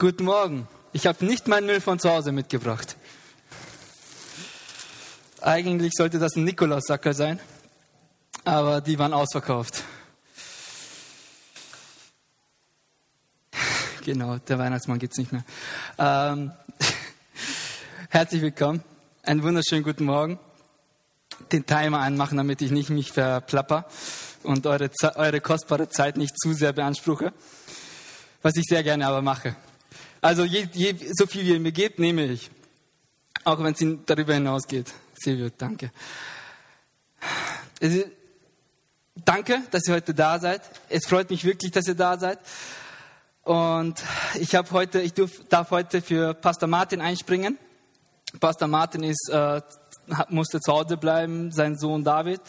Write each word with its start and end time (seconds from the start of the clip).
Guten 0.00 0.24
Morgen. 0.24 0.66
Ich 0.94 1.06
habe 1.06 1.26
nicht 1.26 1.46
meinen 1.46 1.66
Müll 1.66 1.82
von 1.82 1.98
zu 1.98 2.08
Hause 2.08 2.32
mitgebracht. 2.32 2.96
Eigentlich 5.42 5.92
sollte 5.94 6.18
das 6.18 6.36
ein 6.36 6.44
Nikolaussacker 6.44 7.12
sein, 7.12 7.38
aber 8.46 8.80
die 8.80 8.98
waren 8.98 9.12
ausverkauft. 9.12 9.84
Genau, 14.06 14.38
der 14.38 14.58
Weihnachtsmann 14.58 14.98
gibt 14.98 15.12
es 15.12 15.18
nicht 15.18 15.32
mehr. 15.32 15.44
Ähm, 15.98 16.50
herzlich 18.08 18.40
willkommen. 18.40 18.82
Einen 19.22 19.42
wunderschönen 19.42 19.82
guten 19.82 20.06
Morgen. 20.06 20.38
Den 21.52 21.66
Timer 21.66 21.98
anmachen, 21.98 22.38
damit 22.38 22.62
ich 22.62 22.70
nicht 22.70 22.88
mich 22.88 23.12
verplapper 23.12 23.84
und 24.44 24.66
eure, 24.66 24.90
eure 25.16 25.42
kostbare 25.42 25.90
Zeit 25.90 26.16
nicht 26.16 26.40
zu 26.40 26.54
sehr 26.54 26.72
beanspruche. 26.72 27.34
Was 28.40 28.56
ich 28.56 28.64
sehr 28.64 28.82
gerne 28.82 29.06
aber 29.06 29.20
mache. 29.20 29.54
Also 30.20 30.44
je, 30.44 30.68
je, 30.72 30.94
so 31.12 31.26
viel 31.26 31.44
wie 31.44 31.52
ihr 31.52 31.60
mir 31.60 31.72
gebt, 31.72 31.98
nehme 31.98 32.26
ich. 32.26 32.50
Auch 33.44 33.58
wenn 33.62 33.72
es 33.72 34.04
darüber 34.04 34.34
hinausgeht. 34.34 34.92
Silvio, 35.14 35.48
danke. 35.56 35.90
Also, 37.80 38.04
danke, 39.14 39.62
dass 39.70 39.88
ihr 39.88 39.94
heute 39.94 40.12
da 40.12 40.38
seid. 40.38 40.60
Es 40.90 41.06
freut 41.06 41.30
mich 41.30 41.44
wirklich, 41.44 41.72
dass 41.72 41.88
ihr 41.88 41.94
da 41.94 42.18
seid. 42.18 42.38
Und 43.42 44.02
ich 44.34 44.54
habe 44.54 44.70
heute, 44.72 45.00
ich 45.00 45.14
darf, 45.14 45.30
darf 45.48 45.70
heute 45.70 46.02
für 46.02 46.34
Pastor 46.34 46.68
Martin 46.68 47.00
einspringen. 47.00 47.58
Pastor 48.38 48.68
Martin 48.68 49.02
ist, 49.02 49.30
äh, 49.30 49.62
musste 50.28 50.60
zu 50.60 50.72
Hause 50.72 50.98
bleiben, 50.98 51.50
sein 51.50 51.78
Sohn 51.78 52.04
David 52.04 52.42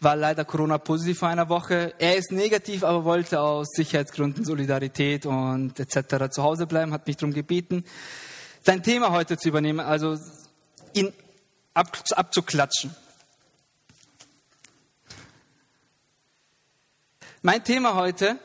war 0.00 0.16
leider 0.16 0.44
Corona-positiv 0.44 1.18
vor 1.18 1.28
einer 1.28 1.48
Woche. 1.48 1.94
Er 1.98 2.16
ist 2.16 2.32
negativ, 2.32 2.84
aber 2.84 3.04
wollte 3.04 3.40
aus 3.40 3.68
Sicherheitsgründen, 3.74 4.44
Solidarität 4.44 5.26
und 5.26 5.78
etc. 5.78 6.30
zu 6.30 6.42
Hause 6.42 6.66
bleiben, 6.66 6.92
hat 6.92 7.06
mich 7.06 7.18
darum 7.18 7.34
gebeten, 7.34 7.84
sein 8.62 8.82
Thema 8.82 9.10
heute 9.10 9.36
zu 9.36 9.48
übernehmen, 9.48 9.80
also 9.80 10.18
ihn 10.94 11.12
ab, 11.74 12.02
abzuklatschen. 12.12 12.94
Mein 17.42 17.64
Thema 17.64 17.94
heute, 17.94 18.38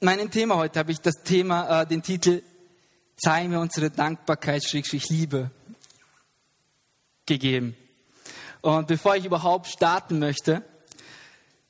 meinem 0.00 0.30
Thema 0.30 0.56
heute 0.56 0.78
habe 0.78 0.92
ich 0.92 1.00
das 1.00 1.22
Thema, 1.22 1.82
äh, 1.82 1.86
den 1.86 2.02
Titel 2.02 2.42
Zeigen 3.16 3.52
wir 3.52 3.60
unsere 3.60 3.90
Dankbarkeit, 3.90 4.64
Schrägstrich 4.64 5.10
Liebe 5.10 5.50
gegeben. 7.26 7.76
Und 8.60 8.88
bevor 8.88 9.16
ich 9.16 9.24
überhaupt 9.24 9.68
starten 9.68 10.18
möchte, 10.18 10.62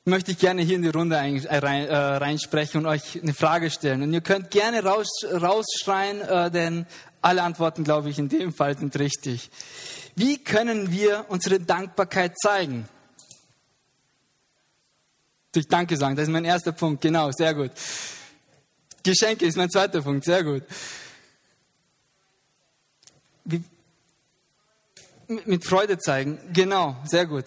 möchte 0.04 0.32
ich 0.32 0.38
gerne 0.38 0.62
hier 0.62 0.76
in 0.76 0.82
die 0.82 0.88
Runde 0.88 1.16
äh, 1.16 1.94
reinsprechen 1.96 2.80
und 2.80 2.86
euch 2.86 3.22
eine 3.22 3.34
Frage 3.34 3.70
stellen. 3.70 4.02
Und 4.02 4.12
ihr 4.12 4.22
könnt 4.22 4.50
gerne 4.50 4.82
raus, 4.82 5.08
rausschreien, 5.24 6.20
äh, 6.22 6.50
denn 6.50 6.86
alle 7.22 7.42
Antworten, 7.42 7.84
glaube 7.84 8.10
ich, 8.10 8.18
in 8.18 8.28
dem 8.28 8.52
Fall 8.52 8.76
sind 8.76 8.98
richtig. 8.98 9.50
Wie 10.16 10.38
können 10.38 10.90
wir 10.90 11.26
unsere 11.28 11.60
Dankbarkeit 11.60 12.38
zeigen? 12.38 12.88
Durch 15.52 15.68
Danke 15.68 15.96
sagen, 15.96 16.16
das 16.16 16.24
ist 16.24 16.32
mein 16.32 16.44
erster 16.44 16.72
Punkt, 16.72 17.02
genau, 17.02 17.30
sehr 17.32 17.54
gut. 17.54 17.70
Geschenke 19.02 19.46
ist 19.46 19.56
mein 19.56 19.70
zweiter 19.70 20.02
Punkt, 20.02 20.24
sehr 20.24 20.44
gut. 20.44 20.62
Mit 25.46 25.64
Freude 25.64 25.98
zeigen. 25.98 26.38
Genau, 26.52 26.96
sehr 27.04 27.26
gut. 27.26 27.46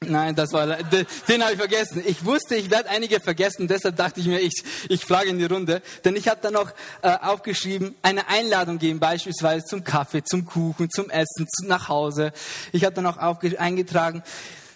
Nein, 0.00 0.34
das 0.34 0.52
war, 0.52 0.66
den 0.66 1.42
habe 1.42 1.52
ich 1.52 1.58
vergessen. 1.58 2.02
Ich 2.06 2.24
wusste, 2.24 2.56
ich 2.56 2.70
werde 2.70 2.90
einige 2.90 3.20
vergessen, 3.20 3.68
deshalb 3.68 3.96
dachte 3.96 4.20
ich 4.20 4.26
mir, 4.26 4.40
ich, 4.40 4.62
ich 4.88 5.04
frage 5.04 5.30
in 5.30 5.38
die 5.38 5.46
Runde. 5.46 5.82
Denn 6.04 6.14
ich 6.16 6.28
habe 6.28 6.40
dann 6.42 6.52
noch 6.52 6.70
äh, 7.02 7.16
aufgeschrieben, 7.22 7.94
eine 8.02 8.28
Einladung 8.28 8.78
geben, 8.78 9.00
beispielsweise 9.00 9.64
zum 9.64 9.82
Kaffee, 9.82 10.22
zum 10.22 10.44
Kuchen, 10.44 10.90
zum 10.90 11.08
Essen, 11.10 11.46
zu, 11.48 11.66
nach 11.66 11.88
Hause. 11.88 12.32
Ich 12.72 12.84
habe 12.84 12.94
dann 12.94 13.06
auch 13.06 13.16
eingetragen, 13.16 14.22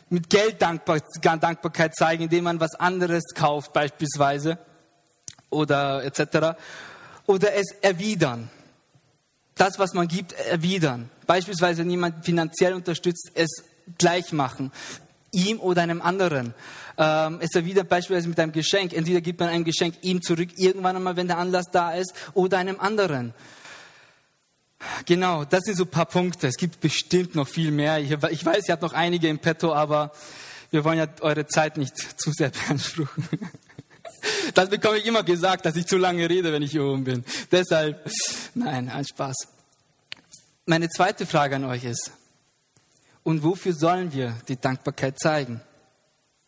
mit 0.08 0.30
Geld 0.30 0.62
Dankbar, 0.62 1.00
Dankbarkeit 1.22 1.94
zeigen, 1.94 2.24
indem 2.24 2.44
man 2.44 2.60
was 2.60 2.74
anderes 2.74 3.24
kauft, 3.34 3.74
beispielsweise, 3.74 4.58
oder 5.50 6.02
etc. 6.04 6.58
Oder 7.26 7.54
es 7.54 7.72
erwidern 7.82 8.50
das, 9.58 9.78
was 9.78 9.94
man 9.94 10.08
gibt, 10.08 10.32
erwidern. 10.32 11.10
Beispielsweise, 11.26 11.82
jemand 11.82 12.24
finanziell 12.24 12.74
unterstützt, 12.74 13.32
es 13.34 13.64
gleich 13.98 14.32
machen. 14.32 14.72
Ihm 15.30 15.60
oder 15.60 15.82
einem 15.82 16.00
anderen. 16.00 16.54
Ähm, 16.96 17.38
es 17.40 17.54
erwidert 17.54 17.88
beispielsweise 17.88 18.28
mit 18.28 18.40
einem 18.40 18.52
Geschenk. 18.52 18.94
Entweder 18.94 19.20
gibt 19.20 19.40
man 19.40 19.50
ein 19.50 19.64
Geschenk 19.64 19.96
ihm 20.02 20.22
zurück, 20.22 20.48
irgendwann 20.56 20.96
einmal, 20.96 21.16
wenn 21.16 21.28
der 21.28 21.38
Anlass 21.38 21.66
da 21.70 21.92
ist, 21.92 22.14
oder 22.34 22.58
einem 22.58 22.80
anderen. 22.80 23.34
Genau, 25.06 25.44
das 25.44 25.64
sind 25.64 25.76
so 25.76 25.84
ein 25.84 25.90
paar 25.90 26.06
Punkte. 26.06 26.46
Es 26.46 26.56
gibt 26.56 26.80
bestimmt 26.80 27.34
noch 27.34 27.48
viel 27.48 27.70
mehr. 27.70 27.98
Ich, 27.98 28.10
ich 28.10 28.44
weiß, 28.46 28.68
ihr 28.68 28.72
habt 28.72 28.82
noch 28.82 28.92
einige 28.92 29.28
im 29.28 29.38
Petto, 29.38 29.74
aber 29.74 30.12
wir 30.70 30.84
wollen 30.84 30.98
ja 30.98 31.08
eure 31.20 31.46
Zeit 31.46 31.76
nicht 31.76 31.96
zu 32.20 32.32
sehr 32.32 32.50
beanspruchen. 32.50 33.28
Das 34.54 34.70
bekomme 34.70 34.98
ich 34.98 35.06
immer 35.06 35.22
gesagt, 35.22 35.66
dass 35.66 35.76
ich 35.76 35.86
zu 35.86 35.98
lange 35.98 36.28
rede, 36.28 36.52
wenn 36.52 36.62
ich 36.62 36.72
hier 36.72 36.84
oben 36.84 37.04
bin. 37.04 37.24
Deshalb, 37.52 38.10
nein, 38.54 38.88
ein 38.88 39.04
Spaß. 39.04 39.36
Meine 40.66 40.88
zweite 40.88 41.26
Frage 41.26 41.56
an 41.56 41.64
euch 41.64 41.84
ist, 41.84 42.12
und 43.22 43.42
wofür 43.42 43.74
sollen 43.74 44.12
wir 44.12 44.34
die 44.48 44.56
Dankbarkeit 44.56 45.18
zeigen? 45.18 45.60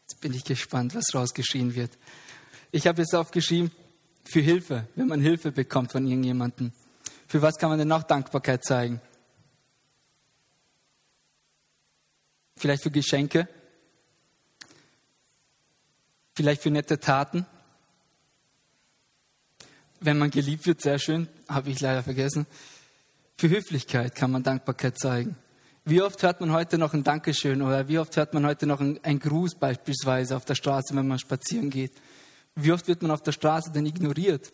Jetzt 0.02 0.20
bin 0.20 0.32
ich 0.32 0.44
gespannt, 0.44 0.94
was 0.94 1.14
rausgeschrien 1.14 1.74
wird. 1.74 1.90
Ich 2.72 2.86
habe 2.86 3.02
jetzt 3.02 3.14
aufgeschrieben, 3.14 3.70
für 4.24 4.40
Hilfe, 4.40 4.86
wenn 4.94 5.08
man 5.08 5.20
Hilfe 5.20 5.52
bekommt 5.52 5.92
von 5.92 6.06
irgendjemandem. 6.06 6.72
Für 7.26 7.42
was 7.42 7.58
kann 7.58 7.70
man 7.70 7.78
denn 7.78 7.88
noch 7.88 8.02
Dankbarkeit 8.02 8.64
zeigen? 8.64 9.00
Vielleicht 12.56 12.82
für 12.82 12.90
Geschenke? 12.90 13.48
Vielleicht 16.34 16.62
für 16.62 16.70
nette 16.70 16.98
Taten? 17.00 17.46
Wenn 20.00 20.18
man 20.18 20.30
geliebt 20.30 20.66
wird, 20.66 20.80
sehr 20.80 20.98
schön, 20.98 21.28
habe 21.48 21.70
ich 21.70 21.80
leider 21.80 22.02
vergessen. 22.02 22.46
Für 23.36 23.48
Höflichkeit 23.48 24.14
kann 24.14 24.30
man 24.30 24.42
Dankbarkeit 24.42 24.98
zeigen. 24.98 25.36
Wie 25.84 26.02
oft 26.02 26.22
hört 26.22 26.40
man 26.40 26.52
heute 26.52 26.78
noch 26.78 26.92
ein 26.92 27.04
Dankeschön 27.04 27.62
oder 27.62 27.88
wie 27.88 27.98
oft 27.98 28.16
hört 28.16 28.34
man 28.34 28.44
heute 28.46 28.66
noch 28.66 28.80
ein, 28.80 29.18
Gruß 29.18 29.54
beispielsweise 29.54 30.36
auf 30.36 30.44
der 30.44 30.54
Straße, 30.54 30.94
wenn 30.94 31.08
man 31.08 31.18
spazieren 31.18 31.70
geht? 31.70 31.92
Wie 32.54 32.72
oft 32.72 32.86
wird 32.86 33.02
man 33.02 33.10
auf 33.10 33.22
der 33.22 33.32
Straße 33.32 33.70
denn 33.72 33.86
ignoriert? 33.86 34.52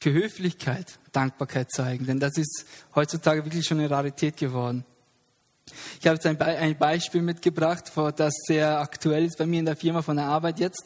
Für 0.00 0.12
Höflichkeit 0.12 0.98
Dankbarkeit 1.12 1.70
zeigen, 1.70 2.06
denn 2.06 2.20
das 2.20 2.36
ist 2.36 2.66
heutzutage 2.94 3.44
wirklich 3.44 3.66
schon 3.66 3.78
eine 3.78 3.90
Rarität 3.90 4.36
geworden. 4.36 4.84
Ich 6.00 6.06
habe 6.06 6.16
jetzt 6.16 6.26
ein, 6.26 6.36
Be 6.36 6.44
ein 6.44 6.76
Beispiel 6.76 7.22
mitgebracht, 7.22 7.92
das 8.16 8.34
sehr 8.46 8.80
aktuell 8.80 9.24
ist 9.24 9.38
bei 9.38 9.46
mir 9.46 9.60
in 9.60 9.66
der 9.66 9.76
Firma 9.76 10.02
von 10.02 10.16
der 10.16 10.26
Arbeit 10.26 10.58
jetzt. 10.58 10.84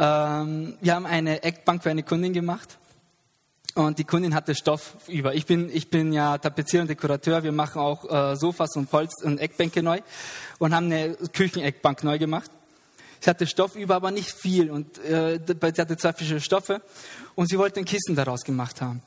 Ähm, 0.00 0.78
wir 0.80 0.94
haben 0.94 1.04
eine 1.04 1.42
Eckbank 1.42 1.82
für 1.82 1.90
eine 1.90 2.02
Kundin 2.02 2.32
gemacht. 2.32 2.78
Und 3.74 3.98
die 3.98 4.04
Kundin 4.04 4.34
hatte 4.34 4.54
Stoff 4.54 4.96
über. 5.06 5.34
Ich 5.34 5.44
bin, 5.44 5.70
ich 5.72 5.90
bin 5.90 6.12
ja 6.12 6.38
Tapezierer 6.38 6.82
und 6.82 6.88
Dekorateur. 6.88 7.42
Wir 7.44 7.52
machen 7.52 7.80
auch 7.80 8.10
äh, 8.10 8.34
Sofas 8.34 8.74
und 8.76 8.90
Polz 8.90 9.22
und 9.22 9.38
Eckbänke 9.38 9.82
neu 9.82 10.00
und 10.58 10.74
haben 10.74 10.86
eine 10.86 11.14
Kücheneckbank 11.14 12.02
neu 12.02 12.18
gemacht. 12.18 12.50
Sie 13.20 13.28
hatte 13.28 13.46
Stoff 13.46 13.76
über, 13.76 13.96
aber 13.96 14.10
nicht 14.10 14.32
viel. 14.32 14.70
Und 14.70 14.98
äh, 15.04 15.38
sie 15.46 15.80
hatte 15.80 15.96
zwei 15.98 16.14
verschiedene 16.14 16.40
Stoffe 16.40 16.80
und 17.34 17.50
sie 17.50 17.58
wollte 17.58 17.80
ein 17.80 17.84
Kissen 17.84 18.16
daraus 18.16 18.40
gemacht 18.40 18.80
haben. 18.80 19.02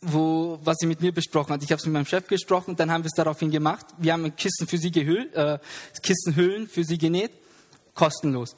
Wo, 0.00 0.60
was 0.62 0.76
sie 0.78 0.86
mit 0.86 1.00
mir 1.00 1.12
besprochen 1.12 1.52
hat. 1.54 1.62
Ich 1.64 1.72
habe 1.72 1.80
es 1.80 1.84
mit 1.84 1.92
meinem 1.92 2.06
Chef 2.06 2.28
gesprochen, 2.28 2.76
dann 2.76 2.92
haben 2.92 3.02
wir 3.02 3.08
es 3.08 3.16
daraufhin 3.16 3.50
gemacht. 3.50 3.84
Wir 3.98 4.12
haben 4.12 4.24
ein 4.24 4.36
Kissen 4.36 4.68
für 4.68 4.78
sie 4.78 4.92
gehüllt, 4.92 5.34
äh, 5.34 5.58
Kissenhüllen 6.00 6.68
für 6.68 6.84
sie 6.84 6.98
genäht, 6.98 7.32
kostenlos. 7.94 8.54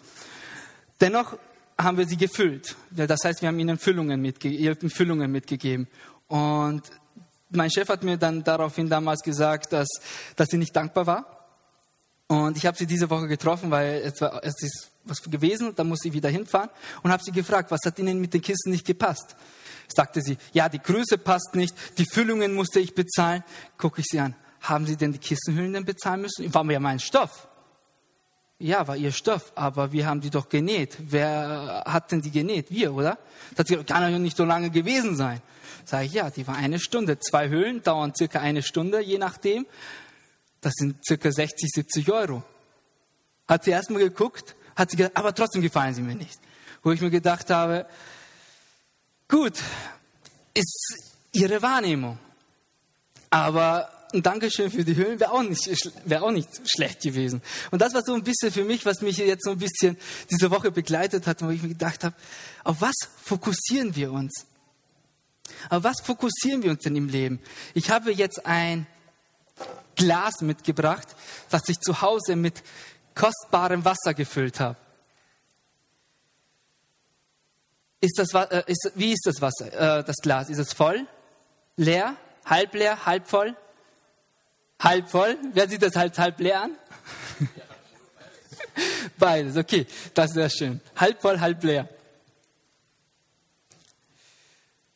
Dennoch 1.00 1.38
haben 1.78 1.98
wir 1.98 2.06
sie 2.06 2.16
gefüllt. 2.16 2.76
Das 2.90 3.24
heißt, 3.24 3.40
wir 3.42 3.48
haben 3.48 3.58
ihnen 3.58 3.78
Füllungen, 3.78 4.20
mitge 4.20 4.76
Füllungen 4.88 5.30
mitgegeben. 5.30 5.88
Und 6.28 6.82
mein 7.50 7.70
Chef 7.70 7.88
hat 7.88 8.02
mir 8.02 8.16
dann 8.16 8.44
daraufhin 8.44 8.88
damals 8.88 9.22
gesagt, 9.22 9.72
dass, 9.72 9.88
dass 10.36 10.48
sie 10.48 10.58
nicht 10.58 10.74
dankbar 10.74 11.06
war. 11.06 11.36
Und 12.28 12.56
ich 12.56 12.66
habe 12.66 12.76
sie 12.76 12.86
diese 12.86 13.10
Woche 13.10 13.26
getroffen, 13.26 13.70
weil 13.70 14.02
es, 14.04 14.20
war, 14.20 14.44
es 14.44 14.62
ist 14.62 14.90
was 15.04 15.20
gewesen, 15.22 15.74
da 15.74 15.82
muss 15.82 15.98
sie 16.00 16.12
wieder 16.12 16.28
hinfahren 16.28 16.70
und 17.02 17.10
habe 17.10 17.22
sie 17.24 17.32
gefragt, 17.32 17.70
was 17.72 17.80
hat 17.84 17.98
Ihnen 17.98 18.20
mit 18.20 18.32
den 18.34 18.40
Kissen 18.40 18.70
nicht 18.70 18.86
gepasst? 18.86 19.34
Sagte 19.88 20.20
sie, 20.22 20.36
ja, 20.52 20.68
die 20.68 20.78
Größe 20.78 21.18
passt 21.18 21.54
nicht, 21.54 21.74
die 21.98 22.04
Füllungen 22.04 22.54
musste 22.54 22.78
ich 22.78 22.94
bezahlen. 22.94 23.42
Gucke 23.76 24.00
ich 24.02 24.06
sie 24.08 24.20
an, 24.20 24.36
haben 24.60 24.86
Sie 24.86 24.96
denn 24.96 25.12
die 25.12 25.18
Kissenhüllen 25.18 25.72
denn 25.72 25.84
bezahlen 25.84 26.20
müssen? 26.20 26.54
War 26.54 26.64
ja 26.70 26.78
mein 26.78 27.00
Stoff. 27.00 27.48
Ja, 28.60 28.86
war 28.86 28.96
ihr 28.96 29.10
Stoff, 29.10 29.52
aber 29.56 29.90
wir 29.90 30.06
haben 30.06 30.20
die 30.20 30.30
doch 30.30 30.48
genäht. 30.48 30.96
Wer 31.00 31.82
hat 31.86 32.12
denn 32.12 32.20
die 32.20 32.30
genäht? 32.30 32.70
Wir, 32.70 32.94
oder? 32.94 33.18
Das 33.56 33.66
kann 33.66 34.12
ja 34.12 34.18
nicht 34.18 34.36
so 34.36 34.44
lange 34.44 34.70
gewesen 34.70 35.16
sein. 35.16 35.40
Sag 35.84 36.04
ich, 36.04 36.12
ja, 36.12 36.30
die 36.30 36.46
war 36.46 36.56
eine 36.56 36.78
Stunde. 36.78 37.18
Zwei 37.18 37.48
Höhlen 37.48 37.82
dauern 37.82 38.12
circa 38.14 38.40
eine 38.40 38.62
Stunde, 38.62 39.00
je 39.00 39.18
nachdem. 39.18 39.66
Das 40.60 40.74
sind 40.76 41.04
circa 41.04 41.32
60, 41.32 41.70
70 41.74 42.12
Euro. 42.12 42.42
Hat 43.48 43.64
sie 43.64 43.70
erstmal 43.70 44.02
geguckt, 44.02 44.54
hat 44.76 44.90
sie 44.90 44.98
gesagt, 44.98 45.16
aber 45.16 45.34
trotzdem 45.34 45.62
gefallen 45.62 45.94
sie 45.94 46.02
mir 46.02 46.14
nicht. 46.14 46.38
Wo 46.82 46.92
ich 46.92 47.00
mir 47.00 47.10
gedacht 47.10 47.50
habe, 47.50 47.86
Gut, 49.30 49.62
ist 50.52 50.94
ihre 51.30 51.62
Wahrnehmung. 51.62 52.18
Aber 53.30 53.88
ein 54.14 54.22
Dankeschön 54.22 54.70
für 54.70 54.84
die 54.84 54.96
Höhlen 54.96 55.20
wäre 55.20 55.32
auch, 55.32 55.42
nicht, 55.42 55.68
wär 56.04 56.22
auch 56.22 56.30
nicht 56.30 56.48
schlecht 56.64 57.02
gewesen. 57.02 57.42
Und 57.70 57.80
das 57.80 57.94
war 57.94 58.02
so 58.02 58.14
ein 58.14 58.22
bisschen 58.22 58.52
für 58.52 58.64
mich, 58.64 58.84
was 58.86 59.00
mich 59.00 59.18
jetzt 59.18 59.44
so 59.44 59.52
ein 59.52 59.58
bisschen 59.58 59.96
diese 60.30 60.50
Woche 60.50 60.70
begleitet 60.70 61.26
hat, 61.26 61.42
wo 61.42 61.50
ich 61.50 61.62
mir 61.62 61.68
gedacht 61.70 62.04
habe, 62.04 62.14
auf 62.64 62.80
was 62.80 62.94
fokussieren 63.22 63.94
wir 63.96 64.12
uns? 64.12 64.46
Auf 65.68 65.84
was 65.84 66.00
fokussieren 66.00 66.62
wir 66.62 66.70
uns 66.70 66.82
denn 66.82 66.96
im 66.96 67.08
Leben? 67.08 67.40
Ich 67.74 67.90
habe 67.90 68.12
jetzt 68.12 68.46
ein 68.46 68.86
Glas 69.96 70.40
mitgebracht, 70.40 71.08
das 71.50 71.68
ich 71.68 71.78
zu 71.80 72.00
Hause 72.00 72.36
mit 72.36 72.62
kostbarem 73.14 73.84
Wasser 73.84 74.14
gefüllt 74.14 74.60
habe. 74.60 74.78
Ist 78.00 78.18
das, 78.18 78.32
äh, 78.32 78.62
ist, 78.66 78.92
wie 78.94 79.12
ist 79.12 79.26
das 79.26 79.42
Wasser, 79.42 79.98
äh, 79.98 80.04
das 80.04 80.16
Glas? 80.22 80.48
Ist 80.48 80.58
es 80.58 80.72
voll? 80.72 81.06
Leer? 81.76 82.16
Halb 82.46 82.74
leer? 82.74 83.04
Halb 83.04 83.28
voll? 83.28 83.54
Halb 84.80 85.08
voll? 85.10 85.38
Wer 85.52 85.68
sieht 85.68 85.82
das 85.82 85.94
halb, 85.94 86.16
halb 86.16 86.40
leer 86.40 86.62
an? 86.62 86.76
Beides, 89.18 89.56
okay, 89.56 89.86
das 90.14 90.30
ist 90.30 90.34
sehr 90.34 90.50
schön. 90.50 90.80
Halb 90.96 91.20
voll, 91.20 91.38
halb 91.38 91.62
leer. 91.62 91.88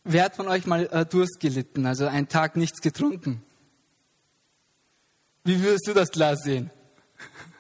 Wer 0.04 0.25
hat 0.25 0.36
von 0.36 0.48
euch 0.48 0.64
mal 0.66 0.86
äh, 0.86 1.04
Durst 1.04 1.38
gelitten, 1.40 1.84
also 1.86 2.06
einen 2.06 2.28
Tag 2.28 2.56
nichts 2.56 2.81
getrunken? 2.81 3.42
Wie 5.44 5.62
würdest 5.62 5.86
du 5.86 5.92
das 5.92 6.10
Glas 6.10 6.42
sehen 6.42 6.70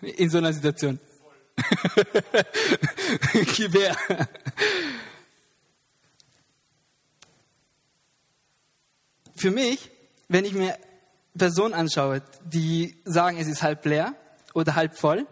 in 0.00 0.30
so 0.30 0.38
einer 0.38 0.54
Situation? 0.54 0.98
Gewehr. 3.56 3.96
Für 9.36 9.50
mich, 9.50 9.90
wenn 10.28 10.46
ich 10.46 10.54
mir 10.54 10.78
Personen 11.36 11.74
anschaue, 11.74 12.22
die 12.44 12.96
sagen, 13.04 13.38
es 13.38 13.48
ist 13.48 13.62
halb 13.62 13.84
leer 13.86 14.14
oder 14.54 14.74
halb 14.76 14.96
voll, 14.96 15.26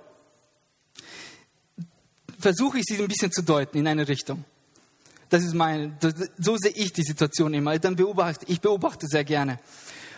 versuche 2.38 2.78
ich 2.78 2.84
sie 2.86 3.00
ein 3.00 3.08
bisschen 3.08 3.30
zu 3.30 3.42
deuten 3.42 3.78
in 3.78 3.86
eine 3.86 4.08
Richtung. 4.08 4.44
Das 5.28 5.44
ist 5.44 5.54
mein, 5.54 5.96
so 6.38 6.56
sehe 6.56 6.72
ich 6.72 6.92
die 6.92 7.04
Situation 7.04 7.54
immer. 7.54 7.78
Dann 7.78 7.96
beobachte, 7.96 8.44
ich 8.48 8.60
beobachte 8.60 9.06
sehr 9.06 9.24
gerne. 9.24 9.58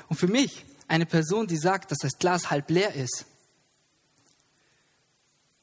Und 0.09 0.17
für 0.17 0.27
mich, 0.27 0.65
eine 0.89 1.07
Person, 1.07 1.47
die 1.47 1.57
sagt, 1.57 1.91
dass 1.91 1.99
das 1.99 2.19
Glas 2.19 2.51
halb 2.51 2.71
leer 2.71 2.95
ist, 2.95 3.27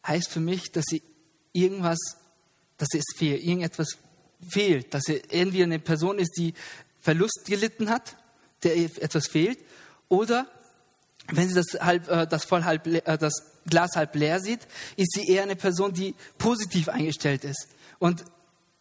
heißt 0.05 0.29
für 0.29 0.39
mich, 0.39 0.71
dass 0.71 0.85
sie 0.87 1.01
irgendwas, 1.51 1.99
dass 2.77 2.89
es 2.93 3.03
fehlt, 3.15 3.43
irgendetwas 3.43 3.97
fehlt, 4.49 4.93
dass 4.93 5.03
sie 5.05 5.21
irgendwie 5.29 5.63
eine 5.63 5.79
Person 5.79 6.17
ist, 6.17 6.37
die 6.37 6.53
Verlust 7.01 7.41
gelitten 7.45 7.89
hat, 7.89 8.15
der 8.63 8.77
etwas 8.77 9.27
fehlt 9.27 9.59
oder 10.11 10.45
wenn 11.27 11.47
sie 11.47 11.55
das, 11.55 11.79
halb, 11.79 12.09
äh, 12.09 12.27
das, 12.27 12.43
voll 12.43 12.65
halb, 12.65 12.85
äh, 12.85 13.17
das 13.17 13.33
Glas 13.65 13.95
halb 13.95 14.13
leer 14.15 14.41
sieht, 14.41 14.59
ist 14.97 15.13
sie 15.13 15.27
eher 15.27 15.43
eine 15.43 15.55
Person, 15.55 15.93
die 15.93 16.15
positiv 16.37 16.89
eingestellt 16.89 17.45
ist 17.45 17.67
und 17.97 18.25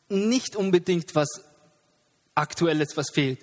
nicht 0.08 0.56
unbedingt 0.56 1.14
was 1.14 1.28
Aktuelles, 2.34 2.96
was 2.96 3.10
fehlt. 3.12 3.38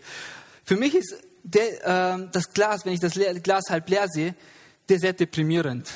Für 0.65 0.75
mich 0.75 0.95
ist 0.95 1.15
der, 1.43 2.15
äh, 2.15 2.27
das 2.31 2.51
Glas, 2.51 2.85
wenn 2.85 2.91
ich 2.91 2.99
das 2.99 3.13
Glas 3.13 3.69
halb 3.69 3.89
leer 3.89 4.07
sehe, 4.09 4.35
der 4.89 4.99
sehr 4.99 5.13
deprimierend. 5.13 5.89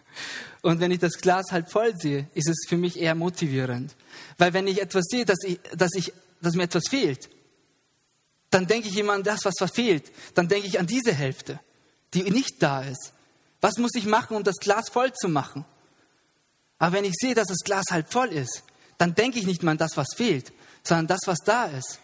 Und 0.62 0.80
wenn 0.80 0.90
ich 0.90 1.00
das 1.00 1.18
Glas 1.18 1.52
halb 1.52 1.70
voll 1.70 1.94
sehe, 1.96 2.28
ist 2.32 2.48
es 2.48 2.64
für 2.66 2.78
mich 2.78 2.98
eher 2.98 3.14
motivierend. 3.14 3.94
Weil 4.38 4.54
wenn 4.54 4.66
ich 4.66 4.80
etwas 4.80 5.04
sehe, 5.10 5.26
dass, 5.26 5.44
ich, 5.44 5.60
dass, 5.76 5.92
ich, 5.94 6.12
dass 6.40 6.54
mir 6.54 6.64
etwas 6.64 6.88
fehlt, 6.88 7.28
dann 8.50 8.66
denke 8.66 8.88
ich 8.88 8.96
immer 8.96 9.12
an 9.12 9.22
das, 9.22 9.44
was 9.44 9.54
verfehlt. 9.58 10.12
Dann 10.34 10.48
denke 10.48 10.68
ich 10.68 10.78
an 10.78 10.86
diese 10.86 11.12
Hälfte, 11.12 11.60
die 12.14 12.22
nicht 12.22 12.62
da 12.62 12.82
ist. 12.82 13.12
Was 13.60 13.78
muss 13.78 13.94
ich 13.94 14.06
machen, 14.06 14.36
um 14.36 14.44
das 14.44 14.56
Glas 14.56 14.88
voll 14.88 15.12
zu 15.12 15.28
machen? 15.28 15.64
Aber 16.78 16.96
wenn 16.96 17.04
ich 17.04 17.14
sehe, 17.14 17.34
dass 17.34 17.48
das 17.48 17.64
Glas 17.64 17.86
halb 17.90 18.12
voll 18.12 18.28
ist, 18.28 18.62
dann 18.98 19.14
denke 19.14 19.38
ich 19.38 19.46
nicht 19.46 19.62
mehr 19.62 19.72
an 19.72 19.78
das, 19.78 19.96
was 19.96 20.08
fehlt, 20.14 20.52
sondern 20.82 21.06
das, 21.06 21.20
was 21.26 21.38
da 21.44 21.66
ist. 21.66 21.98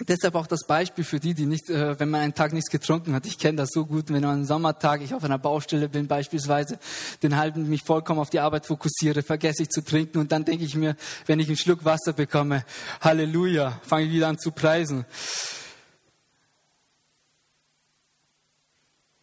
Deshalb 0.00 0.34
auch 0.34 0.46
das 0.46 0.66
Beispiel 0.66 1.04
für 1.04 1.20
die, 1.20 1.32
die 1.32 1.46
nicht, 1.46 1.70
äh, 1.70 1.98
wenn 1.98 2.10
man 2.10 2.20
einen 2.20 2.34
Tag 2.34 2.52
nichts 2.52 2.70
getrunken 2.70 3.14
hat. 3.14 3.24
Ich 3.24 3.38
kenne 3.38 3.56
das 3.56 3.70
so 3.72 3.86
gut, 3.86 4.10
wenn 4.10 4.20
man 4.20 4.30
einen 4.30 4.44
Sommertag, 4.44 5.00
ich 5.00 5.14
auf 5.14 5.24
einer 5.24 5.38
Baustelle 5.38 5.88
bin 5.88 6.06
beispielsweise, 6.06 6.78
den 7.22 7.36
halben 7.36 7.66
mich 7.68 7.82
vollkommen 7.82 8.20
auf 8.20 8.28
die 8.28 8.40
Arbeit 8.40 8.66
fokussiere, 8.66 9.22
vergesse 9.22 9.62
ich 9.62 9.70
zu 9.70 9.82
trinken 9.82 10.18
und 10.18 10.32
dann 10.32 10.44
denke 10.44 10.66
ich 10.66 10.74
mir, 10.74 10.96
wenn 11.24 11.40
ich 11.40 11.46
einen 11.46 11.56
Schluck 11.56 11.86
Wasser 11.86 12.12
bekomme, 12.12 12.64
Halleluja, 13.00 13.80
fange 13.82 14.06
ich 14.06 14.12
wieder 14.12 14.28
an 14.28 14.38
zu 14.38 14.50
preisen. 14.50 15.06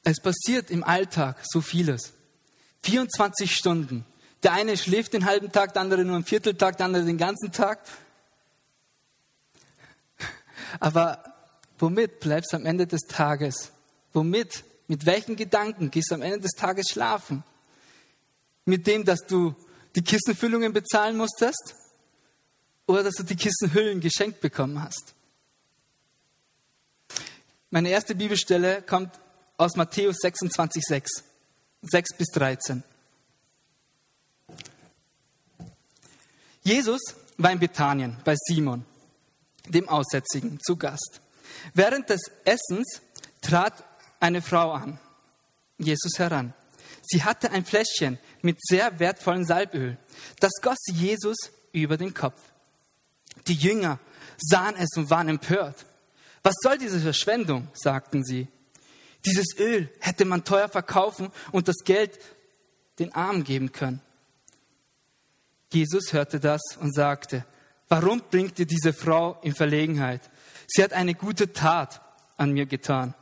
Es 0.03 0.19
passiert 0.19 0.71
im 0.71 0.83
Alltag 0.83 1.37
so 1.43 1.61
vieles. 1.61 2.13
24 2.81 3.55
Stunden. 3.55 4.05
Der 4.41 4.53
eine 4.53 4.75
schläft 4.75 5.13
den 5.13 5.25
halben 5.25 5.51
Tag, 5.51 5.73
der 5.73 5.83
andere 5.83 6.03
nur 6.03 6.15
einen 6.15 6.25
Vierteltag, 6.25 6.77
der 6.77 6.87
andere 6.87 7.05
den 7.05 7.17
ganzen 7.17 7.51
Tag. 7.51 7.79
Aber 10.79 11.23
womit 11.79 12.19
bleibst 12.19 12.53
du 12.53 12.57
am 12.57 12.65
Ende 12.65 12.87
des 12.87 13.01
Tages? 13.01 13.71
Womit? 14.13 14.63
Mit 14.87 15.05
welchen 15.05 15.35
Gedanken 15.35 15.91
gehst 15.91 16.11
du 16.11 16.15
am 16.15 16.21
Ende 16.21 16.41
des 16.41 16.51
Tages 16.51 16.87
schlafen? 16.91 17.43
Mit 18.65 18.85
dem, 18.85 19.05
dass 19.05 19.21
du 19.21 19.55
die 19.95 20.01
Kissenfüllungen 20.01 20.73
bezahlen 20.73 21.17
musstest? 21.17 21.75
Oder 22.85 23.03
dass 23.03 23.15
du 23.15 23.23
die 23.23 23.35
Kissenhüllen 23.35 24.01
geschenkt 24.01 24.41
bekommen 24.41 24.81
hast? 24.83 25.13
Meine 27.69 27.89
erste 27.89 28.13
Bibelstelle 28.13 28.81
kommt 28.81 29.19
aus 29.57 29.75
Matthäus 29.75 30.17
26, 30.21 30.83
6, 30.83 31.23
6 31.81 32.17
bis 32.17 32.27
13. 32.33 32.83
Jesus 36.63 37.01
war 37.37 37.51
in 37.51 37.59
Bethanien 37.59 38.17
bei 38.23 38.35
Simon 38.35 38.85
dem 39.67 39.87
Aussätzigen, 39.89 40.59
zu 40.61 40.75
Gast. 40.75 41.21
Während 41.73 42.09
des 42.09 42.21
Essens 42.45 43.01
trat 43.41 43.83
eine 44.19 44.41
Frau 44.41 44.71
an, 44.71 44.99
Jesus 45.77 46.17
heran. 46.17 46.53
Sie 47.03 47.23
hatte 47.23 47.51
ein 47.51 47.65
Fläschchen 47.65 48.17
mit 48.41 48.57
sehr 48.65 48.99
wertvollem 48.99 49.43
Salböl. 49.43 49.97
Das 50.39 50.51
goss 50.61 50.79
Jesus 50.91 51.35
über 51.71 51.97
den 51.97 52.13
Kopf. 52.13 52.39
Die 53.47 53.55
Jünger 53.55 53.99
sahen 54.37 54.75
es 54.77 54.89
und 54.95 55.09
waren 55.09 55.27
empört. 55.27 55.85
Was 56.43 56.55
soll 56.61 56.77
diese 56.77 56.99
Verschwendung? 56.99 57.67
sagten 57.73 58.23
sie. 58.23 58.47
Dieses 59.25 59.57
Öl 59.57 59.89
hätte 59.99 60.25
man 60.25 60.43
teuer 60.43 60.69
verkaufen 60.69 61.31
und 61.51 61.67
das 61.67 61.77
Geld 61.85 62.19
den 62.99 63.13
Armen 63.13 63.43
geben 63.43 63.71
können. 63.71 64.01
Jesus 65.71 66.13
hörte 66.13 66.39
das 66.39 66.61
und 66.79 66.93
sagte, 66.93 67.45
Warum 67.89 68.21
bringt 68.29 68.59
ihr 68.59 68.65
diese 68.65 68.93
Frau 68.93 69.39
in 69.41 69.53
Verlegenheit? 69.53 70.21
Sie 70.67 70.83
hat 70.83 70.93
eine 70.93 71.13
gute 71.13 71.53
Tat 71.53 72.01
an 72.37 72.51
mir 72.51 72.65
getan. 72.65 73.13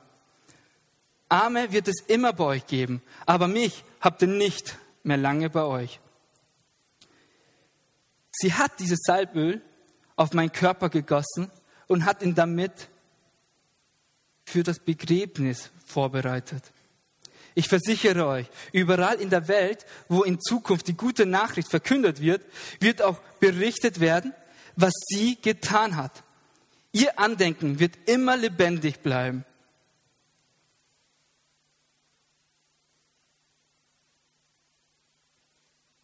Arme 1.29 1.71
wird 1.71 1.87
es 1.87 2.01
immer 2.07 2.33
bei 2.33 2.43
euch 2.43 2.67
geben, 2.67 3.01
aber 3.25 3.47
mich 3.47 3.83
habt 4.01 4.21
ihr 4.21 4.27
nicht 4.27 4.77
mehr 5.03 5.17
lange 5.17 5.49
bei 5.49 5.63
euch. 5.63 5.99
Sie 8.31 8.53
hat 8.53 8.79
dieses 8.79 8.99
Salböl 9.03 9.61
auf 10.15 10.33
meinen 10.33 10.51
Körper 10.51 10.89
gegossen 10.89 11.49
und 11.87 12.05
hat 12.05 12.21
ihn 12.21 12.35
damit 12.35 12.89
für 14.45 14.63
das 14.63 14.79
Begräbnis 14.79 15.71
vorbereitet. 15.85 16.63
Ich 17.53 17.67
versichere 17.67 18.25
euch, 18.27 18.47
überall 18.71 19.19
in 19.19 19.29
der 19.29 19.47
Welt, 19.47 19.85
wo 20.07 20.23
in 20.23 20.39
Zukunft 20.39 20.87
die 20.87 20.95
gute 20.95 21.25
Nachricht 21.25 21.69
verkündet 21.69 22.21
wird, 22.21 22.41
wird 22.79 23.01
auch 23.01 23.19
berichtet 23.39 23.99
werden, 23.99 24.33
was 24.75 24.93
sie 25.07 25.37
getan 25.41 25.95
hat. 25.95 26.23
Ihr 26.91 27.17
Andenken 27.19 27.79
wird 27.79 27.97
immer 28.07 28.35
lebendig 28.35 28.99
bleiben. 29.01 29.45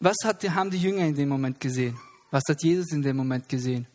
Was 0.00 0.16
hat, 0.24 0.48
haben 0.50 0.70
die 0.70 0.78
Jünger 0.78 1.04
in 1.04 1.14
dem 1.14 1.28
Moment 1.28 1.60
gesehen? 1.60 1.98
Was 2.30 2.44
hat 2.48 2.62
Jesus 2.62 2.92
in 2.92 3.02
dem 3.02 3.16
Moment 3.16 3.48
gesehen? 3.48 3.86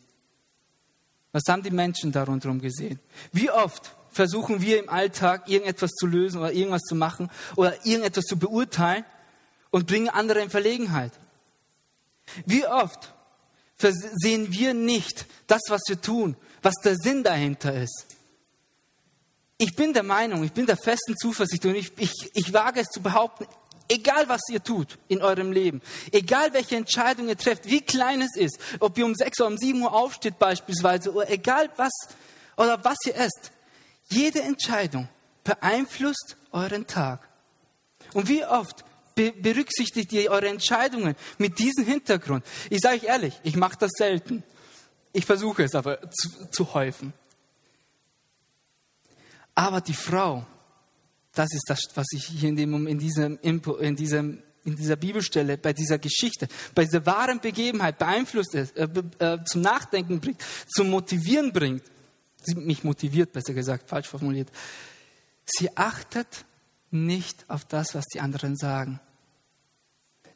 Was 1.32 1.42
haben 1.48 1.62
die 1.62 1.70
Menschen 1.70 2.12
da 2.12 2.24
rundherum 2.24 2.60
gesehen? 2.60 3.00
Wie 3.32 3.50
oft 3.50 3.96
versuchen 4.10 4.60
wir 4.60 4.78
im 4.78 4.88
Alltag 4.88 5.48
irgendetwas 5.48 5.90
zu 5.92 6.06
lösen 6.06 6.38
oder 6.38 6.52
irgendwas 6.52 6.82
zu 6.82 6.94
machen 6.94 7.30
oder 7.56 7.84
irgendetwas 7.84 8.24
zu 8.24 8.38
beurteilen 8.38 9.04
und 9.70 9.86
bringen 9.86 10.08
andere 10.08 10.40
in 10.40 10.50
Verlegenheit? 10.50 11.12
Wie 12.46 12.66
oft 12.66 13.13
sehen 13.92 14.52
wir 14.52 14.74
nicht 14.74 15.26
das, 15.46 15.62
was 15.68 15.82
wir 15.88 16.00
tun, 16.00 16.36
was 16.62 16.74
der 16.84 16.96
Sinn 16.96 17.22
dahinter 17.22 17.74
ist. 17.74 18.06
Ich 19.58 19.76
bin 19.76 19.92
der 19.92 20.02
Meinung, 20.02 20.42
ich 20.44 20.52
bin 20.52 20.66
der 20.66 20.76
festen 20.76 21.16
Zuversicht 21.16 21.64
und 21.66 21.74
ich, 21.74 21.92
ich, 21.98 22.12
ich 22.34 22.52
wage 22.52 22.80
es 22.80 22.88
zu 22.88 23.00
behaupten, 23.00 23.46
Egal 23.88 24.28
was 24.28 24.40
ihr 24.48 24.62
tut 24.62 24.98
in 25.08 25.20
eurem 25.20 25.52
Leben, 25.52 25.82
egal 26.10 26.54
welche 26.54 26.76
Entscheidung 26.76 27.28
ihr 27.28 27.36
trefft, 27.36 27.66
wie 27.66 27.82
klein 27.82 28.22
es 28.22 28.34
ist, 28.34 28.58
ob 28.80 28.96
ihr 28.96 29.04
um 29.04 29.14
6 29.14 29.40
oder 29.40 29.50
um 29.50 29.58
7 29.58 29.82
Uhr 29.82 29.92
aufsteht 29.92 30.38
beispielsweise, 30.38 31.12
oder 31.12 31.28
egal 31.30 31.68
was 31.76 31.92
oder 32.56 32.82
was 32.82 32.96
ihr 33.04 33.14
esst, 33.14 33.52
jede 34.08 34.40
Entscheidung 34.40 35.08
beeinflusst 35.42 36.36
euren 36.50 36.86
Tag. 36.86 37.28
Und 38.14 38.28
wie 38.28 38.44
oft 38.44 38.84
berücksichtigt 39.14 40.12
ihr 40.12 40.30
eure 40.30 40.48
Entscheidungen 40.48 41.14
mit 41.38 41.58
diesem 41.58 41.84
Hintergrund? 41.84 42.44
Ich 42.70 42.80
sage 42.80 42.96
euch 42.96 43.04
ehrlich, 43.04 43.40
ich 43.42 43.56
mache 43.56 43.76
das 43.78 43.92
selten. 43.96 44.42
Ich 45.12 45.26
versuche 45.26 45.62
es 45.62 45.74
aber 45.74 46.00
zu, 46.10 46.50
zu 46.50 46.74
häufen. 46.74 47.12
Aber 49.54 49.80
die 49.80 49.94
Frau, 49.94 50.44
das 51.32 51.52
ist 51.52 51.64
das, 51.68 51.80
was 51.94 52.06
ich 52.12 52.26
hier 52.26 52.48
in, 52.48 52.56
dem, 52.56 52.86
in, 52.86 52.98
diesem, 52.98 53.38
in, 53.42 53.96
diesem, 53.96 54.42
in 54.64 54.76
dieser 54.76 54.96
Bibelstelle, 54.96 55.56
bei 55.56 55.72
dieser 55.72 55.98
Geschichte, 55.98 56.48
bei 56.74 56.84
dieser 56.84 57.06
wahren 57.06 57.40
Begebenheit 57.40 57.98
beeinflusst 57.98 58.54
ist, 58.54 58.76
äh, 58.76 58.88
äh, 59.18 59.38
zum 59.44 59.60
Nachdenken 59.60 60.20
bringt, 60.20 60.42
zum 60.66 60.90
Motivieren 60.90 61.52
bringt. 61.52 61.84
Sie 62.42 62.56
mich 62.56 62.84
motiviert, 62.84 63.32
besser 63.32 63.54
gesagt, 63.54 63.88
falsch 63.88 64.08
formuliert. 64.08 64.50
Sie 65.46 65.74
achtet 65.76 66.44
nicht 66.94 67.48
auf 67.50 67.64
das, 67.64 67.94
was 67.94 68.04
die 68.06 68.20
anderen 68.20 68.56
sagen. 68.56 69.00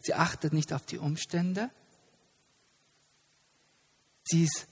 Sie 0.00 0.15
achtet 0.15 0.53
nicht 0.53 0.73
auf 0.73 0.85
die 0.85 0.99
Umstände. 0.99 1.71
Sie 4.25 4.45
ist 4.45 4.67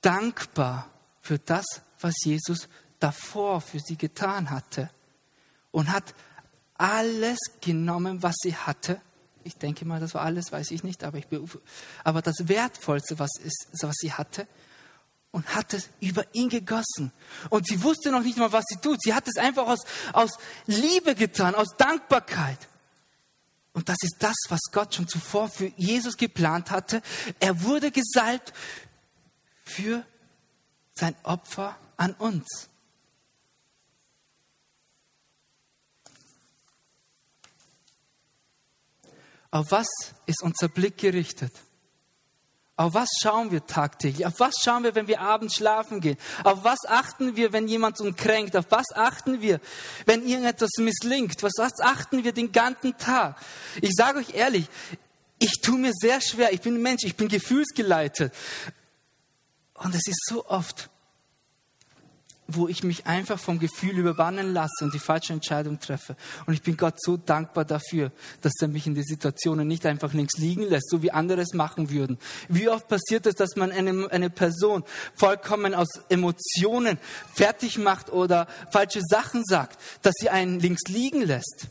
dankbar 0.00 0.90
für 1.20 1.38
das, 1.38 1.66
was 2.00 2.14
Jesus 2.24 2.68
davor 2.98 3.60
für 3.60 3.80
sie 3.80 3.96
getan 3.96 4.50
hatte 4.50 4.90
und 5.70 5.92
hat 5.92 6.14
alles 6.74 7.38
genommen, 7.60 8.22
was 8.22 8.36
sie 8.40 8.54
hatte. 8.54 9.00
Ich 9.44 9.56
denke 9.56 9.84
mal, 9.84 10.00
das 10.00 10.14
war 10.14 10.22
alles, 10.22 10.52
weiß 10.52 10.70
ich 10.70 10.82
nicht, 10.82 11.04
aber, 11.04 11.18
ich 11.18 11.26
aber 12.04 12.22
das 12.22 12.48
Wertvollste, 12.48 13.18
was, 13.18 13.30
ist, 13.38 13.68
was 13.82 13.96
sie 13.96 14.12
hatte, 14.12 14.46
und 15.36 15.54
hat 15.54 15.74
es 15.74 15.90
über 16.00 16.24
ihn 16.32 16.48
gegossen. 16.48 17.12
Und 17.50 17.66
sie 17.66 17.82
wusste 17.82 18.10
noch 18.10 18.22
nicht 18.22 18.38
mal, 18.38 18.52
was 18.52 18.64
sie 18.68 18.78
tut. 18.80 19.02
Sie 19.02 19.12
hat 19.12 19.28
es 19.28 19.36
einfach 19.36 19.66
aus, 19.66 19.80
aus 20.14 20.38
Liebe 20.64 21.14
getan, 21.14 21.54
aus 21.54 21.76
Dankbarkeit. 21.76 22.56
Und 23.74 23.90
das 23.90 23.98
ist 24.00 24.16
das, 24.20 24.34
was 24.48 24.60
Gott 24.72 24.94
schon 24.94 25.06
zuvor 25.06 25.50
für 25.50 25.66
Jesus 25.76 26.16
geplant 26.16 26.70
hatte. 26.70 27.02
Er 27.38 27.62
wurde 27.62 27.90
gesalbt 27.90 28.54
für 29.62 30.06
sein 30.94 31.14
Opfer 31.22 31.76
an 31.98 32.14
uns. 32.14 32.70
Auf 39.50 39.70
was 39.70 39.86
ist 40.24 40.42
unser 40.42 40.68
Blick 40.68 40.96
gerichtet? 40.96 41.52
Auf 42.78 42.92
was 42.92 43.08
schauen 43.22 43.50
wir 43.50 43.64
tagtäglich? 43.64 44.26
Auf 44.26 44.38
was 44.38 44.56
schauen 44.62 44.84
wir, 44.84 44.94
wenn 44.94 45.08
wir 45.08 45.22
abends 45.22 45.54
schlafen 45.54 46.00
gehen? 46.00 46.18
Auf 46.44 46.62
was 46.62 46.80
achten 46.86 47.34
wir, 47.34 47.54
wenn 47.54 47.68
jemand 47.68 48.00
uns 48.02 48.16
kränkt? 48.16 48.54
Auf 48.54 48.66
was 48.68 48.84
achten 48.94 49.40
wir, 49.40 49.60
wenn 50.04 50.26
irgendetwas 50.26 50.72
misslingt? 50.78 51.42
Was, 51.42 51.80
achten 51.80 52.22
wir 52.22 52.32
den 52.32 52.52
ganzen 52.52 52.98
Tag? 52.98 53.36
Ich 53.80 53.92
sage 53.94 54.18
euch 54.18 54.34
ehrlich, 54.34 54.68
ich 55.38 55.60
tue 55.62 55.78
mir 55.78 55.92
sehr 55.94 56.20
schwer. 56.20 56.52
Ich 56.52 56.60
bin 56.60 56.74
ein 56.74 56.82
Mensch, 56.82 57.04
ich 57.04 57.16
bin 57.16 57.28
gefühlsgeleitet. 57.28 58.34
Und 59.72 59.94
es 59.94 60.06
ist 60.06 60.26
so 60.26 60.46
oft, 60.46 60.90
wo 62.48 62.68
ich 62.68 62.84
mich 62.84 63.06
einfach 63.06 63.38
vom 63.38 63.58
Gefühl 63.58 63.98
überwannen 63.98 64.52
lasse 64.52 64.84
und 64.84 64.94
die 64.94 64.98
falsche 64.98 65.32
Entscheidung 65.32 65.80
treffe. 65.80 66.16
Und 66.46 66.54
ich 66.54 66.62
bin 66.62 66.76
Gott 66.76 66.94
so 67.00 67.16
dankbar 67.16 67.64
dafür, 67.64 68.12
dass 68.40 68.52
er 68.60 68.68
mich 68.68 68.86
in 68.86 68.94
die 68.94 69.02
Situationen 69.02 69.66
nicht 69.66 69.84
einfach 69.84 70.12
links 70.12 70.38
liegen 70.38 70.62
lässt, 70.62 70.90
so 70.90 71.02
wie 71.02 71.10
andere 71.10 71.40
es 71.40 71.54
machen 71.54 71.90
würden. 71.90 72.18
Wie 72.48 72.68
oft 72.68 72.88
passiert 72.88 73.26
es, 73.26 73.34
dass 73.34 73.56
man 73.56 73.72
eine, 73.72 74.10
eine 74.10 74.30
Person 74.30 74.84
vollkommen 75.14 75.74
aus 75.74 75.88
Emotionen 76.08 76.98
fertig 77.34 77.78
macht 77.78 78.12
oder 78.12 78.46
falsche 78.70 79.00
Sachen 79.02 79.42
sagt, 79.44 79.80
dass 80.02 80.14
sie 80.18 80.30
einen 80.30 80.60
links 80.60 80.82
liegen 80.88 81.22
lässt? 81.22 81.68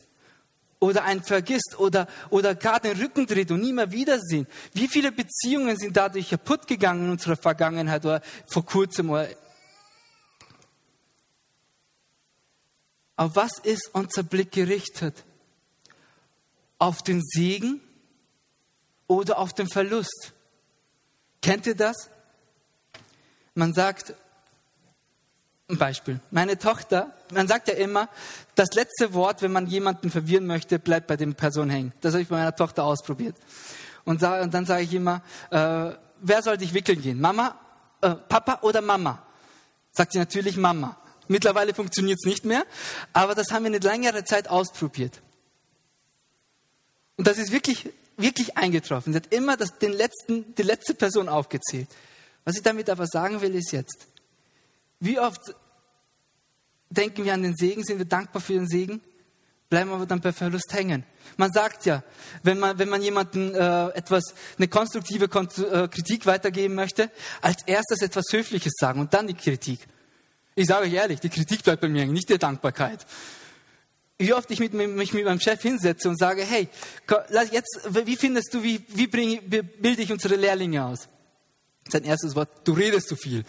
Oder 0.81 1.05
einen 1.05 1.23
vergisst 1.23 1.79
oder, 1.79 2.05
oder 2.29 2.53
gar 2.53 2.81
den 2.81 2.99
Rücken 2.99 3.25
dreht 3.25 3.49
und 3.49 3.61
nie 3.61 3.71
mehr 3.71 3.91
wiedersehen. 3.91 4.45
Wie 4.73 4.89
viele 4.89 5.11
Beziehungen 5.11 5.77
sind 5.77 5.95
dadurch 5.95 6.29
kaputt 6.29 6.67
gegangen 6.67 7.05
in 7.05 7.11
unserer 7.11 7.37
Vergangenheit 7.37 8.05
oder 8.05 8.21
vor 8.45 8.65
kurzem 8.65 9.09
oder 9.09 9.27
Auf 13.17 13.35
was 13.35 13.59
ist 13.59 13.89
unser 13.93 14.23
Blick 14.23 14.51
gerichtet? 14.51 15.23
Auf 16.77 17.01
den 17.01 17.21
Segen 17.23 17.81
oder 19.07 19.39
auf 19.39 19.53
den 19.53 19.69
Verlust? 19.69 20.33
Kennt 21.41 21.65
ihr 21.67 21.75
das? 21.75 22.09
Man 23.53 23.73
sagt, 23.73 24.13
ein 25.69 25.77
Beispiel, 25.77 26.19
meine 26.29 26.59
Tochter, 26.59 27.13
man 27.31 27.47
sagt 27.47 27.69
ja 27.69 27.75
immer, 27.75 28.09
das 28.55 28.69
letzte 28.73 29.13
Wort, 29.13 29.41
wenn 29.41 29.51
man 29.51 29.65
jemanden 29.67 30.11
verwirren 30.11 30.45
möchte, 30.45 30.77
bleibt 30.77 31.07
bei 31.07 31.15
der 31.15 31.27
Person 31.27 31.69
hängen. 31.69 31.93
Das 32.01 32.13
habe 32.13 32.21
ich 32.21 32.27
bei 32.27 32.37
meiner 32.37 32.55
Tochter 32.55 32.83
ausprobiert. 32.83 33.35
Und, 34.03 34.21
dann 34.21 34.65
sage 34.65 34.83
ich 34.83 34.93
immer, 34.93 35.21
äh, 35.49 35.91
wer 36.19 36.41
soll 36.43 36.57
dich 36.57 36.73
wickeln 36.73 37.01
gehen? 37.01 37.19
Mama, 37.19 37.57
äh, 38.01 38.11
Papa 38.11 38.59
oder 38.61 38.81
Mama? 38.81 39.23
Sagt 39.91 40.11
sie 40.11 40.19
natürlich 40.19 40.57
Mama. 40.57 40.97
Mittlerweile 41.27 41.73
funktioniert 41.73 42.19
es 42.21 42.27
nicht 42.27 42.45
mehr, 42.45 42.65
aber 43.13 43.35
das 43.35 43.51
haben 43.51 43.63
wir 43.63 43.67
eine 43.67 43.79
längere 43.79 44.23
Zeit 44.23 44.47
ausprobiert. 44.47 45.21
Und 47.17 47.27
das 47.27 47.37
ist 47.37 47.51
wirklich, 47.51 47.89
wirklich 48.17 48.57
eingetroffen. 48.57 49.13
Sie 49.13 49.17
hat 49.17 49.33
immer 49.33 49.57
das, 49.57 49.77
den 49.79 49.93
letzten, 49.93 50.53
die 50.55 50.63
letzte 50.63 50.93
Person 50.93 51.29
aufgezählt. 51.29 51.87
Was 52.43 52.55
ich 52.55 52.63
damit 52.63 52.89
aber 52.89 53.07
sagen 53.07 53.41
will, 53.41 53.55
ist 53.55 53.71
jetzt, 53.71 54.07
wie 54.99 55.19
oft 55.19 55.41
denken 56.89 57.25
wir 57.25 57.33
an 57.33 57.43
den 57.43 57.55
Segen, 57.55 57.83
sind 57.83 57.97
wir 57.97 58.05
dankbar 58.05 58.41
für 58.41 58.53
den 58.53 58.67
Segen, 58.67 59.01
bleiben 59.69 59.91
aber 59.91 60.05
dann 60.05 60.21
bei 60.21 60.31
Verlust 60.31 60.73
hängen. 60.73 61.03
Man 61.37 61.51
sagt 61.51 61.85
ja, 61.85 62.03
wenn 62.43 62.59
man, 62.59 62.77
wenn 62.77 62.89
man 62.89 63.01
jemandem 63.01 63.53
äh, 63.53 63.87
etwas, 63.89 64.35
eine 64.57 64.67
konstruktive 64.67 65.27
Kont 65.27 65.57
äh, 65.57 65.87
Kritik 65.87 66.25
weitergeben 66.25 66.75
möchte, 66.75 67.09
als 67.41 67.63
erstes 67.65 68.01
etwas 68.01 68.25
Höfliches 68.31 68.73
sagen 68.79 68.99
und 68.99 69.13
dann 69.13 69.27
die 69.27 69.33
Kritik. 69.33 69.79
Ich 70.55 70.67
sage 70.67 70.85
euch 70.85 70.93
ehrlich, 70.93 71.19
die 71.19 71.29
Kritik 71.29 71.63
bleibt 71.63 71.81
bei 71.81 71.89
mir 71.89 72.05
nicht 72.05 72.29
die 72.29 72.37
Dankbarkeit. 72.37 73.05
Wie 74.17 74.33
oft 74.33 74.49
ich 74.49 74.59
mit, 74.61 74.73
mich 74.73 75.13
mit 75.13 75.25
meinem 75.25 75.41
Chef 75.41 75.61
hinsetze 75.61 76.07
und 76.07 76.17
sage, 76.17 76.43
hey, 76.43 76.69
jetzt, 77.51 77.81
wie 77.89 78.15
findest 78.15 78.53
du, 78.53 78.63
wie, 78.63 78.81
wie, 78.87 79.07
bring, 79.07 79.41
wie 79.47 79.61
bilde 79.61 80.01
ich 80.01 80.11
unsere 80.13 80.35
Lehrlinge 80.35 80.85
aus? 80.85 81.09
Sein 81.89 82.05
erstes 82.05 82.33
Wort, 82.35 82.49
du 82.63 82.71
redest 82.71 83.09
zu 83.09 83.17
viel. 83.17 83.43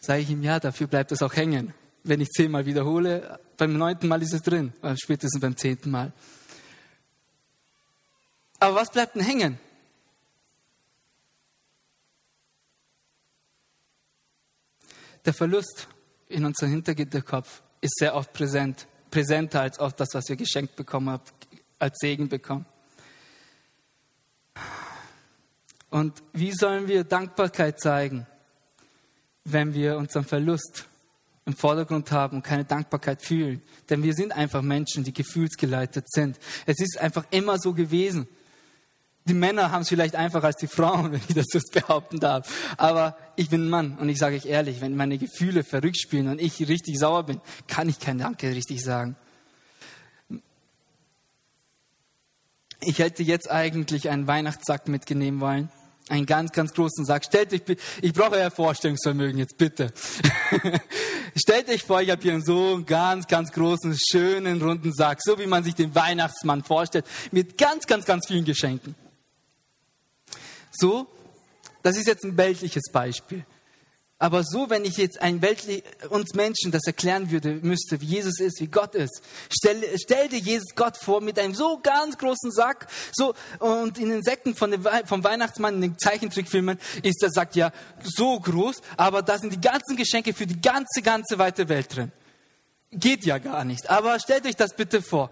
Sage 0.00 0.22
ich 0.22 0.30
ihm, 0.30 0.44
ja, 0.44 0.60
dafür 0.60 0.86
bleibt 0.86 1.10
es 1.10 1.20
auch 1.22 1.34
hängen. 1.34 1.74
Wenn 2.04 2.20
ich 2.20 2.28
zehnmal 2.30 2.64
wiederhole, 2.66 3.40
beim 3.56 3.76
neunten 3.76 4.06
Mal 4.06 4.22
ist 4.22 4.32
es 4.32 4.42
drin, 4.42 4.72
spätestens 4.94 5.40
beim 5.40 5.56
zehnten 5.56 5.90
Mal. 5.90 6.12
Aber 8.60 8.76
was 8.76 8.90
bleibt 8.90 9.16
denn 9.16 9.22
hängen? 9.22 9.58
Der 15.24 15.32
Verlust 15.32 15.88
in 16.28 16.44
unserem 16.44 16.70
Hintergitterkopf 16.70 17.62
ist 17.80 17.96
sehr 17.98 18.14
oft 18.14 18.32
präsent, 18.32 18.86
präsenter 19.10 19.62
als 19.62 19.78
oft 19.78 19.98
das, 19.98 20.08
was 20.12 20.28
wir 20.28 20.36
geschenkt 20.36 20.76
bekommen 20.76 21.10
haben, 21.10 21.22
als 21.78 21.96
Segen 21.98 22.28
bekommen. 22.28 22.66
Und 25.90 26.22
wie 26.32 26.52
sollen 26.52 26.88
wir 26.88 27.04
Dankbarkeit 27.04 27.80
zeigen, 27.80 28.26
wenn 29.44 29.74
wir 29.74 29.96
unseren 29.96 30.24
Verlust 30.24 30.86
im 31.46 31.54
Vordergrund 31.54 32.10
haben 32.10 32.38
und 32.38 32.42
keine 32.42 32.64
Dankbarkeit 32.64 33.22
fühlen? 33.22 33.62
Denn 33.88 34.02
wir 34.02 34.12
sind 34.14 34.32
einfach 34.32 34.60
Menschen, 34.60 35.04
die 35.04 35.12
gefühlsgeleitet 35.12 36.10
sind. 36.10 36.38
Es 36.66 36.80
ist 36.80 36.98
einfach 37.00 37.26
immer 37.30 37.58
so 37.58 37.72
gewesen. 37.72 38.26
Die 39.26 39.34
Männer 39.34 39.70
haben 39.70 39.82
es 39.82 39.88
vielleicht 39.88 40.16
einfacher 40.16 40.48
als 40.48 40.56
die 40.56 40.66
Frauen, 40.66 41.12
wenn 41.12 41.20
ich 41.28 41.34
das 41.34 41.46
so 41.50 41.58
behaupten 41.72 42.20
darf. 42.20 42.48
Aber 42.76 43.16
ich 43.36 43.48
bin 43.48 43.66
ein 43.66 43.70
Mann 43.70 43.98
und 43.98 44.08
ich 44.08 44.18
sage 44.18 44.36
euch 44.36 44.46
ehrlich, 44.46 44.80
wenn 44.80 44.96
meine 44.96 45.18
Gefühle 45.18 45.64
verrückt 45.64 45.98
spielen 45.98 46.28
und 46.28 46.40
ich 46.40 46.68
richtig 46.68 46.98
sauer 46.98 47.24
bin, 47.24 47.40
kann 47.66 47.88
ich 47.88 47.98
kein 47.98 48.18
Danke 48.18 48.50
richtig 48.50 48.82
sagen. 48.82 49.16
Ich 52.80 52.98
hätte 52.98 53.22
jetzt 53.22 53.50
eigentlich 53.50 54.10
einen 54.10 54.26
Weihnachtssack 54.26 54.88
mitgenehmen 54.88 55.40
wollen. 55.40 55.70
Einen 56.10 56.26
ganz, 56.26 56.52
ganz 56.52 56.74
großen 56.74 57.06
Sack. 57.06 57.24
Stellt 57.24 57.50
euch, 57.54 57.62
ich 58.02 58.12
brauche 58.12 58.32
euer 58.32 58.50
Vorstellungsvermögen 58.50 59.38
jetzt, 59.38 59.56
bitte. 59.56 59.90
Stellt 61.34 61.70
euch 61.70 61.82
vor, 61.82 62.02
ich 62.02 62.10
habe 62.10 62.20
hier 62.20 62.38
so 62.42 62.74
einen 62.74 62.84
ganz, 62.84 63.26
ganz 63.26 63.52
großen, 63.52 63.96
schönen, 63.98 64.60
runden 64.60 64.92
Sack, 64.92 65.22
so 65.22 65.38
wie 65.38 65.46
man 65.46 65.64
sich 65.64 65.74
den 65.74 65.94
Weihnachtsmann 65.94 66.62
vorstellt, 66.62 67.06
mit 67.30 67.56
ganz, 67.56 67.86
ganz, 67.86 68.04
ganz 68.04 68.26
vielen 68.26 68.44
Geschenken. 68.44 68.94
So, 70.76 71.06
das 71.82 71.96
ist 71.96 72.06
jetzt 72.06 72.24
ein 72.24 72.36
weltliches 72.36 72.84
Beispiel. 72.92 73.44
Aber 74.18 74.42
so, 74.42 74.70
wenn 74.70 74.84
ich 74.84 74.96
jetzt 74.96 75.20
ein 75.20 75.42
weltlich, 75.42 75.82
uns 76.08 76.34
Menschen 76.34 76.70
das 76.70 76.86
erklären 76.86 77.30
würde, 77.30 77.58
müsste, 77.62 78.00
wie 78.00 78.06
Jesus 78.06 78.40
ist, 78.40 78.60
wie 78.60 78.68
Gott 78.68 78.94
ist, 78.94 79.20
stell, 79.50 79.82
stell 80.02 80.28
dir 80.28 80.38
Jesus 80.38 80.74
Gott 80.74 80.96
vor 80.96 81.20
mit 81.20 81.38
einem 81.38 81.54
so 81.54 81.78
ganz 81.82 82.16
großen 82.16 82.52
Sack, 82.52 82.86
so, 83.12 83.34
und 83.58 83.98
in 83.98 84.08
den 84.10 84.22
Säcken 84.22 84.54
von 84.54 84.70
dem, 84.70 84.86
vom 85.04 85.24
Weihnachtsmann 85.24 85.74
in 85.74 85.80
den 85.82 85.98
Zeichentrickfilmen 85.98 86.78
ist 87.02 87.22
der 87.22 87.30
Sack 87.30 87.54
ja 87.56 87.72
so 88.02 88.38
groß, 88.38 88.80
aber 88.96 89.20
da 89.20 89.36
sind 89.36 89.52
die 89.52 89.60
ganzen 89.60 89.96
Geschenke 89.96 90.32
für 90.32 90.46
die 90.46 90.60
ganze, 90.60 91.02
ganze 91.02 91.38
weite 91.38 91.68
Welt 91.68 91.94
drin. 91.94 92.12
Geht 92.92 93.26
ja 93.26 93.38
gar 93.38 93.64
nicht. 93.64 93.90
Aber 93.90 94.18
stellt 94.20 94.46
euch 94.46 94.56
das 94.56 94.74
bitte 94.74 95.02
vor. 95.02 95.30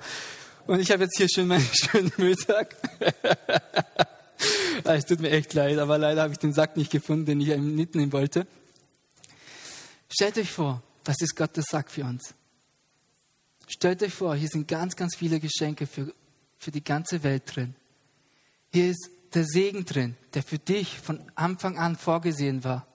Und 0.67 0.81
ich 0.81 0.91
habe 0.91 1.05
jetzt 1.05 1.17
hier 1.17 1.29
schon 1.29 1.47
meinen 1.47 1.69
schönen 1.73 2.13
Mittag. 2.17 2.77
es 4.85 5.07
tut 5.07 5.21
mir 5.21 5.31
echt 5.31 5.55
leid, 5.55 5.79
aber 5.79 5.99
leider 5.99 6.23
habe 6.23 6.33
ich 6.33 6.39
den 6.39 6.53
Sack 6.53 6.77
nicht 6.77 6.91
gefunden, 6.91 7.27
den 7.27 7.41
ich 7.41 7.57
mitnehmen 7.57 8.13
wollte. 8.13 8.47
Stellt 10.09 10.39
euch 10.39 10.51
vor, 10.51 10.83
das 11.05 11.21
ist 11.21 11.37
Gottes 11.37 11.67
Sack 11.71 11.91
für 11.91 12.05
uns. 12.05 12.35
Stellt 13.67 14.03
euch 14.03 14.13
vor, 14.13 14.35
hier 14.35 14.49
sind 14.49 14.69
ganz, 14.69 14.97
ganz 14.97 15.17
viele 15.17 15.41
Geschenke 15.41 15.87
für, 15.87 16.13
für 16.59 16.71
die 16.71 16.85
ganze 16.85 17.23
Welt 17.23 17.45
drin. 17.47 17.75
Hier 18.73 18.91
ist 18.91 19.09
der 19.35 19.45
Segen 19.45 19.85
drin, 19.85 20.17
der 20.35 20.43
für 20.43 20.59
dich 20.59 20.99
von 20.99 21.23
Anfang 21.35 21.79
an 21.79 21.97
vorgesehen 21.97 22.65
war. 22.65 22.87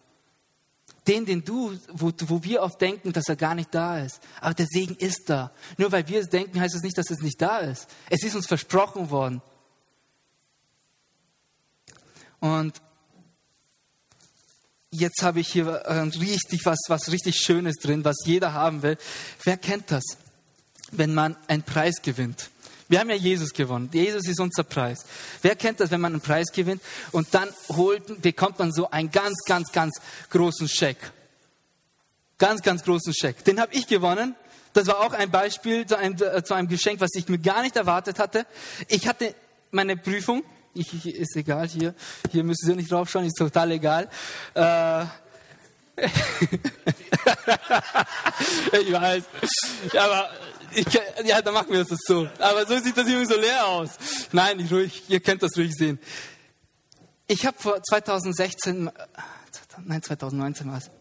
Den, 1.07 1.25
den 1.25 1.43
du, 1.43 1.71
wo, 1.93 2.11
wo 2.27 2.43
wir 2.43 2.61
oft 2.61 2.81
denken, 2.81 3.13
dass 3.13 3.29
er 3.29 3.37
gar 3.37 3.55
nicht 3.55 3.73
da 3.73 3.99
ist. 3.99 4.19
Aber 4.41 4.53
der 4.53 4.67
Segen 4.67 4.95
ist 4.95 5.29
da. 5.29 5.51
Nur 5.77 5.91
weil 5.91 6.07
wir 6.07 6.19
es 6.19 6.27
denken, 6.27 6.59
heißt 6.59 6.75
es 6.75 6.81
das 6.81 6.83
nicht, 6.83 6.97
dass 6.97 7.09
es 7.09 7.21
nicht 7.21 7.41
da 7.41 7.59
ist. 7.59 7.87
Es 8.09 8.23
ist 8.23 8.35
uns 8.35 8.45
versprochen 8.45 9.09
worden. 9.09 9.41
Und 12.39 12.81
jetzt 14.91 15.21
habe 15.23 15.39
ich 15.39 15.47
hier 15.47 15.67
äh, 15.67 15.99
richtig 15.99 16.65
was, 16.65 16.79
was 16.87 17.11
richtig 17.11 17.37
Schönes 17.37 17.75
drin, 17.75 18.03
was 18.05 18.17
jeder 18.25 18.53
haben 18.53 18.83
will. 18.83 18.97
Wer 19.43 19.57
kennt 19.57 19.91
das? 19.91 20.03
Wenn 20.91 21.13
man 21.13 21.35
einen 21.47 21.63
Preis 21.63 22.01
gewinnt. 22.01 22.49
Wir 22.89 22.99
haben 22.99 23.09
ja 23.09 23.15
Jesus 23.15 23.51
gewonnen. 23.51 23.89
Jesus 23.91 24.27
ist 24.27 24.39
unser 24.39 24.63
Preis. 24.63 24.99
Wer 25.41 25.55
kennt 25.55 25.81
das, 25.81 25.91
wenn 25.91 25.99
man 25.99 26.13
einen 26.13 26.21
Preis 26.21 26.47
gewinnt 26.53 26.81
und 27.11 27.33
dann 27.33 27.49
holt, 27.69 28.21
bekommt 28.21 28.59
man 28.59 28.71
so 28.71 28.89
einen 28.89 29.11
ganz, 29.11 29.43
ganz, 29.45 29.71
ganz 29.73 29.99
großen 30.29 30.69
Scheck. 30.69 30.97
Ganz, 32.37 32.61
ganz 32.61 32.83
großen 32.83 33.13
Scheck. 33.13 33.43
Den 33.43 33.59
habe 33.59 33.73
ich 33.73 33.87
gewonnen. 33.87 34.35
Das 34.73 34.87
war 34.87 34.99
auch 34.99 35.11
ein 35.11 35.31
Beispiel 35.31 35.85
zu 35.85 35.97
einem, 35.97 36.15
äh, 36.21 36.43
zu 36.43 36.53
einem 36.53 36.67
Geschenk, 36.69 37.01
was 37.01 37.09
ich 37.15 37.27
mir 37.27 37.39
gar 37.39 37.63
nicht 37.63 37.75
erwartet 37.75 38.19
hatte. 38.19 38.45
Ich 38.87 39.07
hatte 39.07 39.33
meine 39.71 39.97
Prüfung 39.97 40.43
ich, 40.77 40.93
ich, 40.93 41.15
ist 41.15 41.35
egal, 41.35 41.67
hier, 41.67 41.93
hier 42.31 42.43
müssen 42.43 42.65
Sie 42.65 42.75
nicht 42.75 42.91
draufschauen, 42.91 43.25
ist 43.25 43.37
total 43.37 43.71
egal. 43.71 44.09
Äh, 44.53 45.05
ich 48.79 48.91
weiß, 48.93 49.23
aber 49.97 50.29
ich, 50.71 50.85
ja, 51.25 51.41
dann 51.41 51.55
machen 51.55 51.71
wir 51.71 51.83
das 51.83 51.99
so. 52.05 52.27
Aber 52.39 52.65
so 52.65 52.77
sieht 52.79 52.95
das 52.95 53.07
irgendwie 53.07 53.25
so 53.25 53.39
leer 53.39 53.65
aus. 53.65 53.91
Nein, 54.31 54.59
ich 54.59 54.71
ruhig, 54.71 55.03
ihr 55.07 55.19
könnt 55.19 55.41
das 55.41 55.57
ruhig 55.57 55.73
sehen. 55.73 55.99
Ich 57.27 57.45
habe 57.45 57.57
vor 57.59 57.81
2016, 57.81 58.91
nein, 59.83 60.03
2019 60.03 60.69
war 60.69 60.77
es, 60.77 60.91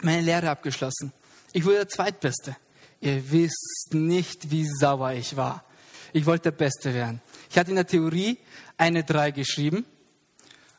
meine 0.00 0.22
Lehre 0.22 0.50
abgeschlossen. 0.50 1.12
Ich 1.52 1.64
wurde 1.64 1.76
der 1.76 1.88
Zweitbeste. 1.88 2.56
Ihr 3.00 3.30
wisst 3.30 3.88
nicht, 3.92 4.50
wie 4.50 4.66
sauer 4.66 5.12
ich 5.12 5.36
war. 5.36 5.64
Ich 6.12 6.26
wollte 6.26 6.44
der 6.44 6.52
Beste 6.52 6.92
werden. 6.92 7.20
Ich 7.50 7.58
hatte 7.58 7.70
in 7.70 7.76
der 7.76 7.86
Theorie 7.86 8.38
eine 8.80 9.04
3 9.04 9.30
geschrieben, 9.30 9.84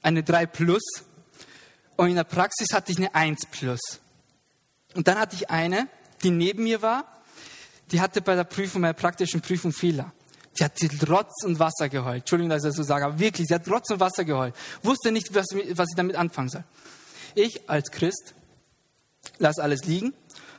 eine 0.02 0.24
3 0.24 0.48
plus. 0.48 0.82
Und 1.96 2.10
in 2.10 2.16
der 2.16 2.24
Praxis 2.24 2.70
hatte 2.74 2.92
ich 2.92 2.98
eine 2.98 3.14
1 3.14 3.46
plus. 3.52 3.80
Und 4.96 5.08
dann 5.08 5.20
hatte 5.20 5.36
ich 5.36 5.50
eine, 5.50 5.88
die 6.24 6.32
neben 6.32 6.64
mir 6.64 6.82
war, 6.82 7.06
die 7.92 8.02
hatte 8.02 8.22
bei 8.22 8.36
der 8.36 8.44
Prüfung, 8.44 8.82
meiner 8.82 8.94
praktischen 8.94 9.42
Prüfung 9.42 9.72
Fehler. 9.72 10.12
Die 10.58 10.64
hat 10.64 10.74
Rotz 11.08 11.44
und 11.46 11.60
Wasser 11.60 11.88
geheult. 11.90 12.24
Entschuldigung, 12.24 12.50
dass 12.50 12.64
ich 12.64 12.70
das 12.70 12.76
so 12.76 12.84
sage, 12.84 13.06
aber 13.06 13.20
wirklich, 13.20 13.48
sie 13.48 13.54
hat 13.54 13.68
Rotz 13.70 13.90
und 13.92 14.00
Wasser 14.00 14.26
geheult. 14.26 14.56
Wusste 14.84 15.12
nicht, 15.12 15.34
was, 15.34 15.46
was 15.54 15.90
ich 15.90 15.96
damit 15.96 16.16
anfangen 16.16 16.50
soll. 16.50 16.64
Ich 17.36 17.70
als 17.70 17.92
Christ 17.92 18.34
lass 19.38 19.60
alles 19.60 19.86
liegen, 19.86 20.14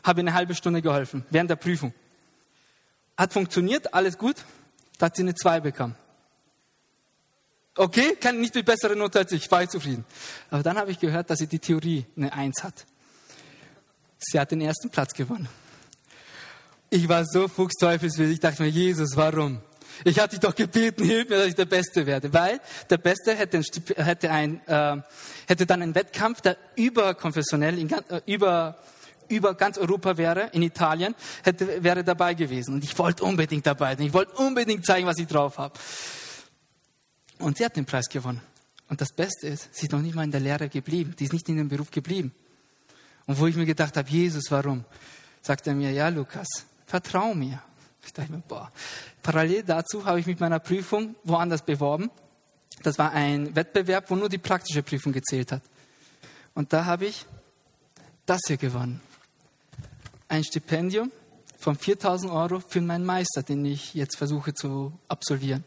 habe 0.04 0.20
eine 0.20 0.32
halbe 0.32 0.54
Stunde 0.54 0.80
geholfen, 0.80 1.26
während 1.30 1.50
der 1.50 1.56
Prüfung. 1.56 1.92
Hat 3.16 3.32
funktioniert, 3.32 3.92
alles 3.92 4.16
gut. 4.16 4.36
Da 4.98 5.06
hat 5.06 5.16
sie 5.16 5.22
eine 5.22 5.34
2 5.34 5.60
bekommen. 5.60 5.96
Okay, 7.74 8.16
kann 8.20 8.38
nicht 8.38 8.54
mit 8.54 8.66
besseren 8.66 8.98
Note 8.98 9.20
als 9.20 9.32
ich, 9.32 9.50
war 9.50 9.62
ich 9.62 9.70
zufrieden. 9.70 10.04
Aber 10.50 10.62
dann 10.62 10.76
habe 10.76 10.90
ich 10.90 10.98
gehört, 10.98 11.30
dass 11.30 11.38
sie 11.38 11.46
die 11.46 11.58
Theorie 11.58 12.04
eine 12.16 12.32
Eins 12.32 12.62
hat. 12.62 12.84
Sie 14.18 14.38
hat 14.38 14.50
den 14.50 14.60
ersten 14.60 14.90
Platz 14.90 15.14
gewonnen. 15.14 15.48
Ich 16.90 17.08
war 17.08 17.24
so 17.24 17.48
fuchsteufelswild, 17.48 18.32
ich 18.32 18.40
dachte 18.40 18.62
mir, 18.62 18.68
Jesus, 18.68 19.16
warum? 19.16 19.60
Ich 20.04 20.18
hatte 20.18 20.30
dich 20.30 20.40
doch 20.40 20.54
gebeten, 20.54 21.04
hilf 21.04 21.28
mir, 21.30 21.38
dass 21.38 21.46
ich 21.46 21.54
der 21.54 21.64
Beste 21.64 22.04
werde. 22.04 22.32
Weil 22.34 22.60
der 22.90 22.98
Beste 22.98 23.34
hätte, 23.34 23.58
ein, 23.58 23.64
hätte, 23.96 24.30
ein, 24.30 24.66
äh, 24.66 25.02
hätte 25.46 25.64
dann 25.64 25.80
einen 25.80 25.94
Wettkampf, 25.94 26.42
der 26.42 26.58
überkonfessionell, 26.76 27.78
in, 27.78 27.90
äh, 27.90 28.20
über, 28.26 28.76
über 29.28 29.54
ganz 29.54 29.78
Europa 29.78 30.18
wäre, 30.18 30.50
in 30.52 30.62
Italien, 30.62 31.14
hätte, 31.42 31.82
wäre 31.82 32.04
dabei 32.04 32.34
gewesen. 32.34 32.74
Und 32.74 32.84
ich 32.84 32.98
wollte 32.98 33.24
unbedingt 33.24 33.66
dabei 33.66 33.96
sein. 33.96 34.06
Ich 34.06 34.12
wollte 34.12 34.32
unbedingt 34.34 34.84
zeigen, 34.84 35.06
was 35.06 35.18
ich 35.18 35.26
drauf 35.26 35.56
habe. 35.56 35.74
Und 37.42 37.58
sie 37.58 37.64
hat 37.64 37.76
den 37.76 37.84
Preis 37.84 38.08
gewonnen. 38.08 38.40
Und 38.88 39.00
das 39.00 39.12
Beste 39.12 39.48
ist, 39.48 39.68
sie 39.74 39.86
ist 39.86 39.92
noch 39.92 40.00
nicht 40.00 40.14
mal 40.14 40.22
in 40.22 40.30
der 40.30 40.40
Lehre 40.40 40.68
geblieben. 40.68 41.14
Die 41.18 41.24
ist 41.24 41.32
nicht 41.32 41.48
in 41.48 41.56
dem 41.56 41.68
Beruf 41.68 41.90
geblieben. 41.90 42.32
Und 43.26 43.38
wo 43.38 43.46
ich 43.46 43.56
mir 43.56 43.66
gedacht 43.66 43.96
habe, 43.96 44.08
Jesus, 44.08 44.44
warum? 44.50 44.84
Sagt 45.42 45.66
er 45.66 45.74
mir, 45.74 45.90
ja, 45.90 46.08
Lukas, 46.08 46.46
vertrau 46.86 47.34
mir. 47.34 47.60
Ich 48.04 48.12
dachte 48.12 48.30
mir, 48.30 48.42
boah. 48.46 48.70
Parallel 49.22 49.64
dazu 49.64 50.04
habe 50.04 50.20
ich 50.20 50.26
mit 50.26 50.38
meiner 50.38 50.60
Prüfung 50.60 51.16
woanders 51.24 51.62
beworben. 51.62 52.10
Das 52.84 52.96
war 52.98 53.10
ein 53.10 53.54
Wettbewerb, 53.56 54.08
wo 54.08 54.14
nur 54.14 54.28
die 54.28 54.38
praktische 54.38 54.84
Prüfung 54.84 55.12
gezählt 55.12 55.50
hat. 55.50 55.62
Und 56.54 56.72
da 56.72 56.84
habe 56.84 57.06
ich 57.06 57.26
das 58.24 58.40
hier 58.46 58.56
gewonnen. 58.56 59.00
Ein 60.28 60.44
Stipendium 60.44 61.10
von 61.58 61.76
4000 61.76 62.30
Euro 62.30 62.60
für 62.60 62.80
meinen 62.80 63.04
Meister, 63.04 63.42
den 63.42 63.64
ich 63.64 63.94
jetzt 63.94 64.16
versuche 64.16 64.54
zu 64.54 64.92
absolvieren 65.08 65.64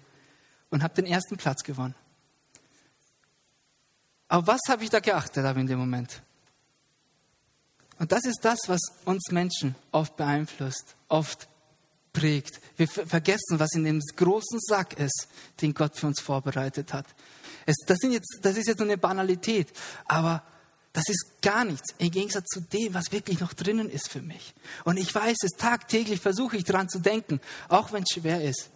und 0.76 0.84
habe 0.84 0.94
den 0.94 1.06
ersten 1.06 1.38
Platz 1.38 1.64
gewonnen. 1.64 1.96
Auf 4.28 4.46
was 4.46 4.60
habe 4.68 4.84
ich 4.84 4.90
da 4.90 5.00
geachtet 5.00 5.46
in 5.56 5.68
dem 5.68 5.80
Moment? 5.80 6.22
Und 7.98 8.12
das 8.12 8.26
ist 8.26 8.40
das, 8.42 8.60
was 8.68 8.82
uns 9.06 9.32
Menschen 9.32 9.76
oft 9.94 10.18
beeinflusst, 10.18 10.98
oft 11.08 11.48
prägt. 12.12 12.60
Wir 12.76 12.90
vergessen, 12.90 13.58
was 13.58 13.72
in 13.72 13.86
dem 13.86 14.02
großen 14.18 14.60
Sack 14.60 15.00
ist, 15.00 15.30
den 15.62 15.74
Gott 15.74 15.98
für 15.98 16.08
uns 16.08 16.20
vorbereitet 16.20 16.92
hat. 16.92 17.06
Es, 17.66 17.78
das, 17.88 18.00
jetzt, 18.02 18.40
das 18.42 18.58
ist 18.58 18.68
jetzt 18.68 18.80
nur 18.80 18.90
eine 18.90 18.98
Banalität, 18.98 19.72
aber 20.04 20.44
das 20.92 21.08
ist 21.08 21.42
gar 21.42 21.64
nichts 21.64 21.96
im 22.00 22.12
Gegensatz 22.12 22.48
zu 22.48 22.60
dem, 22.60 22.94
was 22.94 23.14
wirklich 23.14 23.40
noch 23.40 23.54
drinnen 23.54 23.90
ist 23.90 24.10
für 24.10 24.22
mich. 24.22 24.54
Und 24.84 24.98
ich 24.98 25.16
weiß 25.16 25.38
es, 25.42 25.52
tagtäglich 25.52 26.20
versuche 26.20 26.58
ich 26.58 26.66
daran 26.66 26.90
zu 26.90 27.00
denken, 27.00 27.40
auch 27.70 27.94
wenn 27.94 28.04
es 28.04 28.14
schwer 28.14 28.44
ist. 28.44 28.72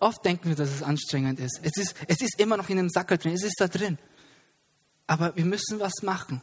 Oft 0.00 0.24
denken 0.24 0.48
wir, 0.48 0.56
dass 0.56 0.70
es 0.70 0.82
anstrengend 0.82 1.40
ist. 1.40 1.60
Es 1.62 1.76
ist, 1.76 1.94
es 2.06 2.20
ist 2.20 2.40
immer 2.40 2.56
noch 2.56 2.68
in 2.68 2.76
dem 2.76 2.88
Sackel 2.88 3.18
drin, 3.18 3.32
es 3.32 3.42
ist 3.42 3.56
da 3.58 3.68
drin. 3.68 3.98
Aber 5.06 5.34
wir 5.36 5.44
müssen 5.44 5.80
was 5.80 6.02
machen. 6.02 6.42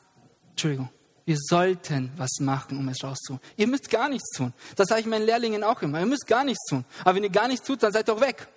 Entschuldigung. 0.52 0.90
Wir 1.26 1.38
sollten 1.40 2.12
was 2.18 2.40
machen, 2.40 2.78
um 2.78 2.88
es 2.90 3.04
rauszuholen. 3.04 3.42
Ihr 3.58 3.68
müsst 3.68 3.90
gar 3.90 4.10
nichts 4.10 4.30
tun. 4.38 4.54
Das 4.76 4.88
sage 4.88 5.02
ich 5.02 5.08
meinen 5.08 5.26
Lehrlingen 5.26 5.64
auch 5.64 5.82
immer. 5.82 6.00
Ihr 6.00 6.06
müsst 6.06 6.28
gar 6.28 6.44
nichts 6.44 6.64
tun. 6.70 6.86
Aber 7.02 7.16
wenn 7.16 7.24
ihr 7.24 7.32
gar 7.32 7.48
nichts 7.48 7.66
tut, 7.66 7.82
dann 7.82 7.92
seid 7.92 8.08
doch 8.08 8.22
weg. 8.22 8.48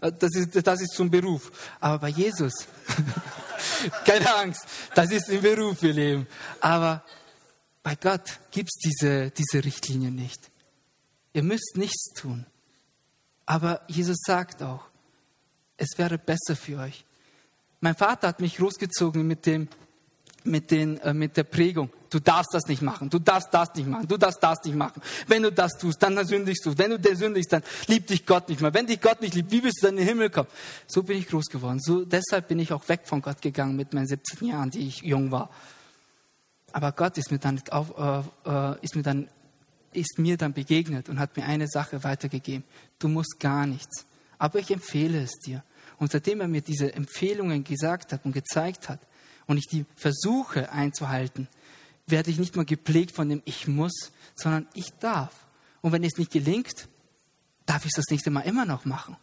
Das 0.00 0.30
ist, 0.34 0.66
das 0.66 0.82
ist 0.82 0.92
zum 0.94 1.10
Beruf. 1.10 1.50
Aber 1.80 1.98
bei 1.98 2.08
Jesus, 2.10 2.52
keine 4.04 4.34
Angst, 4.36 4.66
das 4.94 5.10
ist 5.10 5.30
im 5.30 5.40
Beruf, 5.40 5.80
wir 5.80 5.94
leben. 5.94 6.26
Aber 6.60 7.02
bei 7.82 7.94
Gott 7.94 8.38
gibt 8.50 8.68
es 8.68 8.78
diese, 8.82 9.30
diese 9.30 9.64
Richtlinie 9.64 10.10
nicht. 10.10 10.50
Ihr 11.32 11.42
müsst 11.42 11.76
nichts 11.76 12.12
tun. 12.12 12.44
Aber 13.50 13.80
Jesus 13.88 14.18
sagt 14.24 14.62
auch, 14.62 14.84
es 15.76 15.98
wäre 15.98 16.18
besser 16.18 16.54
für 16.54 16.78
euch. 16.78 17.04
Mein 17.80 17.96
Vater 17.96 18.28
hat 18.28 18.38
mich 18.38 18.58
großgezogen 18.58 19.26
mit, 19.26 19.44
dem, 19.44 19.66
mit, 20.44 20.70
den, 20.70 21.00
äh, 21.00 21.12
mit 21.12 21.36
der 21.36 21.42
Prägung. 21.42 21.90
Du 22.10 22.20
darfst 22.20 22.54
das 22.54 22.68
nicht 22.68 22.80
machen, 22.80 23.10
du 23.10 23.18
darfst 23.18 23.52
das 23.52 23.74
nicht 23.74 23.88
machen, 23.88 24.06
du 24.06 24.16
darfst 24.16 24.40
das 24.40 24.62
nicht 24.62 24.76
machen. 24.76 25.02
Wenn 25.26 25.42
du 25.42 25.50
das 25.50 25.72
tust, 25.72 26.00
dann 26.00 26.24
sündigst 26.24 26.64
du. 26.64 26.78
Wenn 26.78 26.90
du 26.92 27.00
der 27.00 27.16
sündigst, 27.16 27.52
dann 27.52 27.64
liebt 27.88 28.10
dich 28.10 28.24
Gott 28.24 28.48
nicht 28.48 28.60
mehr. 28.60 28.72
Wenn 28.72 28.86
dich 28.86 29.00
Gott 29.00 29.20
nicht 29.20 29.34
liebt, 29.34 29.50
wie 29.50 29.64
willst 29.64 29.82
du 29.82 29.86
dann 29.86 29.96
in 29.96 30.04
den 30.04 30.08
Himmel 30.08 30.30
kommen? 30.30 30.48
So 30.86 31.02
bin 31.02 31.18
ich 31.18 31.26
groß 31.26 31.46
geworden. 31.46 31.80
So, 31.80 32.04
deshalb 32.04 32.46
bin 32.46 32.60
ich 32.60 32.72
auch 32.72 32.88
weg 32.88 33.00
von 33.06 33.20
Gott 33.20 33.42
gegangen 33.42 33.74
mit 33.74 33.92
meinen 33.92 34.06
17 34.06 34.46
Jahren, 34.46 34.70
die 34.70 34.86
ich 34.86 35.02
jung 35.02 35.32
war. 35.32 35.50
Aber 36.70 36.92
Gott 36.92 37.18
ist 37.18 37.32
mir 37.32 37.40
dann, 37.40 37.60
auf, 37.70 37.98
äh, 37.98 38.48
äh 38.48 38.76
ist 38.82 38.94
mir 38.94 39.02
dann 39.02 39.28
ist 39.92 40.18
mir 40.18 40.36
dann 40.36 40.52
begegnet 40.52 41.08
und 41.08 41.18
hat 41.18 41.36
mir 41.36 41.44
eine 41.44 41.68
Sache 41.68 42.04
weitergegeben. 42.04 42.64
Du 42.98 43.08
musst 43.08 43.38
gar 43.40 43.66
nichts. 43.66 44.06
Aber 44.38 44.58
ich 44.58 44.70
empfehle 44.70 45.22
es 45.22 45.32
dir. 45.44 45.62
Und 45.98 46.12
seitdem 46.12 46.40
er 46.40 46.48
mir 46.48 46.62
diese 46.62 46.94
Empfehlungen 46.94 47.64
gesagt 47.64 48.12
hat 48.12 48.24
und 48.24 48.32
gezeigt 48.32 48.88
hat 48.88 49.00
und 49.46 49.58
ich 49.58 49.66
die 49.66 49.84
versuche 49.96 50.72
einzuhalten, 50.72 51.48
werde 52.06 52.30
ich 52.30 52.38
nicht 52.38 52.56
mehr 52.56 52.64
geprägt 52.64 53.14
von 53.14 53.28
dem 53.28 53.42
Ich 53.44 53.68
muss, 53.68 54.12
sondern 54.34 54.66
ich 54.74 54.90
darf. 55.00 55.46
Und 55.82 55.92
wenn 55.92 56.04
es 56.04 56.16
nicht 56.16 56.30
gelingt, 56.30 56.88
darf 57.66 57.84
ich 57.84 57.90
es 57.90 57.96
das 57.96 58.10
nächste 58.10 58.30
Mal 58.30 58.40
immer 58.40 58.64
noch 58.64 58.84
machen. 58.84 59.16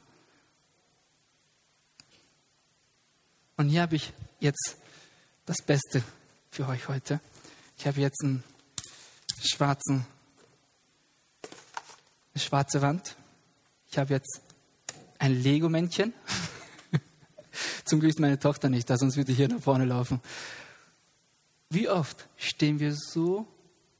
Und 3.58 3.70
hier 3.70 3.82
habe 3.82 3.96
ich 3.96 4.14
jetzt 4.40 4.78
das 5.46 5.62
Beste 5.62 6.04
für 6.52 6.68
euch 6.68 6.88
heute. 6.88 7.20
Ich 7.78 7.88
habe 7.88 8.00
jetzt 8.02 8.24
einen 8.24 8.44
schwarzen, 9.44 10.06
eine 12.38 12.44
schwarze 12.44 12.84
Wand. 12.84 13.16
Ich 13.90 13.98
habe 13.98 14.14
jetzt 14.14 14.42
ein 15.18 15.34
Lego-Männchen. 15.42 16.14
Zum 17.84 18.00
Glück 18.00 18.12
ist 18.12 18.20
meine 18.20 18.38
Tochter 18.38 18.70
nicht 18.70 18.88
da, 18.88 18.96
sonst 18.96 19.18
würde 19.18 19.32
ich 19.32 19.38
hier 19.38 19.48
nach 19.48 19.60
vorne 19.60 19.86
laufen. 19.86 20.22
Wie 21.72 21.90
oft 21.90 22.28
stehen 22.38 22.80
wir 22.80 22.94
so 22.94 23.48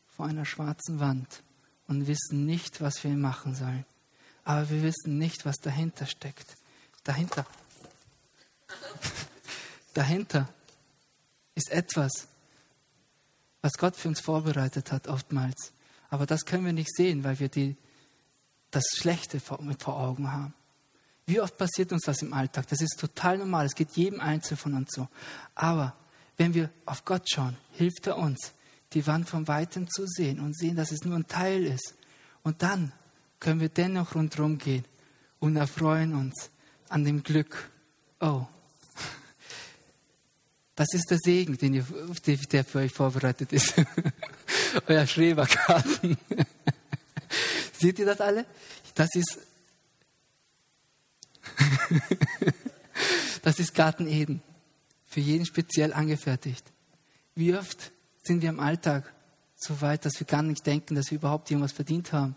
vor 0.06 0.28
einer 0.28 0.46
schwarzen 0.46 1.00
Wand 1.00 1.42
und 1.88 2.06
wissen 2.06 2.46
nicht, 2.46 2.80
was 2.80 3.04
wir 3.04 3.10
machen 3.10 3.56
sollen. 3.56 3.86
Aber 4.44 4.70
wir 4.70 4.84
wissen 4.84 5.18
nicht, 5.18 5.44
was 5.44 5.56
dahinter 5.56 6.06
steckt. 6.06 6.58
Dahinter. 7.04 7.44
dahinter 9.96 10.48
ist 11.56 11.72
etwas, 11.72 12.28
was 13.64 13.80
Gott 13.80 13.96
für 13.96 14.10
uns 14.10 14.20
vorbereitet 14.20 14.92
hat, 14.92 15.08
oftmals. 15.08 15.74
Aber 16.12 16.28
das 16.28 16.46
können 16.46 16.66
wir 16.66 16.74
nicht 16.74 16.96
sehen, 16.96 17.24
weil 17.24 17.40
wir 17.40 17.50
die, 17.50 17.76
das 18.72 18.84
Schlechte 18.96 19.40
vor, 19.40 19.60
vor 19.80 19.98
Augen 19.98 20.32
haben. 20.32 20.54
Wie 21.26 21.42
oft 21.42 21.58
passiert 21.58 21.92
uns 21.92 22.04
das 22.04 22.22
im 22.22 22.34
Alltag? 22.34 22.68
Das 22.68 22.82
ist 22.82 23.00
total 23.00 23.38
normal. 23.38 23.66
Es 23.66 23.76
geht 23.76 23.92
jedem 23.92 24.22
Einzelnen 24.22 24.58
von 24.58 24.74
uns 24.76 24.92
so. 24.94 25.08
Aber 25.56 25.96
wenn 26.38 26.54
wir 26.54 26.70
auf 26.86 27.04
Gott 27.04 27.30
schauen, 27.30 27.58
hilft 27.72 28.08
er 28.08 28.18
uns, 28.18 28.54
die 28.94 29.06
Wand 29.08 29.28
von 29.28 29.48
weitem 29.48 29.90
zu 29.90 30.06
sehen 30.06 30.40
und 30.40 30.58
sehen, 30.58 30.78
dass 30.78 30.92
es 30.92 31.04
nur 31.04 31.16
ein 31.16 31.28
Teil 31.28 31.66
ist. 31.66 31.96
Und 32.44 32.62
dann 32.62 32.94
können 33.40 33.60
wir 33.60 33.70
dennoch 33.70 34.16
rundherum 34.16 34.58
gehen 34.58 34.86
und 35.40 35.58
erfreuen 35.58 36.16
uns 36.16 36.50
an 36.88 37.04
dem 37.04 37.24
Glück. 37.24 37.70
Oh, 38.22 38.46
das 40.78 40.94
ist 40.94 41.10
der 41.10 41.18
Segen, 41.18 41.58
den 41.58 41.74
ihr, 41.74 41.86
der 42.52 42.64
für 42.64 42.80
euch 42.80 42.94
vorbereitet 42.94 43.52
ist. 43.52 43.74
Euer 44.88 45.08
Schrebergarten. 45.08 46.18
Seht 47.78 48.00
ihr 48.00 48.06
das 48.06 48.22
alle? 48.22 48.46
Das 48.96 49.10
ist 49.16 49.40
das 53.44 53.60
ist 53.60 53.74
Garten 53.74 54.08
Eden. 54.08 54.42
Für 55.06 55.20
jeden 55.20 55.46
speziell 55.46 55.94
angefertigt. 55.94 56.72
Wie 57.36 57.56
oft 57.56 57.92
sind 58.24 58.42
wir 58.42 58.50
im 58.50 58.60
Alltag 58.60 59.14
so 59.56 59.82
weit, 59.82 60.06
dass 60.06 60.20
wir 60.20 60.28
gar 60.28 60.42
nicht 60.44 60.66
denken, 60.66 60.96
dass 60.96 61.12
wir 61.12 61.18
überhaupt 61.18 61.50
irgendwas 61.50 61.72
verdient 61.72 62.14
haben. 62.14 62.36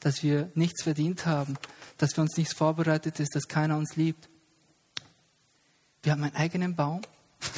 Dass 0.00 0.22
wir 0.22 0.50
nichts 0.54 0.82
verdient 0.82 1.26
haben. 1.26 1.56
Dass 1.96 2.14
für 2.14 2.20
uns 2.20 2.36
nichts 2.36 2.54
vorbereitet 2.54 3.18
ist, 3.20 3.34
dass 3.34 3.48
keiner 3.48 3.76
uns 3.76 3.96
liebt. 3.96 4.28
Wir 6.02 6.12
haben 6.12 6.22
einen 6.22 6.36
eigenen 6.36 6.76
Baum. 6.76 7.02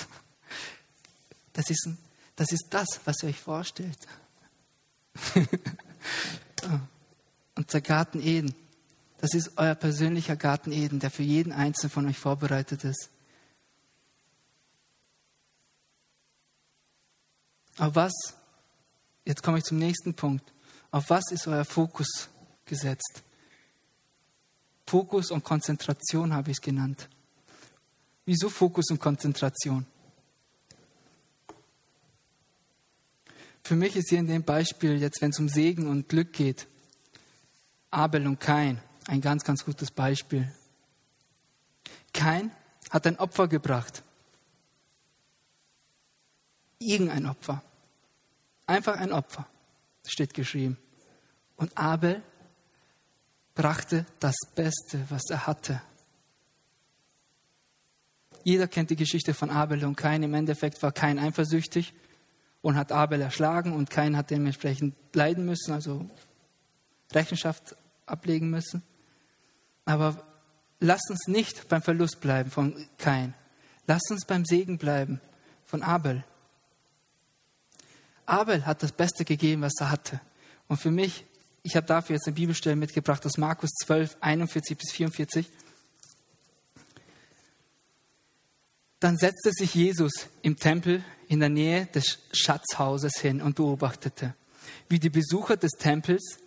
Das 1.52 1.68
ist, 1.68 1.84
ein, 1.84 1.98
das, 2.36 2.52
ist 2.52 2.68
das, 2.70 3.00
was 3.04 3.22
ihr 3.22 3.30
euch 3.30 3.40
vorstellt. 3.40 3.98
Unser 7.54 7.80
Garten 7.80 8.20
Eden. 8.20 8.54
Das 9.18 9.35
ist 9.35 9.52
euer 9.56 9.74
persönlicher 9.74 10.37
Garten 10.37 10.72
Eden, 10.72 10.98
der 10.98 11.11
für 11.11 11.22
jeden 11.22 11.52
Einzelnen 11.52 11.90
von 11.90 12.06
euch 12.06 12.18
vorbereitet 12.18 12.85
ist. 12.85 13.11
Auf 17.78 17.94
was, 17.94 18.12
jetzt 19.24 19.42
komme 19.42 19.59
ich 19.59 19.64
zum 19.64 19.78
nächsten 19.78 20.14
Punkt, 20.14 20.52
auf 20.90 21.09
was 21.11 21.30
ist 21.30 21.46
euer 21.46 21.64
Fokus 21.64 22.28
gesetzt? 22.64 23.22
Fokus 24.87 25.30
und 25.30 25.44
Konzentration 25.44 26.35
habe 26.35 26.50
ich 26.50 26.56
es 26.56 26.61
genannt. 26.61 27.09
Wieso 28.24 28.48
Fokus 28.48 28.90
und 28.90 29.00
Konzentration? 29.00 29.87
Für 33.62 33.76
mich 33.76 33.96
ist 33.96 34.08
hier 34.10 34.18
in 34.18 34.26
dem 34.26 34.42
Beispiel 34.42 35.00
jetzt, 35.00 35.20
wenn 35.22 35.30
es 35.30 35.38
um 35.38 35.48
Segen 35.48 35.86
und 35.88 36.08
Glück 36.08 36.32
geht, 36.32 36.66
Abel 37.90 38.26
und 38.26 38.40
Kain 38.40 38.80
ein 39.06 39.20
ganz, 39.20 39.44
ganz 39.44 39.64
gutes 39.64 39.90
Beispiel. 39.90 40.52
Kein 42.12 42.50
hat 42.90 43.06
ein 43.06 43.18
Opfer 43.18 43.48
gebracht. 43.48 44.02
Irgendein 46.78 47.26
Opfer. 47.26 47.62
Einfach 48.66 48.96
ein 48.96 49.12
Opfer, 49.12 49.46
steht 50.06 50.32
geschrieben. 50.32 50.78
Und 51.56 51.76
Abel 51.76 52.22
brachte 53.54 54.06
das 54.20 54.36
Beste, 54.54 55.04
was 55.08 55.22
er 55.28 55.46
hatte. 55.46 55.82
Jeder 58.44 58.68
kennt 58.68 58.90
die 58.90 58.96
Geschichte 58.96 59.34
von 59.34 59.50
Abel 59.50 59.84
und 59.84 59.96
Kain. 59.96 60.22
Im 60.22 60.34
Endeffekt 60.34 60.82
war 60.82 60.92
Kain 60.92 61.18
eifersüchtig 61.18 61.92
und 62.62 62.76
hat 62.76 62.92
Abel 62.92 63.20
erschlagen 63.20 63.72
und 63.72 63.90
Kain 63.90 64.16
hat 64.16 64.30
dementsprechend 64.30 64.94
leiden 65.14 65.44
müssen, 65.44 65.72
also 65.72 66.08
Rechenschaft 67.12 67.76
ablegen 68.06 68.50
müssen. 68.50 68.82
Aber 69.84 70.22
lass 70.78 71.02
uns 71.08 71.26
nicht 71.26 71.68
beim 71.68 71.82
Verlust 71.82 72.20
bleiben 72.20 72.50
von 72.50 72.74
Kain. 72.98 73.34
Lass 73.86 74.02
uns 74.10 74.24
beim 74.24 74.44
Segen 74.44 74.78
bleiben 74.78 75.20
von 75.64 75.82
Abel. 75.82 76.24
Abel 78.26 78.64
hat 78.66 78.82
das 78.82 78.92
Beste 78.92 79.24
gegeben, 79.24 79.62
was 79.62 79.74
er 79.80 79.90
hatte. 79.90 80.20
Und 80.68 80.76
für 80.76 80.90
mich, 80.90 81.24
ich 81.62 81.74
habe 81.74 81.86
dafür 81.86 82.14
jetzt 82.14 82.26
eine 82.26 82.36
Bibelstelle 82.36 82.76
mitgebracht 82.76 83.24
aus 83.26 83.38
Markus 83.38 83.70
12, 83.84 84.16
41 84.20 84.78
bis 84.78 84.92
44. 84.92 85.50
Dann 89.00 89.16
setzte 89.16 89.50
sich 89.52 89.74
Jesus 89.74 90.12
im 90.42 90.56
Tempel 90.56 91.02
in 91.30 91.38
der 91.38 91.48
Nähe 91.48 91.86
des 91.86 92.18
Schatzhauses 92.32 93.12
hin 93.20 93.40
und 93.40 93.54
beobachtete, 93.54 94.34
wie 94.88 94.98
die 94.98 95.10
Besucher 95.10 95.56
des 95.56 95.70
Tempels 95.78 96.38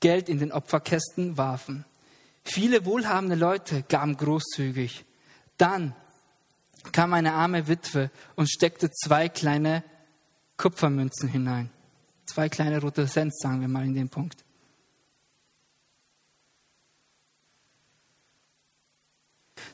Geld 0.00 0.28
in 0.28 0.38
den 0.38 0.52
Opferkästen 0.52 1.38
warfen. 1.38 1.86
Viele 2.44 2.84
wohlhabende 2.84 3.34
Leute 3.34 3.82
gaben 3.84 4.18
großzügig. 4.18 5.06
Dann 5.56 5.96
kam 6.92 7.14
eine 7.14 7.32
arme 7.32 7.66
Witwe 7.66 8.10
und 8.36 8.50
steckte 8.50 8.90
zwei 8.90 9.30
kleine 9.30 9.82
Kupfermünzen 10.58 11.30
hinein. 11.30 11.70
Zwei 12.26 12.50
kleine 12.50 12.82
rote 12.82 13.06
Cent, 13.06 13.34
sagen 13.34 13.62
wir 13.62 13.68
mal 13.68 13.86
in 13.86 13.94
dem 13.94 14.10
Punkt. 14.10 14.44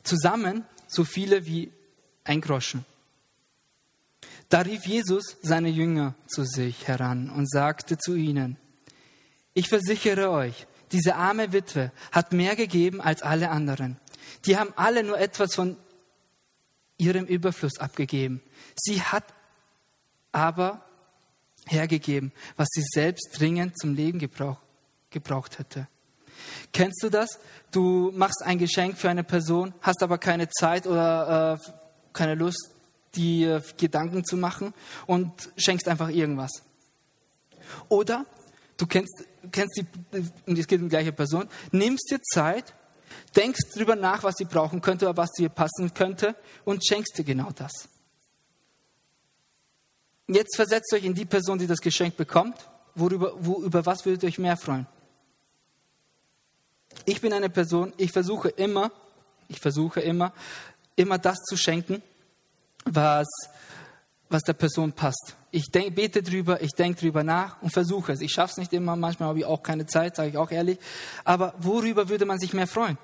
Zusammen 0.03 0.63
so 0.87 1.03
viele 1.03 1.45
wie 1.45 1.69
ein 2.23 2.39
Groschen. 2.39 2.85
Da 4.51 4.59
rief 4.59 4.85
Jesus 4.85 5.37
seine 5.41 5.69
Jünger 5.69 6.13
zu 6.27 6.43
sich 6.43 6.85
heran 6.85 7.29
und 7.29 7.49
sagte 7.49 7.97
zu 7.97 8.15
ihnen, 8.15 8.57
ich 9.53 9.69
versichere 9.69 10.29
euch, 10.29 10.67
diese 10.91 11.15
arme 11.15 11.53
Witwe 11.53 11.93
hat 12.11 12.33
mehr 12.33 12.57
gegeben 12.57 12.99
als 12.99 13.21
alle 13.21 13.49
anderen. 13.49 13.97
Die 14.45 14.57
haben 14.57 14.73
alle 14.75 15.03
nur 15.03 15.17
etwas 15.17 15.55
von 15.55 15.77
ihrem 16.97 17.27
Überfluss 17.27 17.79
abgegeben. 17.79 18.41
Sie 18.75 19.01
hat 19.01 19.23
aber 20.33 20.83
hergegeben, 21.65 22.33
was 22.57 22.67
sie 22.73 22.83
selbst 22.83 23.39
dringend 23.39 23.79
zum 23.79 23.95
Leben 23.95 24.19
gebrauch, 24.19 24.57
gebraucht 25.11 25.59
hätte. 25.59 25.87
Kennst 26.73 27.01
du 27.03 27.09
das? 27.09 27.39
Du 27.71 28.11
machst 28.13 28.43
ein 28.43 28.57
Geschenk 28.57 28.97
für 28.97 29.09
eine 29.09 29.23
Person, 29.23 29.73
hast 29.79 30.03
aber 30.03 30.17
keine 30.17 30.49
Zeit 30.49 30.87
oder 30.87 31.57
äh, 31.57 31.71
keine 32.11 32.35
Lust, 32.35 32.71
die 33.15 33.43
äh, 33.43 33.61
Gedanken 33.77 34.23
zu 34.23 34.37
machen 34.37 34.73
und 35.07 35.31
schenkst 35.57 35.87
einfach 35.87 36.09
irgendwas. 36.09 36.63
Oder 37.89 38.25
du 38.77 38.87
kennst, 38.87 39.25
kennst 39.51 39.77
die, 39.77 39.85
und 40.45 40.57
es 40.57 40.67
geht 40.67 40.79
um 40.79 40.87
die 40.87 40.95
gleiche 40.95 41.11
Person, 41.11 41.47
nimmst 41.71 42.09
dir 42.11 42.21
Zeit, 42.21 42.73
denkst 43.35 43.69
drüber 43.73 43.95
nach, 43.95 44.23
was 44.23 44.35
sie 44.37 44.45
brauchen 44.45 44.81
könnte 44.81 45.05
oder 45.05 45.17
was 45.17 45.29
ihr 45.37 45.49
passen 45.49 45.93
könnte 45.93 46.35
und 46.65 46.85
schenkst 46.85 47.17
dir 47.17 47.23
genau 47.23 47.49
das. 47.55 47.71
Jetzt 50.27 50.55
versetzt 50.55 50.93
euch 50.93 51.03
in 51.03 51.13
die 51.13 51.25
Person, 51.25 51.59
die 51.59 51.67
das 51.67 51.81
Geschenk 51.81 52.15
bekommt. 52.15 52.69
Worüber, 52.95 53.33
wo, 53.39 53.61
über 53.61 53.85
was 53.85 54.05
würdet 54.05 54.23
ihr 54.23 54.29
euch 54.29 54.37
mehr 54.37 54.57
freuen? 54.57 54.87
Ich 57.05 57.21
bin 57.21 57.33
eine 57.33 57.49
Person, 57.49 57.93
ich 57.97 58.11
versuche 58.11 58.49
immer, 58.49 58.91
ich 59.47 59.59
versuche 59.59 60.01
immer, 60.01 60.33
immer 60.95 61.17
das 61.17 61.37
zu 61.39 61.57
schenken, 61.57 62.01
was, 62.85 63.27
was 64.29 64.41
der 64.43 64.53
Person 64.53 64.93
passt. 64.93 65.35
Ich 65.51 65.69
denk, 65.71 65.95
bete 65.95 66.23
drüber, 66.23 66.61
ich 66.61 66.71
denke 66.71 67.01
drüber 67.01 67.23
nach 67.23 67.61
und 67.61 67.71
versuche 67.71 68.13
es. 68.13 68.21
Ich 68.21 68.31
schaffe 68.31 68.51
es 68.51 68.57
nicht 68.57 68.73
immer, 68.73 68.95
manchmal 68.95 69.29
habe 69.29 69.39
ich 69.39 69.45
auch 69.45 69.61
keine 69.61 69.85
Zeit, 69.85 70.15
sage 70.15 70.29
ich 70.29 70.37
auch 70.37 70.51
ehrlich. 70.51 70.79
Aber 71.23 71.53
worüber 71.59 72.09
würde 72.09 72.25
man 72.25 72.39
sich 72.39 72.53
mehr 72.53 72.67
freuen? 72.67 72.97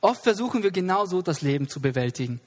Oft 0.00 0.22
versuchen 0.22 0.62
wir 0.62 0.70
genauso 0.70 1.22
das 1.22 1.42
Leben 1.42 1.68
zu 1.68 1.80
bewältigen. 1.80 2.40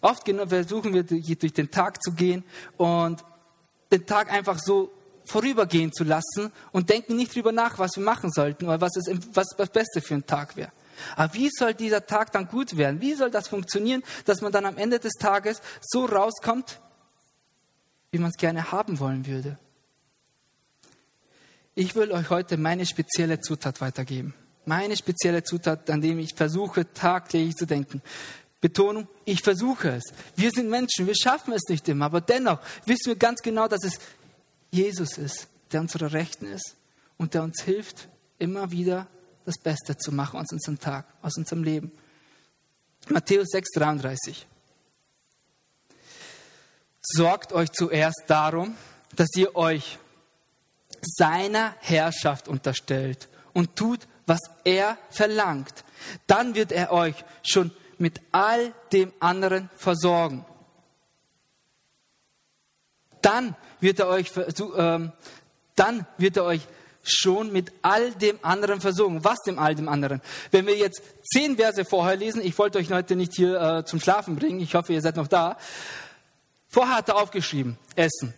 Oft 0.00 0.28
versuchen 0.48 0.92
wir 0.92 1.04
durch 1.04 1.52
den 1.54 1.70
Tag 1.70 2.02
zu 2.02 2.12
gehen 2.12 2.44
und 2.76 3.24
den 3.90 4.04
Tag 4.04 4.30
einfach 4.30 4.58
so 4.58 4.92
vorübergehen 5.24 5.92
zu 5.92 6.04
lassen 6.04 6.52
und 6.72 6.90
denken 6.90 7.16
nicht 7.16 7.32
darüber 7.32 7.52
nach, 7.52 7.78
was 7.78 7.96
wir 7.96 8.04
machen 8.04 8.30
sollten 8.30 8.66
oder 8.66 8.80
was, 8.80 8.96
ist, 8.96 9.34
was 9.34 9.46
das 9.56 9.70
Beste 9.70 10.02
für 10.02 10.14
einen 10.14 10.26
Tag 10.26 10.56
wäre. 10.56 10.72
Aber 11.16 11.34
wie 11.34 11.50
soll 11.50 11.74
dieser 11.74 12.06
Tag 12.06 12.32
dann 12.32 12.48
gut 12.48 12.76
werden? 12.76 13.00
Wie 13.00 13.14
soll 13.14 13.30
das 13.30 13.48
funktionieren, 13.48 14.02
dass 14.24 14.40
man 14.40 14.52
dann 14.52 14.66
am 14.66 14.76
Ende 14.76 14.98
des 14.98 15.12
Tages 15.14 15.60
so 15.80 16.04
rauskommt, 16.04 16.80
wie 18.10 18.18
man 18.18 18.30
es 18.30 18.36
gerne 18.36 18.72
haben 18.72 18.98
wollen 19.00 19.26
würde? 19.26 19.58
Ich 21.74 21.96
will 21.96 22.12
euch 22.12 22.30
heute 22.30 22.56
meine 22.56 22.86
spezielle 22.86 23.40
Zutat 23.40 23.80
weitergeben. 23.80 24.34
Meine 24.64 24.96
spezielle 24.96 25.42
Zutat, 25.42 25.90
an 25.90 26.00
dem 26.00 26.18
ich 26.18 26.34
versuche, 26.34 26.92
tagtäglich 26.92 27.56
zu 27.56 27.66
denken. 27.66 28.00
Betonung, 28.60 29.08
ich 29.26 29.42
versuche 29.42 29.90
es. 29.90 30.04
Wir 30.36 30.50
sind 30.50 30.70
Menschen, 30.70 31.06
wir 31.06 31.14
schaffen 31.14 31.52
es 31.52 31.62
nicht 31.68 31.86
immer, 31.88 32.06
aber 32.06 32.20
dennoch 32.20 32.60
wissen 32.86 33.08
wir 33.08 33.16
ganz 33.16 33.42
genau, 33.42 33.68
dass 33.68 33.84
es 33.84 33.98
Jesus 34.70 35.18
ist, 35.18 35.48
der 35.72 35.82
unsere 35.82 36.12
Rechten 36.12 36.46
ist 36.46 36.76
und 37.18 37.34
der 37.34 37.42
uns 37.42 37.62
hilft, 37.62 38.08
immer 38.38 38.70
wieder 38.70 39.06
das 39.44 39.58
Beste 39.58 39.96
zu 39.96 40.12
machen 40.12 40.40
aus 40.40 40.50
unserem 40.52 40.78
Tag, 40.78 41.06
aus 41.22 41.36
unserem 41.36 41.64
Leben. 41.64 41.92
Matthäus 43.08 43.48
6, 43.50 43.70
33. 43.72 44.46
Sorgt 47.02 47.52
euch 47.52 47.70
zuerst 47.72 48.24
darum, 48.26 48.74
dass 49.14 49.28
ihr 49.36 49.54
euch 49.54 49.98
seiner 51.02 51.74
Herrschaft 51.80 52.48
unterstellt 52.48 53.28
und 53.52 53.76
tut, 53.76 54.00
was 54.26 54.40
er 54.64 54.96
verlangt. 55.10 55.84
Dann 56.26 56.54
wird 56.54 56.72
er 56.72 56.92
euch 56.92 57.24
schon 57.42 57.70
mit 57.98 58.20
all 58.32 58.72
dem 58.92 59.12
anderen 59.20 59.68
versorgen. 59.76 60.44
Dann 63.20 63.54
wird 63.80 64.00
er 64.00 64.08
euch, 64.08 64.34
äh, 64.36 65.08
dann 65.74 66.06
wird 66.18 66.36
er 66.36 66.44
euch 66.44 66.66
schon 67.04 67.52
mit 67.52 67.72
all 67.82 68.12
dem 68.12 68.38
anderen 68.42 68.80
versorgen. 68.80 69.24
Was 69.24 69.40
dem 69.46 69.58
all 69.58 69.74
dem 69.74 69.88
anderen? 69.88 70.20
Wenn 70.50 70.66
wir 70.66 70.76
jetzt 70.76 71.02
zehn 71.24 71.56
Verse 71.56 71.84
vorher 71.84 72.16
lesen, 72.16 72.42
ich 72.42 72.58
wollte 72.58 72.78
euch 72.78 72.90
heute 72.90 73.16
nicht 73.16 73.34
hier 73.34 73.60
äh, 73.60 73.84
zum 73.84 74.00
Schlafen 74.00 74.36
bringen, 74.36 74.60
ich 74.60 74.74
hoffe, 74.74 74.92
ihr 74.92 75.00
seid 75.00 75.16
noch 75.16 75.28
da. 75.28 75.56
Vorher 76.68 76.96
hat 76.96 77.08
er 77.08 77.16
aufgeschrieben, 77.16 77.78
Essen, 77.94 78.34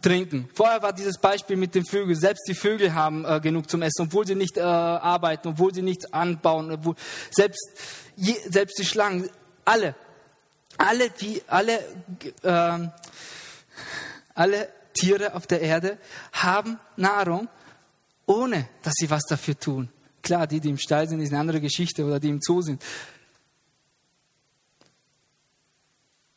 Trinken. 0.00 0.48
Vorher 0.54 0.82
war 0.82 0.92
dieses 0.92 1.18
Beispiel 1.18 1.56
mit 1.56 1.74
den 1.74 1.84
Vögeln. 1.84 2.18
Selbst 2.18 2.46
die 2.48 2.54
Vögel 2.54 2.94
haben 2.94 3.24
äh, 3.24 3.40
genug 3.40 3.68
zum 3.68 3.82
Essen, 3.82 4.06
obwohl 4.06 4.26
sie 4.26 4.34
nicht 4.34 4.56
äh, 4.56 4.62
arbeiten, 4.62 5.48
obwohl 5.48 5.74
sie 5.74 5.82
nichts 5.82 6.12
anbauen, 6.12 6.70
obwohl, 6.70 6.94
selbst 7.30 7.70
je, 8.16 8.34
selbst 8.48 8.78
die 8.78 8.84
Schlangen, 8.84 9.28
alle, 9.64 9.94
alle, 10.78 11.10
die, 11.10 11.42
alle, 11.46 11.78
äh, 12.42 12.88
alle 14.34 14.68
Tiere 14.94 15.34
auf 15.34 15.46
der 15.46 15.60
Erde 15.60 15.98
haben 16.32 16.78
Nahrung, 16.96 17.48
ohne 18.26 18.68
dass 18.82 18.94
sie 18.96 19.08
was 19.08 19.22
dafür 19.28 19.58
tun. 19.58 19.88
Klar, 20.22 20.46
die, 20.46 20.60
die 20.60 20.70
im 20.70 20.78
Stall 20.78 21.08
sind, 21.08 21.20
ist 21.20 21.30
eine 21.30 21.40
andere 21.40 21.60
Geschichte 21.60 22.04
oder 22.04 22.18
die 22.18 22.28
im 22.28 22.40
Zoo 22.42 22.60
sind. 22.60 22.82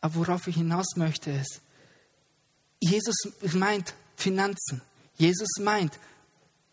Aber 0.02 0.16
worauf 0.16 0.48
ich 0.48 0.56
hinaus 0.56 0.96
möchte 0.96 1.32
ist, 1.32 1.62
Jesus 2.80 3.16
meint 3.54 3.94
Finanzen. 4.16 4.82
Jesus 5.18 5.50
meint 5.60 6.00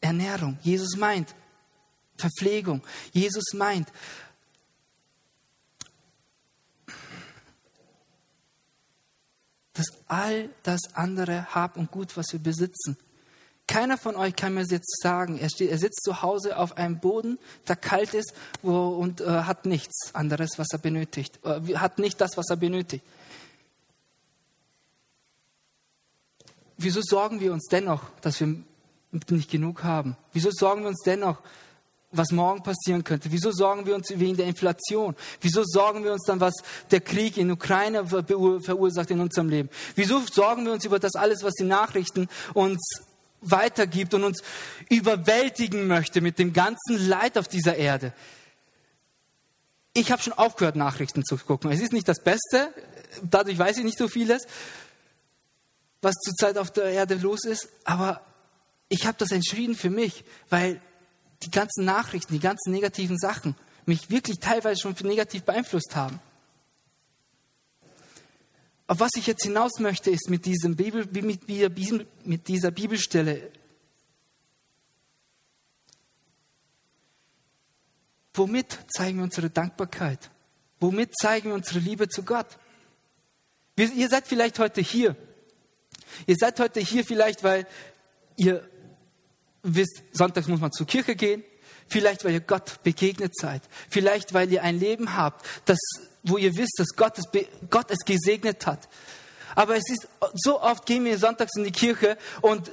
Ernährung. 0.00 0.58
Jesus 0.62 0.96
meint 0.96 1.34
Verpflegung. 2.16 2.82
Jesus 3.12 3.52
meint 3.54 3.88
dass 9.76 9.86
all 10.08 10.48
das 10.62 10.80
andere 10.94 11.54
Hab 11.54 11.76
und 11.76 11.90
Gut, 11.90 12.16
was 12.16 12.32
wir 12.32 12.40
besitzen. 12.40 12.96
Keiner 13.66 13.98
von 13.98 14.14
euch 14.14 14.36
kann 14.36 14.54
mir 14.54 14.62
jetzt 14.62 15.02
sagen, 15.02 15.38
er, 15.38 15.48
steht, 15.48 15.70
er 15.70 15.78
sitzt 15.78 16.04
zu 16.04 16.22
Hause 16.22 16.56
auf 16.56 16.76
einem 16.76 17.00
Boden, 17.00 17.38
der 17.66 17.74
kalt 17.74 18.14
ist 18.14 18.32
wo, 18.62 18.88
und 18.88 19.20
äh, 19.20 19.24
hat 19.24 19.66
nichts 19.66 20.14
anderes, 20.14 20.50
was 20.56 20.68
er 20.70 20.78
benötigt. 20.78 21.40
Äh, 21.44 21.76
hat 21.76 21.98
nicht 21.98 22.20
das, 22.20 22.36
was 22.36 22.48
er 22.48 22.56
benötigt. 22.56 23.04
Wieso 26.78 27.00
sorgen 27.02 27.40
wir 27.40 27.52
uns 27.52 27.66
dennoch, 27.68 28.02
dass 28.20 28.38
wir 28.38 28.54
nicht 29.30 29.50
genug 29.50 29.82
haben? 29.82 30.16
Wieso 30.32 30.50
sorgen 30.52 30.82
wir 30.82 30.88
uns 30.88 31.02
dennoch, 31.04 31.40
was 32.12 32.30
morgen 32.30 32.62
passieren 32.62 33.02
könnte? 33.02 33.32
Wieso 33.32 33.50
sorgen 33.50 33.84
wir 33.86 33.94
uns 33.94 34.10
wegen 34.10 34.36
der 34.36 34.46
Inflation? 34.46 35.16
Wieso 35.40 35.62
sorgen 35.64 36.04
wir 36.04 36.12
uns 36.12 36.22
dann, 36.24 36.38
was 36.38 36.54
der 36.90 37.00
Krieg 37.00 37.36
in 37.36 37.50
Ukraine 37.50 38.06
verursacht 38.06 39.10
in 39.10 39.20
unserem 39.20 39.48
Leben? 39.48 39.70
Wieso 39.96 40.20
sorgen 40.20 40.64
wir 40.64 40.72
uns 40.72 40.84
über 40.84 40.98
das 40.98 41.14
alles, 41.14 41.42
was 41.42 41.54
die 41.54 41.64
Nachrichten 41.64 42.28
uns 42.54 42.78
weitergibt 43.40 44.14
und 44.14 44.24
uns 44.24 44.42
überwältigen 44.88 45.86
möchte 45.86 46.20
mit 46.20 46.38
dem 46.38 46.52
ganzen 46.52 47.08
Leid 47.08 47.38
auf 47.38 47.48
dieser 47.48 47.76
Erde? 47.76 48.12
Ich 49.92 50.12
habe 50.12 50.22
schon 50.22 50.34
aufgehört, 50.34 50.76
Nachrichten 50.76 51.24
zu 51.24 51.36
gucken. 51.38 51.70
Es 51.70 51.80
ist 51.80 51.92
nicht 51.92 52.08
das 52.08 52.22
Beste, 52.22 52.72
dadurch 53.22 53.58
weiß 53.58 53.78
ich 53.78 53.84
nicht 53.84 53.98
so 53.98 54.08
vieles, 54.08 54.46
was 56.02 56.14
zurzeit 56.16 56.58
auf 56.58 56.70
der 56.70 56.84
Erde 56.84 57.14
los 57.14 57.44
ist, 57.44 57.68
aber 57.84 58.20
ich 58.88 59.06
habe 59.06 59.16
das 59.18 59.32
entschieden 59.32 59.74
für 59.74 59.90
mich, 59.90 60.24
weil 60.50 60.80
die 61.42 61.50
ganzen 61.50 61.84
Nachrichten, 61.84 62.34
die 62.34 62.40
ganzen 62.40 62.72
negativen 62.72 63.18
Sachen 63.18 63.56
mich 63.86 64.10
wirklich 64.10 64.38
teilweise 64.38 64.80
schon 64.80 64.94
negativ 65.02 65.44
beeinflusst 65.44 65.96
haben. 65.96 66.20
Auf 68.88 69.00
was 69.00 69.12
ich 69.16 69.26
jetzt 69.26 69.42
hinaus 69.42 69.78
möchte, 69.80 70.10
ist 70.10 70.30
mit, 70.30 70.46
diesem 70.46 70.76
Bibel, 70.76 71.06
mit, 71.22 71.48
mit 71.48 72.48
dieser 72.48 72.70
Bibelstelle. 72.70 73.50
Womit 78.32 78.78
zeigen 78.88 79.18
wir 79.18 79.24
unsere 79.24 79.50
Dankbarkeit? 79.50 80.30
Womit 80.78 81.18
zeigen 81.18 81.48
wir 81.48 81.54
unsere 81.54 81.78
Liebe 81.78 82.08
zu 82.08 82.22
Gott? 82.22 82.46
Wir, 83.74 83.92
ihr 83.92 84.08
seid 84.08 84.26
vielleicht 84.26 84.58
heute 84.58 84.80
hier. 84.80 85.16
Ihr 86.26 86.36
seid 86.38 86.60
heute 86.60 86.80
hier 86.80 87.04
vielleicht, 87.04 87.42
weil 87.42 87.66
ihr 88.36 88.68
wisst, 89.62 90.02
sonntags 90.12 90.48
muss 90.48 90.60
man 90.60 90.70
zur 90.70 90.86
Kirche 90.86 91.16
gehen. 91.16 91.42
Vielleicht, 91.88 92.24
weil 92.24 92.32
ihr 92.32 92.40
Gott 92.40 92.82
begegnet 92.82 93.32
seid. 93.36 93.62
Vielleicht, 93.88 94.34
weil 94.34 94.52
ihr 94.52 94.62
ein 94.62 94.78
Leben 94.78 95.16
habt, 95.16 95.46
das, 95.66 95.78
wo 96.26 96.36
ihr 96.36 96.56
wisst, 96.56 96.74
dass 96.78 96.88
Gott 96.96 97.18
es, 97.18 97.24
Gott 97.70 97.90
es 97.90 98.00
gesegnet 98.04 98.66
hat. 98.66 98.88
Aber 99.54 99.76
es 99.76 99.88
ist, 99.88 100.08
so 100.34 100.60
oft 100.60 100.84
gehen 100.84 101.04
wir 101.04 101.18
sonntags 101.18 101.56
in 101.56 101.64
die 101.64 101.72
Kirche 101.72 102.18
und 102.42 102.70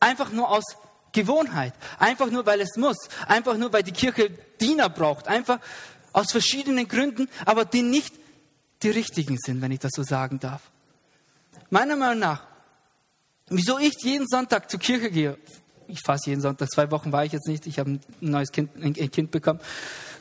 einfach 0.00 0.30
nur 0.30 0.48
aus 0.48 0.64
Gewohnheit, 1.12 1.74
einfach 1.98 2.30
nur, 2.30 2.44
weil 2.46 2.60
es 2.60 2.76
muss, 2.76 2.96
einfach 3.26 3.56
nur, 3.56 3.72
weil 3.72 3.82
die 3.82 3.92
Kirche 3.92 4.30
Diener 4.60 4.88
braucht, 4.88 5.28
einfach 5.28 5.60
aus 6.12 6.32
verschiedenen 6.32 6.88
Gründen, 6.88 7.28
aber 7.44 7.64
die 7.64 7.82
nicht 7.82 8.14
die 8.82 8.90
richtigen 8.90 9.38
sind, 9.38 9.60
wenn 9.62 9.70
ich 9.70 9.80
das 9.80 9.92
so 9.94 10.02
sagen 10.02 10.40
darf. 10.40 10.62
Meiner 11.70 11.96
Meinung 11.96 12.18
nach, 12.18 12.46
wieso 13.48 13.78
ich 13.78 13.94
jeden 14.02 14.26
Sonntag 14.26 14.70
zur 14.70 14.80
Kirche 14.80 15.10
gehe, 15.10 15.38
ich 15.88 16.00
fast 16.04 16.26
jeden 16.26 16.40
Sonntag, 16.40 16.70
zwei 16.70 16.90
Wochen 16.90 17.12
war 17.12 17.24
ich 17.24 17.32
jetzt 17.32 17.46
nicht, 17.46 17.66
ich 17.66 17.78
habe 17.78 17.90
ein 17.90 18.00
neues 18.20 18.50
Kind, 18.50 18.70
ein 18.76 19.10
Kind 19.10 19.30
bekommen. 19.30 19.60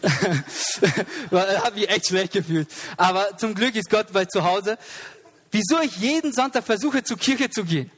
habe 1.32 1.80
ich 1.80 1.90
echt 1.90 2.08
schlecht 2.08 2.34
gefühlt. 2.34 2.68
Aber 2.98 3.38
zum 3.38 3.56
Glück 3.56 3.76
ist 3.76 3.90
Gott 3.90 4.12
bei 4.12 4.26
zu 4.26 4.44
Hause. 4.44 4.78
Wieso 5.52 5.80
ich 5.82 5.96
jeden 5.98 6.34
Sonntag 6.34 6.66
versuche, 6.66 7.04
zur 7.04 7.18
Kirche 7.18 7.50
zu 7.50 7.64
gehen? 7.64 7.92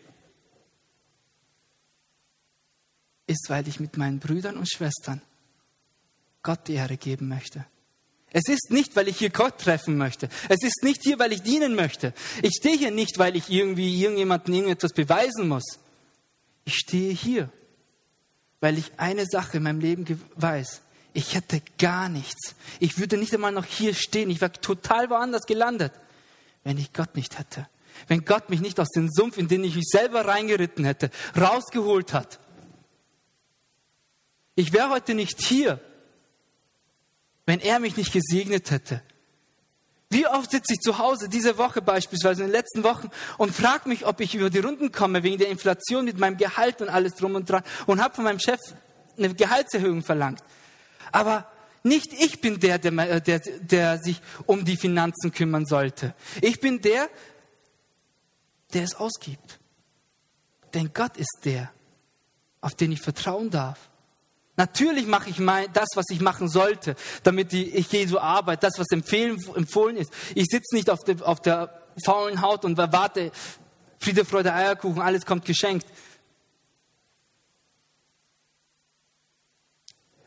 Ist, 3.28 3.50
weil 3.50 3.68
ich 3.68 3.80
mit 3.80 3.98
meinen 3.98 4.20
Brüdern 4.20 4.58
und 4.58 4.70
Schwestern 4.70 5.22
Gott 6.44 6.68
die 6.68 6.74
Ehre 6.74 6.98
geben 6.98 7.28
möchte. 7.28 7.66
Es 8.32 8.50
ist 8.50 8.70
nicht, 8.70 8.96
weil 8.96 9.08
ich 9.08 9.18
hier 9.18 9.30
Gott 9.30 9.60
treffen 9.60 9.98
möchte. 9.98 10.30
Es 10.50 10.62
ist 10.62 10.84
nicht 10.84 11.02
hier, 11.04 11.18
weil 11.18 11.32
ich 11.32 11.42
dienen 11.42 11.74
möchte. 11.74 12.14
Ich 12.42 12.52
stehe 12.60 12.78
hier 12.78 12.92
nicht, 12.92 13.18
weil 13.18 13.36
ich 13.36 13.50
irgendwie 13.50 14.00
irgendjemandem 14.04 14.54
irgendetwas 14.54 14.92
beweisen 14.92 15.48
muss. 15.48 15.80
Ich 16.66 16.76
stehe 16.76 17.14
hier, 17.14 17.50
weil 18.60 18.78
ich 18.78 18.92
eine 18.98 19.26
Sache 19.26 19.58
in 19.58 19.64
meinem 19.64 19.80
Leben 19.80 20.22
weiß. 20.36 20.82
Ich 21.16 21.34
hätte 21.34 21.62
gar 21.78 22.10
nichts. 22.10 22.56
Ich 22.82 23.00
würde 23.00 23.16
nicht 23.16 23.34
einmal 23.34 23.54
noch 23.54 23.64
hier 23.64 23.94
stehen. 23.94 24.30
Ich 24.30 24.42
wäre 24.42 24.52
total 24.52 25.10
woanders 25.10 25.46
gelandet, 25.46 25.94
wenn 26.66 26.78
ich 26.78 26.92
Gott 26.92 27.16
nicht 27.16 27.40
hätte. 27.40 27.70
Wenn 28.10 28.26
Gott 28.26 28.50
mich 28.50 28.60
nicht 28.60 28.78
aus 28.82 28.90
dem 28.90 29.10
Sumpf, 29.10 29.38
in 29.38 29.48
den 29.48 29.64
ich 29.64 29.78
mich 29.78 29.88
selber 29.88 30.28
reingeritten 30.28 30.84
hätte, 30.84 31.10
rausgeholt 31.40 32.12
hat. 32.12 32.42
Ich 34.56 34.74
wäre 34.74 34.90
heute 34.90 35.16
nicht 35.16 35.42
hier, 35.42 35.80
wenn 37.46 37.62
er 37.62 37.80
mich 37.80 37.96
nicht 37.96 38.12
gesegnet 38.12 38.70
hätte. 38.70 39.02
Wie 40.10 40.28
oft 40.28 40.52
sitze 40.52 40.74
ich 40.74 40.82
zu 40.82 40.98
Hause, 40.98 41.30
diese 41.30 41.58
Woche 41.58 41.82
beispielsweise, 41.82 42.42
in 42.42 42.50
den 42.50 42.54
letzten 42.54 42.84
Wochen, 42.84 43.10
und 43.38 43.56
frage 43.56 43.88
mich, 43.88 44.06
ob 44.06 44.20
ich 44.20 44.36
über 44.36 44.50
die 44.50 44.60
Runden 44.60 44.92
komme 44.92 45.24
wegen 45.24 45.38
der 45.38 45.48
Inflation 45.48 46.04
mit 46.04 46.20
meinem 46.20 46.36
Gehalt 46.36 46.82
und 46.82 46.90
alles 46.90 47.16
drum 47.16 47.36
und 47.36 47.50
dran 47.50 47.64
und 47.86 48.04
habe 48.04 48.16
von 48.16 48.26
meinem 48.26 48.40
Chef 48.40 48.60
eine 49.18 49.34
Gehaltserhöhung 49.34 50.04
verlangt. 50.04 50.44
Aber 51.12 51.48
Nicht 51.86 52.14
ich 52.14 52.42
bin 52.42 52.60
der, 52.60 52.80
der, 52.80 53.20
der, 53.22 53.40
der 53.40 54.00
sich 54.00 54.20
um 54.48 54.66
die 54.66 54.76
Finanzen 54.76 55.32
kümmern 55.32 55.68
sollte. 55.68 56.16
Ich 56.42 56.60
bin 56.60 56.82
der, 56.82 57.10
der 58.74 58.84
es 58.84 58.96
ausgibt. 58.96 59.60
Denn 60.74 60.90
Gott 60.96 61.16
ist 61.16 61.42
der, 61.44 61.70
auf 62.60 62.74
den 62.74 62.92
ich 62.92 63.02
vertrauen 63.02 63.52
darf. 63.52 63.78
Natürlich 64.58 65.06
mache 65.06 65.30
ich 65.30 65.38
mein, 65.38 65.72
das, 65.74 65.90
was 65.94 66.06
ich 66.10 66.22
machen 66.22 66.50
sollte, 66.50 66.96
damit 67.22 67.54
ich 67.54 67.92
Jesu 67.92 68.18
Arbeit, 68.18 68.64
das, 68.64 68.80
was 68.80 68.90
empfehlen, 68.90 69.40
empfohlen 69.54 69.98
ist. 69.98 70.12
Ich 70.34 70.46
sitze 70.50 70.74
nicht 70.74 70.90
auf 70.90 71.04
der, 71.04 71.22
auf 71.28 71.40
der 71.40 71.84
faulen 72.04 72.42
Haut 72.42 72.66
und 72.66 72.80
erwarte 72.80 73.32
Friede, 74.00 74.26
Freude, 74.26 74.52
Eierkuchen, 74.56 75.04
alles 75.04 75.24
kommt 75.24 75.46
geschenkt. 75.46 75.86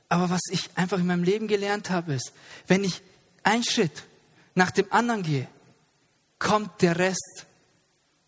Aber 0.09 0.31
was 0.31 0.41
ich 0.51 0.71
einfach 0.75 0.99
in 0.99 1.07
meinem 1.07 1.25
Leben 1.25 1.49
gelernt 1.49 1.91
habe, 1.91 2.15
ist, 2.15 2.33
wenn 2.67 2.85
ich 2.85 3.03
einen 3.43 3.65
Schritt 3.65 4.05
nach 4.55 4.71
dem 4.71 4.91
anderen 4.93 5.23
gehe, 5.23 5.49
kommt 6.39 6.83
der 6.83 6.99
Rest 6.99 7.47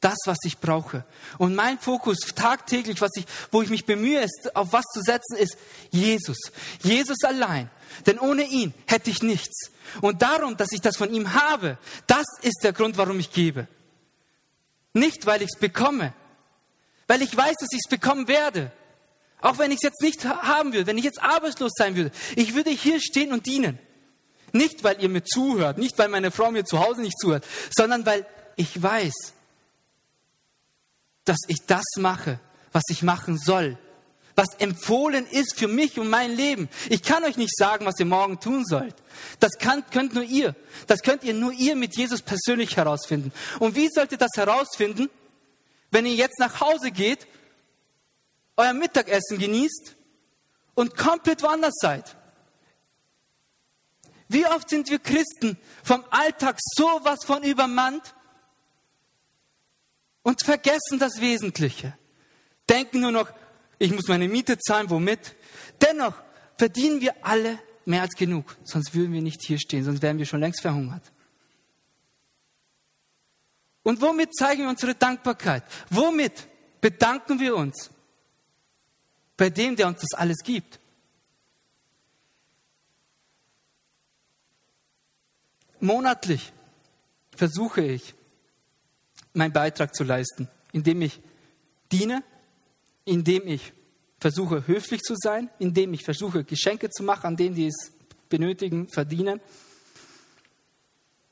das, 0.01 0.17
was 0.25 0.39
ich 0.45 0.59
brauche. 0.59 1.05
Und 1.39 1.55
mein 1.55 1.79
Fokus 1.79 2.19
tagtäglich, 2.35 3.01
was 3.01 3.11
ich, 3.17 3.27
wo 3.51 3.61
ich 3.63 3.69
mich 3.69 3.85
bemühe, 3.85 4.21
ist, 4.21 4.57
auf 4.57 4.73
was 4.73 4.85
zu 4.95 5.03
setzen, 5.03 5.37
ist 5.37 5.59
Jesus. 5.91 6.39
Jesus 6.83 7.23
allein. 7.23 7.71
Denn 8.07 8.19
ohne 8.19 8.45
ihn 8.45 8.73
hätte 8.87 9.11
ich 9.11 9.23
nichts. 9.23 9.71
Und 10.01 10.23
darum, 10.23 10.57
dass 10.57 10.73
ich 10.73 10.81
das 10.81 10.97
von 10.97 11.13
ihm 11.13 11.35
habe, 11.35 11.77
das 12.07 12.25
ist 12.43 12.61
der 12.63 12.73
Grund, 12.73 12.97
warum 12.97 13.21
ich 13.21 13.33
gebe. 13.33 13.69
Nicht, 14.95 15.27
weil 15.27 15.43
ich 15.43 15.51
es 15.55 15.61
bekomme. 15.61 16.15
Weil 17.07 17.23
ich 17.23 17.37
weiß, 17.37 17.55
dass 17.61 17.73
ich 17.73 17.81
es 17.85 17.91
bekommen 17.91 18.27
werde. 18.27 18.73
Auch 19.43 19.59
wenn 19.59 19.71
ich 19.71 19.79
es 19.79 19.83
jetzt 19.83 20.03
nicht 20.03 20.25
haben 20.25 20.73
würde, 20.73 20.87
wenn 20.87 20.99
ich 20.99 21.05
jetzt 21.05 21.23
arbeitslos 21.23 21.73
sein 21.75 21.97
würde. 21.97 22.11
Ich 22.37 22.55
würde 22.55 22.71
hier 22.71 23.01
stehen 23.01 23.33
und 23.33 23.47
dienen. 23.47 23.79
Nicht, 24.53 24.83
weil 24.83 25.01
ihr 25.01 25.09
mir 25.09 25.25
zuhört, 25.25 25.79
nicht, 25.79 25.97
weil 25.99 26.09
meine 26.09 26.31
Frau 26.31 26.51
mir 26.51 26.65
zu 26.65 26.81
Hause 26.81 27.03
nicht 27.03 27.19
zuhört, 27.19 27.47
sondern 27.71 28.05
weil 28.05 28.27
ich 28.57 28.83
weiß, 28.83 29.15
dass 31.25 31.39
ich 31.47 31.59
das 31.67 31.85
mache, 31.97 32.41
was 32.73 32.83
ich 32.89 33.03
machen 33.03 33.39
soll, 33.39 33.79
was 34.35 34.49
empfohlen 34.59 35.27
ist 35.27 35.59
für 35.59 35.69
mich 35.69 35.99
und 35.99 36.09
mein 36.09 36.35
Leben. 36.35 36.69
Ich 36.89 37.03
kann 37.03 37.25
euch 37.25 37.37
nicht 37.37 37.57
sagen, 37.57 37.87
was 37.87 37.99
ihr 38.01 38.07
morgen 38.07 38.41
tun 38.41 38.65
sollt. 38.65 38.95
Das 39.39 39.53
kann, 39.59 39.85
könnt 39.91 40.15
nur 40.15 40.25
ihr. 40.25 40.57
Das 40.87 41.03
könnt 41.03 41.25
ihr 41.25 41.35
nur 41.35 41.53
ihr 41.53 41.77
mit 41.77 41.97
Jesus 41.97 42.23
persönlich 42.23 42.77
herausfinden. 42.77 43.33
Und 43.59 43.77
wie 43.77 43.89
sollt 43.93 44.13
ihr 44.13 44.19
das 44.19 44.33
herausfinden, 44.37 45.11
wenn 45.91 46.07
ihr 46.07 46.15
jetzt 46.15 46.39
nach 46.39 46.61
Hause 46.61 46.91
geht, 46.91 47.27
euer 48.61 48.73
Mittagessen 48.73 49.39
genießt 49.39 49.97
und 50.75 50.97
komplett 50.97 51.43
woanders 51.43 51.75
seid? 51.81 52.17
Wie 54.29 54.47
oft 54.47 54.71
sind 54.71 54.89
wir 54.91 55.01
Christen 55.01 55.59
vom 55.83 56.05
Alltag 56.11 56.59
sowas 56.77 57.19
von 57.25 57.43
übermannt, 57.43 58.15
und 60.23 60.43
vergessen 60.43 60.99
das 60.99 61.21
Wesentliche. 61.21 61.97
Denken 62.69 63.01
nur 63.01 63.13
noch, 63.13 63.31
ich 63.79 63.93
muss 63.93 64.09
meine 64.09 64.29
Miete 64.29 64.59
zahlen, 64.59 64.91
womit? 64.91 65.35
Dennoch 65.81 66.15
verdienen 66.57 67.01
wir 67.01 67.15
alle 67.25 67.59
mehr 67.85 68.03
als 68.03 68.15
genug, 68.15 68.57
sonst 68.65 68.95
würden 68.95 69.13
wir 69.13 69.23
nicht 69.23 69.43
hier 69.43 69.59
stehen, 69.59 69.85
sonst 69.85 70.03
wären 70.03 70.19
wir 70.19 70.27
schon 70.27 70.41
längst 70.41 70.61
verhungert. 70.61 71.03
Und 73.83 74.01
womit 74.03 74.35
zeigen 74.37 74.63
wir 74.63 74.69
unsere 74.69 74.95
Dankbarkeit? 74.95 75.65
Womit 75.89 76.47
bedanken 76.81 77.41
wir 77.41 77.57
uns 77.57 77.91
bei 79.41 79.49
dem, 79.49 79.75
der 79.75 79.87
uns 79.87 80.03
das 80.03 80.19
alles 80.19 80.37
gibt? 80.45 80.79
Monatlich 85.81 86.53
versuche 87.35 87.81
ich, 87.81 88.15
meinen 89.33 89.55
Beitrag 89.55 89.95
zu 89.95 90.05
leisten, 90.05 90.47
indem 90.73 91.01
ich 91.01 91.23
diene, 91.91 92.23
indem 93.07 93.47
ich 93.47 93.73
versuche 94.19 94.67
höflich 94.67 95.01
zu 95.01 95.15
sein, 95.17 95.49
indem 95.59 95.95
ich 95.95 96.05
versuche 96.05 96.45
Geschenke 96.45 96.91
zu 96.91 97.03
machen 97.03 97.29
an 97.29 97.37
denen, 97.39 97.55
die 97.55 97.69
es 97.69 97.93
benötigen, 98.29 98.91
verdienen. 98.91 99.41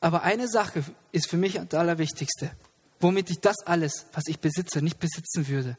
Aber 0.00 0.22
eine 0.22 0.48
Sache 0.48 0.82
ist 1.12 1.28
für 1.28 1.36
mich 1.36 1.60
das 1.68 1.78
Allerwichtigste, 1.78 2.52
womit 3.00 3.28
ich 3.28 3.40
das 3.40 3.56
alles, 3.66 4.06
was 4.14 4.28
ich 4.28 4.38
besitze, 4.38 4.80
nicht 4.80 4.98
besitzen 4.98 5.46
würde. 5.46 5.76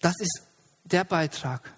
Das 0.00 0.14
ist 0.20 0.42
der 0.84 1.04
Beitrag, 1.04 1.72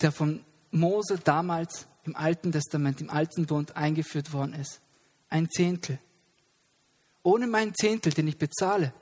der 0.00 0.12
von 0.12 0.44
Mose 0.70 1.18
damals 1.22 1.86
im 2.04 2.16
Alten 2.16 2.50
Testament, 2.52 3.00
im 3.00 3.10
Alten 3.10 3.46
Bund 3.46 3.76
eingeführt 3.76 4.32
worden 4.32 4.54
ist. 4.54 4.80
Ein 5.28 5.48
Zehntel. 5.50 5.98
Ohne 7.22 7.46
meinen 7.46 7.74
Zehntel, 7.74 8.12
den 8.12 8.26
ich 8.26 8.38
bezahle, 8.38 8.92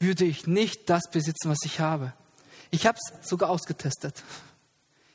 würde 0.00 0.24
ich 0.24 0.46
nicht 0.46 0.88
das 0.88 1.10
besitzen, 1.10 1.50
was 1.50 1.58
ich 1.64 1.80
habe. 1.80 2.14
Ich 2.70 2.86
habe 2.86 2.98
es 2.98 3.28
sogar 3.28 3.50
ausgetestet. 3.50 4.22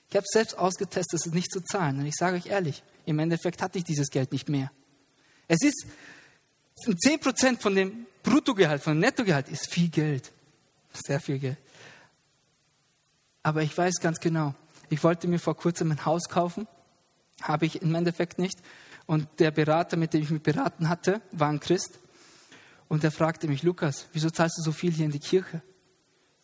Ich 0.09 0.15
habe 0.15 0.25
selbst 0.29 0.57
ausgetestet, 0.57 1.25
es 1.25 1.33
nicht 1.33 1.51
zu 1.51 1.61
zahlen. 1.61 1.99
Und 1.99 2.05
ich 2.05 2.15
sage 2.15 2.37
euch 2.37 2.47
ehrlich, 2.47 2.83
im 3.05 3.17
Endeffekt 3.19 3.61
hatte 3.61 3.79
ich 3.79 3.83
dieses 3.83 4.09
Geld 4.09 4.31
nicht 4.31 4.49
mehr. 4.49 4.71
Es 5.47 5.61
ist 5.63 5.87
10% 6.85 7.59
von 7.59 7.75
dem 7.75 8.05
Bruttogehalt, 8.21 8.83
von 8.83 8.93
dem 8.93 8.99
Nettogehalt 8.99 9.49
ist 9.49 9.71
viel 9.71 9.89
Geld. 9.89 10.31
Sehr 10.93 11.19
viel 11.19 11.39
Geld. 11.39 11.57
Aber 13.41 13.61
ich 13.61 13.77
weiß 13.77 13.95
ganz 13.99 14.19
genau, 14.19 14.55
ich 14.89 15.03
wollte 15.03 15.27
mir 15.27 15.39
vor 15.39 15.55
kurzem 15.57 15.91
ein 15.91 16.05
Haus 16.05 16.29
kaufen, 16.29 16.67
habe 17.41 17.65
ich 17.65 17.81
im 17.81 17.93
Endeffekt 17.95 18.39
nicht. 18.39 18.59
Und 19.05 19.27
der 19.39 19.51
Berater, 19.51 19.97
mit 19.97 20.13
dem 20.13 20.21
ich 20.21 20.29
mich 20.29 20.41
beraten 20.41 20.87
hatte, 20.87 21.21
war 21.31 21.49
ein 21.49 21.59
Christ. 21.59 21.99
Und 22.87 23.03
er 23.03 23.11
fragte 23.11 23.47
mich, 23.47 23.63
Lukas, 23.63 24.07
wieso 24.13 24.29
zahlst 24.29 24.57
du 24.59 24.61
so 24.61 24.71
viel 24.71 24.91
hier 24.91 25.05
in 25.05 25.11
die 25.11 25.19
Kirche? 25.19 25.61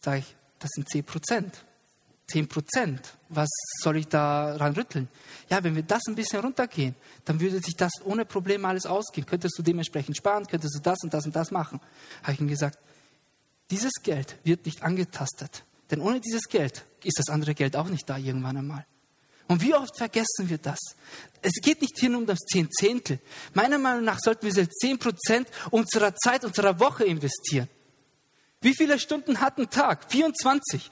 Sag 0.01 0.19
ich, 0.19 0.35
das 0.59 0.71
sind 0.71 0.89
10 0.89 1.03
Prozent. 1.05 1.65
10 2.27 2.47
Prozent. 2.47 3.01
Was 3.29 3.49
soll 3.81 3.97
ich 3.97 4.07
daran 4.07 4.73
rütteln? 4.73 5.07
Ja, 5.49 5.63
wenn 5.63 5.75
wir 5.75 5.83
das 5.83 6.01
ein 6.07 6.15
bisschen 6.15 6.41
runtergehen, 6.41 6.95
dann 7.25 7.39
würde 7.39 7.59
sich 7.59 7.75
das 7.75 7.91
ohne 8.03 8.25
Probleme 8.25 8.67
alles 8.67 8.85
ausgehen. 8.85 9.25
Könntest 9.25 9.57
du 9.57 9.63
dementsprechend 9.63 10.17
sparen, 10.17 10.45
könntest 10.45 10.75
du 10.75 10.79
das 10.79 10.97
und 11.03 11.13
das 11.13 11.25
und 11.25 11.35
das 11.35 11.51
machen. 11.51 11.79
Habe 12.23 12.33
ich 12.33 12.41
ihm 12.41 12.47
gesagt, 12.47 12.77
dieses 13.71 13.93
Geld 14.03 14.37
wird 14.43 14.65
nicht 14.65 14.83
angetastet. 14.83 15.63
Denn 15.91 16.01
ohne 16.01 16.19
dieses 16.19 16.43
Geld 16.43 16.85
ist 17.03 17.19
das 17.19 17.29
andere 17.29 17.55
Geld 17.55 17.75
auch 17.75 17.87
nicht 17.87 18.09
da 18.09 18.17
irgendwann 18.17 18.57
einmal. 18.57 18.85
Und 19.47 19.61
wie 19.61 19.73
oft 19.73 19.97
vergessen 19.97 20.47
wir 20.47 20.59
das? 20.59 20.77
Es 21.41 21.53
geht 21.61 21.81
nicht 21.81 22.01
nur 22.03 22.19
um 22.19 22.27
das 22.27 22.37
zehn 22.37 22.69
Zehntel. 22.69 23.19
Meiner 23.55 23.79
Meinung 23.79 24.03
nach 24.03 24.19
sollten 24.19 24.45
wir 24.45 24.69
zehn 24.69 24.99
Prozent 24.99 25.47
unserer 25.71 26.15
Zeit, 26.15 26.45
unserer 26.45 26.79
Woche 26.79 27.05
investieren. 27.05 27.67
Wie 28.61 28.75
viele 28.75 28.99
Stunden 28.99 29.39
hat 29.39 29.57
ein 29.57 29.69
Tag? 29.69 30.11
24. 30.11 30.91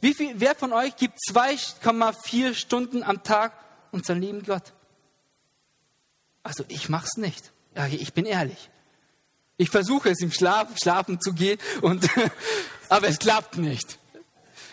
Wie 0.00 0.14
viel, 0.14 0.34
wer 0.40 0.54
von 0.56 0.72
euch 0.72 0.96
gibt 0.96 1.18
2,4 1.30 2.54
Stunden 2.54 3.02
am 3.04 3.22
Tag 3.22 3.52
unseren 3.92 4.20
lieben 4.20 4.42
Gott? 4.42 4.72
Also 6.42 6.64
ich 6.68 6.88
mach's 6.88 7.16
nicht. 7.16 7.52
Ich 7.90 8.12
bin 8.14 8.24
ehrlich. 8.24 8.70
Ich 9.56 9.70
versuche 9.70 10.10
es 10.10 10.20
im 10.20 10.32
Schlaf, 10.32 10.68
Schlafen 10.82 11.20
zu 11.20 11.32
gehen 11.32 11.58
und, 11.80 12.08
aber 12.88 13.08
es 13.08 13.18
klappt 13.18 13.56
nicht. 13.56 13.98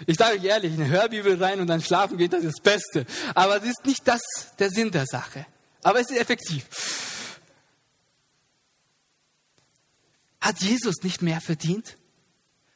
Ich 0.06 0.18
sage 0.18 0.38
euch 0.38 0.44
ehrlich, 0.44 0.74
eine 0.74 0.88
Hörbibel 0.88 1.42
rein 1.42 1.62
und 1.62 1.68
dann 1.68 1.82
schlafen 1.82 2.18
geht, 2.18 2.34
das 2.34 2.44
ist 2.44 2.58
das 2.58 2.64
Beste. 2.64 3.06
Aber 3.36 3.58
es 3.58 3.64
ist 3.64 3.86
nicht 3.86 4.08
das 4.08 4.22
der 4.60 4.70
Sinn 4.70 4.92
der 4.92 5.06
Sache. 5.06 5.46
Aber 5.84 6.00
es 6.00 6.10
ist 6.10 6.18
effektiv. 6.18 6.66
Hat 10.42 10.60
Jesus 10.60 11.04
nicht 11.04 11.22
mehr 11.22 11.40
verdient? 11.40 11.96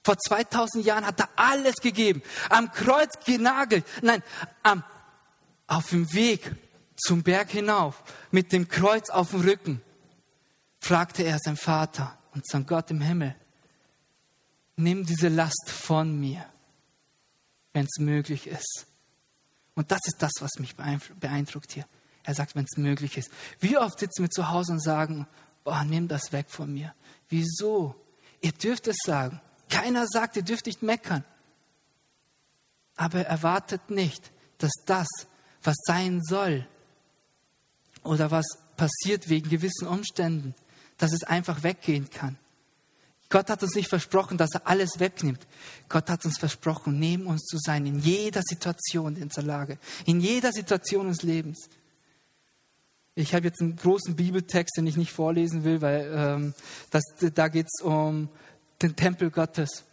Vor 0.04 0.18
2000 0.18 0.86
Jahren 0.86 1.06
hat 1.06 1.20
er 1.20 1.30
alles 1.36 1.76
gegeben. 1.76 2.22
Am 2.50 2.72
Kreuz 2.72 3.16
genagelt. 3.26 3.86
Nein, 4.02 4.24
am, 4.64 4.84
auf 5.66 5.90
dem 5.90 6.14
Weg 6.14 6.50
zum 6.96 7.24
Berg 7.24 7.50
hinauf, 7.50 8.02
mit 8.32 8.54
dem 8.54 8.70
Kreuz 8.70 9.10
auf 9.10 9.32
dem 9.32 9.42
Rücken, 9.42 9.82
fragte 10.80 11.24
er 11.24 11.40
seinen 11.40 11.58
Vater 11.58 12.18
und 12.34 12.48
sein 12.48 12.66
Gott 12.66 12.92
im 12.92 13.02
Himmel, 13.02 13.36
nimm 14.76 15.06
diese 15.06 15.30
Last 15.30 15.70
von 15.70 16.20
mir 16.20 16.46
wenn 17.78 17.86
es 17.86 18.00
möglich 18.00 18.48
ist. 18.48 18.88
Und 19.76 19.92
das 19.92 20.00
ist 20.08 20.18
das, 20.20 20.32
was 20.40 20.58
mich 20.58 20.76
beeindruckt 20.76 21.72
hier. 21.74 21.86
Er 22.24 22.34
sagt, 22.34 22.56
wenn 22.56 22.66
es 22.66 22.76
möglich 22.76 23.18
ist. 23.18 23.30
Wie 23.60 23.78
oft 23.78 24.00
sitzen 24.00 24.24
wir 24.24 24.32
zu 24.32 24.50
Hause 24.50 24.72
und 24.72 24.84
sagen, 24.84 25.28
oh, 25.64 25.84
nimm 25.86 26.08
das 26.08 26.32
weg 26.32 26.48
von 26.50 26.74
mir. 26.74 26.96
Wieso? 27.30 27.96
Ihr 28.42 28.52
dürft 28.52 28.88
es 28.88 28.98
sagen. 29.06 29.40
Keiner 29.70 30.08
sagt, 30.08 30.38
ihr 30.38 30.42
dürft 30.42 30.66
nicht 30.66 30.82
meckern. 30.82 31.24
Aber 32.96 33.22
erwartet 33.22 33.92
nicht, 33.92 34.32
dass 34.58 34.74
das, 34.88 35.08
was 35.62 35.76
sein 35.86 36.24
soll 36.24 36.68
oder 38.02 38.32
was 38.32 38.58
passiert 38.76 39.30
wegen 39.30 39.50
gewissen 39.50 39.88
Umständen, 39.88 40.56
dass 40.98 41.14
es 41.14 41.24
einfach 41.24 41.64
weggehen 41.64 42.10
kann. 42.10 42.38
Gott 43.30 43.50
hat 43.50 43.62
uns 43.62 43.76
nicht 43.76 43.90
versprochen, 43.90 44.38
dass 44.38 44.54
er 44.54 44.68
alles 44.68 45.00
wegnimmt. 45.00 45.46
Gott 45.90 46.10
hat 46.10 46.24
uns 46.26 46.38
versprochen, 46.38 46.98
neben 46.98 47.26
uns 47.26 47.44
zu 47.44 47.58
sein, 47.58 47.86
in 47.86 48.00
jeder 48.00 48.42
Situation 48.42 49.18
in 49.18 49.24
unserer 49.24 49.46
Lage, 49.46 49.78
in 50.06 50.22
jeder 50.22 50.54
Situation 50.54 51.08
des 51.08 51.24
Lebens. 51.24 51.70
Ich 53.16 53.34
habe 53.34 53.48
jetzt 53.48 53.62
einen 53.62 53.76
großen 53.76 54.16
Bibeltext, 54.16 54.78
den 54.78 54.88
ich 54.88 54.96
nicht 54.96 55.12
vorlesen 55.12 55.64
will, 55.64 55.82
weil 55.82 56.12
ähm, 56.14 56.54
das, 56.92 57.04
da 57.34 57.48
geht 57.48 57.66
es 57.66 57.84
um 57.84 58.30
den 58.82 58.96
Tempel 58.96 59.32
Gottes. 59.32 59.84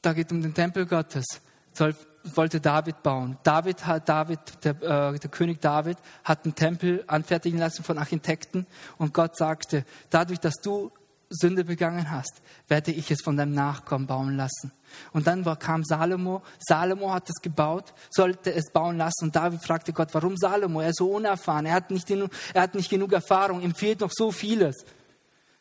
Da 0.00 0.12
geht 0.12 0.28
es 0.28 0.32
um 0.32 0.42
den 0.42 0.54
Tempel 0.54 0.86
Gottes. 0.86 1.26
Soll, 1.74 1.94
wollte 2.24 2.60
David 2.60 3.02
bauen. 3.02 3.38
David 3.42 3.86
hat 3.86 4.08
David, 4.08 4.40
der, 4.64 4.82
äh, 4.82 5.18
der 5.18 5.30
König 5.30 5.60
David, 5.60 5.98
hat 6.24 6.44
einen 6.44 6.54
Tempel 6.54 7.04
anfertigen 7.06 7.58
lassen 7.58 7.82
von 7.82 7.98
Architekten 7.98 8.66
und 8.98 9.14
Gott 9.14 9.36
sagte, 9.36 9.84
dadurch, 10.10 10.40
dass 10.40 10.54
du 10.62 10.90
Sünde 11.32 11.64
begangen 11.64 12.10
hast, 12.10 12.42
werde 12.66 12.90
ich 12.90 13.10
es 13.12 13.22
von 13.22 13.36
deinem 13.36 13.52
Nachkommen 13.52 14.08
bauen 14.08 14.36
lassen. 14.36 14.72
Und 15.12 15.28
dann 15.28 15.44
kam 15.60 15.84
Salomo. 15.84 16.42
Salomo 16.58 17.12
hat 17.12 17.30
es 17.30 17.40
gebaut, 17.40 17.94
sollte 18.10 18.52
es 18.52 18.72
bauen 18.72 18.98
lassen. 18.98 19.26
Und 19.26 19.36
David 19.36 19.64
fragte 19.64 19.92
Gott, 19.92 20.12
warum 20.12 20.36
Salomo? 20.36 20.80
Er 20.80 20.88
ist 20.88 20.98
so 20.98 21.08
unerfahren, 21.08 21.66
er 21.66 21.74
hat 21.74 21.92
nicht, 21.92 22.10
er 22.10 22.28
hat 22.62 22.74
nicht 22.74 22.90
genug 22.90 23.12
Erfahrung, 23.12 23.60
ihm 23.60 23.76
fehlt 23.76 24.00
noch 24.00 24.10
so 24.12 24.32
vieles. 24.32 24.84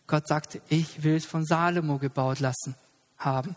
Gott 0.08 0.28
sagte, 0.28 0.60
ich 0.70 1.04
will 1.04 1.18
es 1.18 1.26
von 1.28 1.46
Salomo 1.46 2.00
gebaut 2.00 2.40
lassen 2.40 2.74
haben. 3.20 3.56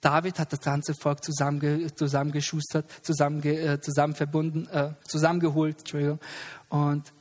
David 0.00 0.38
hat 0.38 0.52
das 0.52 0.60
ganze 0.60 0.94
Volk 0.94 1.24
zusammenge, 1.24 1.94
zusammengeschustert, 1.94 2.86
zusammenge, 3.02 3.58
äh, 3.58 3.80
zusammen 3.80 4.14
verbunden, 4.14 4.66
äh, 4.68 4.92
zusammengeholt, 5.06 5.80
Entschuldigung, 5.80 6.20
und 6.68 7.12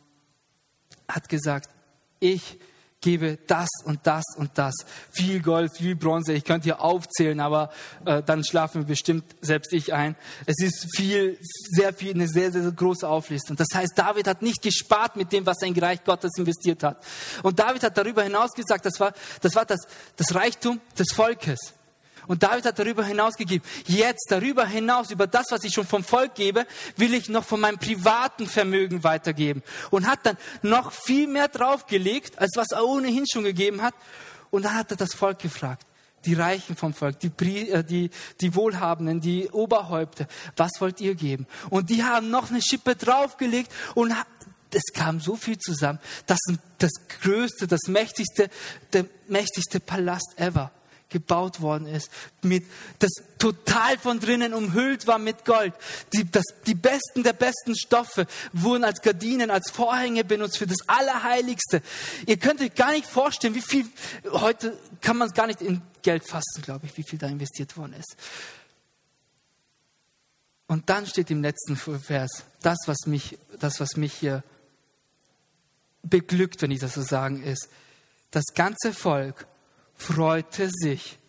hat 1.07 1.27
gesagt, 1.27 1.69
ich 2.19 2.59
gebe 3.01 3.37
das 3.47 3.69
und 3.85 3.99
das 4.03 4.23
und 4.37 4.51
das. 4.55 4.73
Viel 5.11 5.41
Gold, 5.41 5.75
viel 5.75 5.95
Bronze. 5.95 6.33
Ich 6.33 6.43
könnte 6.43 6.65
hier 6.65 6.81
aufzählen, 6.81 7.39
aber 7.39 7.71
äh, 8.05 8.23
dann 8.23 8.43
schlafen 8.43 8.81
wir 8.81 8.87
bestimmt 8.87 9.23
selbst 9.41 9.71
ich 9.73 9.93
ein. 9.93 10.15
Es 10.45 10.57
ist 10.59 10.87
viel, 10.95 11.37
sehr 11.41 11.93
viel, 11.93 12.13
eine 12.13 12.27
sehr, 12.27 12.51
sehr 12.51 12.69
große 12.71 13.07
Auflistung. 13.07 13.55
Das 13.55 13.67
heißt, 13.73 13.93
David 13.95 14.27
hat 14.27 14.41
nicht 14.41 14.61
gespart 14.61 15.15
mit 15.15 15.31
dem, 15.31 15.45
was 15.45 15.57
er 15.61 15.67
in 15.67 15.77
Reich 15.77 16.03
Gottes 16.03 16.31
investiert 16.37 16.83
hat. 16.83 17.03
Und 17.43 17.59
David 17.59 17.83
hat 17.83 17.97
darüber 17.97 18.23
hinaus 18.23 18.51
gesagt, 18.51 18.85
das 18.85 18.99
war 18.99 19.13
das, 19.41 19.55
war 19.55 19.65
das, 19.65 19.81
das 20.15 20.33
Reichtum 20.33 20.81
des 20.97 21.11
Volkes. 21.13 21.76
Und 22.27 22.43
David 22.43 22.65
hat 22.65 22.77
darüber 22.77 23.03
hinaus 23.03 23.35
gegeben. 23.35 23.63
Jetzt, 23.87 24.27
darüber 24.29 24.65
hinaus, 24.65 25.11
über 25.11 25.27
das, 25.27 25.47
was 25.49 25.63
ich 25.63 25.73
schon 25.73 25.87
vom 25.87 26.03
Volk 26.03 26.35
gebe, 26.35 26.65
will 26.97 27.13
ich 27.13 27.29
noch 27.29 27.45
von 27.45 27.59
meinem 27.59 27.77
privaten 27.77 28.47
Vermögen 28.47 29.03
weitergeben. 29.03 29.63
Und 29.89 30.07
hat 30.07 30.25
dann 30.25 30.37
noch 30.61 30.91
viel 30.91 31.27
mehr 31.27 31.47
draufgelegt, 31.47 32.37
als 32.39 32.51
was 32.55 32.71
er 32.71 32.85
ohnehin 32.85 33.25
schon 33.31 33.43
gegeben 33.43 33.81
hat. 33.81 33.95
Und 34.49 34.65
dann 34.65 34.75
hat 34.75 34.91
er 34.91 34.97
das 34.97 35.13
Volk 35.13 35.39
gefragt. 35.39 35.85
Die 36.25 36.33
Reichen 36.33 36.75
vom 36.75 36.93
Volk, 36.93 37.19
die, 37.19 37.69
äh, 37.69 37.83
die, 37.83 38.09
die 38.41 38.55
Wohlhabenden, 38.55 39.21
die 39.21 39.49
Oberhäupter, 39.49 40.27
was 40.57 40.71
wollt 40.79 40.99
ihr 40.99 41.15
geben? 41.15 41.47
Und 41.69 41.89
die 41.89 42.03
haben 42.03 42.29
noch 42.29 42.49
eine 42.49 42.61
Schippe 42.61 42.95
draufgelegt 42.95 43.71
und 43.95 44.13
es 44.73 44.93
kam 44.93 45.21
so 45.21 45.35
viel 45.37 45.57
zusammen, 45.57 45.99
dass 46.25 46.39
das 46.79 46.91
größte, 47.21 47.67
das 47.67 47.81
mächtigste, 47.87 48.49
der 48.91 49.05
mächtigste 49.27 49.79
Palast 49.79 50.33
ever 50.37 50.71
gebaut 51.09 51.61
worden 51.61 51.87
ist, 51.87 52.09
mit, 52.41 52.65
das 52.99 53.11
total 53.37 53.97
von 53.97 54.19
drinnen 54.19 54.53
umhüllt 54.53 55.07
war 55.07 55.19
mit 55.19 55.45
Gold. 55.45 55.73
Die, 56.13 56.29
das, 56.29 56.43
die 56.65 56.75
besten 56.75 57.23
der 57.23 57.33
besten 57.33 57.75
Stoffe 57.75 58.27
wurden 58.53 58.83
als 58.83 59.01
Gardinen, 59.01 59.51
als 59.51 59.71
Vorhänge 59.71 60.23
benutzt 60.23 60.57
für 60.57 60.67
das 60.67 60.87
Allerheiligste. 60.87 61.81
Ihr 62.25 62.37
könnt 62.37 62.61
euch 62.61 62.75
gar 62.75 62.91
nicht 62.91 63.05
vorstellen, 63.05 63.55
wie 63.55 63.61
viel, 63.61 63.85
heute 64.31 64.77
kann 65.01 65.17
man 65.17 65.27
es 65.27 65.33
gar 65.33 65.47
nicht 65.47 65.61
in 65.61 65.81
Geld 66.01 66.27
fassen, 66.27 66.61
glaube 66.61 66.85
ich, 66.85 66.97
wie 66.97 67.03
viel 67.03 67.19
da 67.19 67.27
investiert 67.27 67.77
worden 67.77 67.93
ist. 67.93 68.15
Und 70.67 70.89
dann 70.89 71.05
steht 71.05 71.31
im 71.31 71.41
letzten 71.41 71.77
Vers, 71.77 72.43
das, 72.61 72.77
was 72.87 73.05
mich, 73.05 73.37
das, 73.59 73.79
was 73.79 73.95
mich 73.95 74.13
hier 74.13 74.43
beglückt, 76.03 76.61
wenn 76.61 76.71
ich 76.71 76.79
das 76.79 76.95
so 76.95 77.01
sagen, 77.01 77.41
ist, 77.41 77.69
das 78.31 78.43
ganze 78.53 78.91
Volk 78.93 79.47
freute 79.97 80.69
sich 80.71 81.19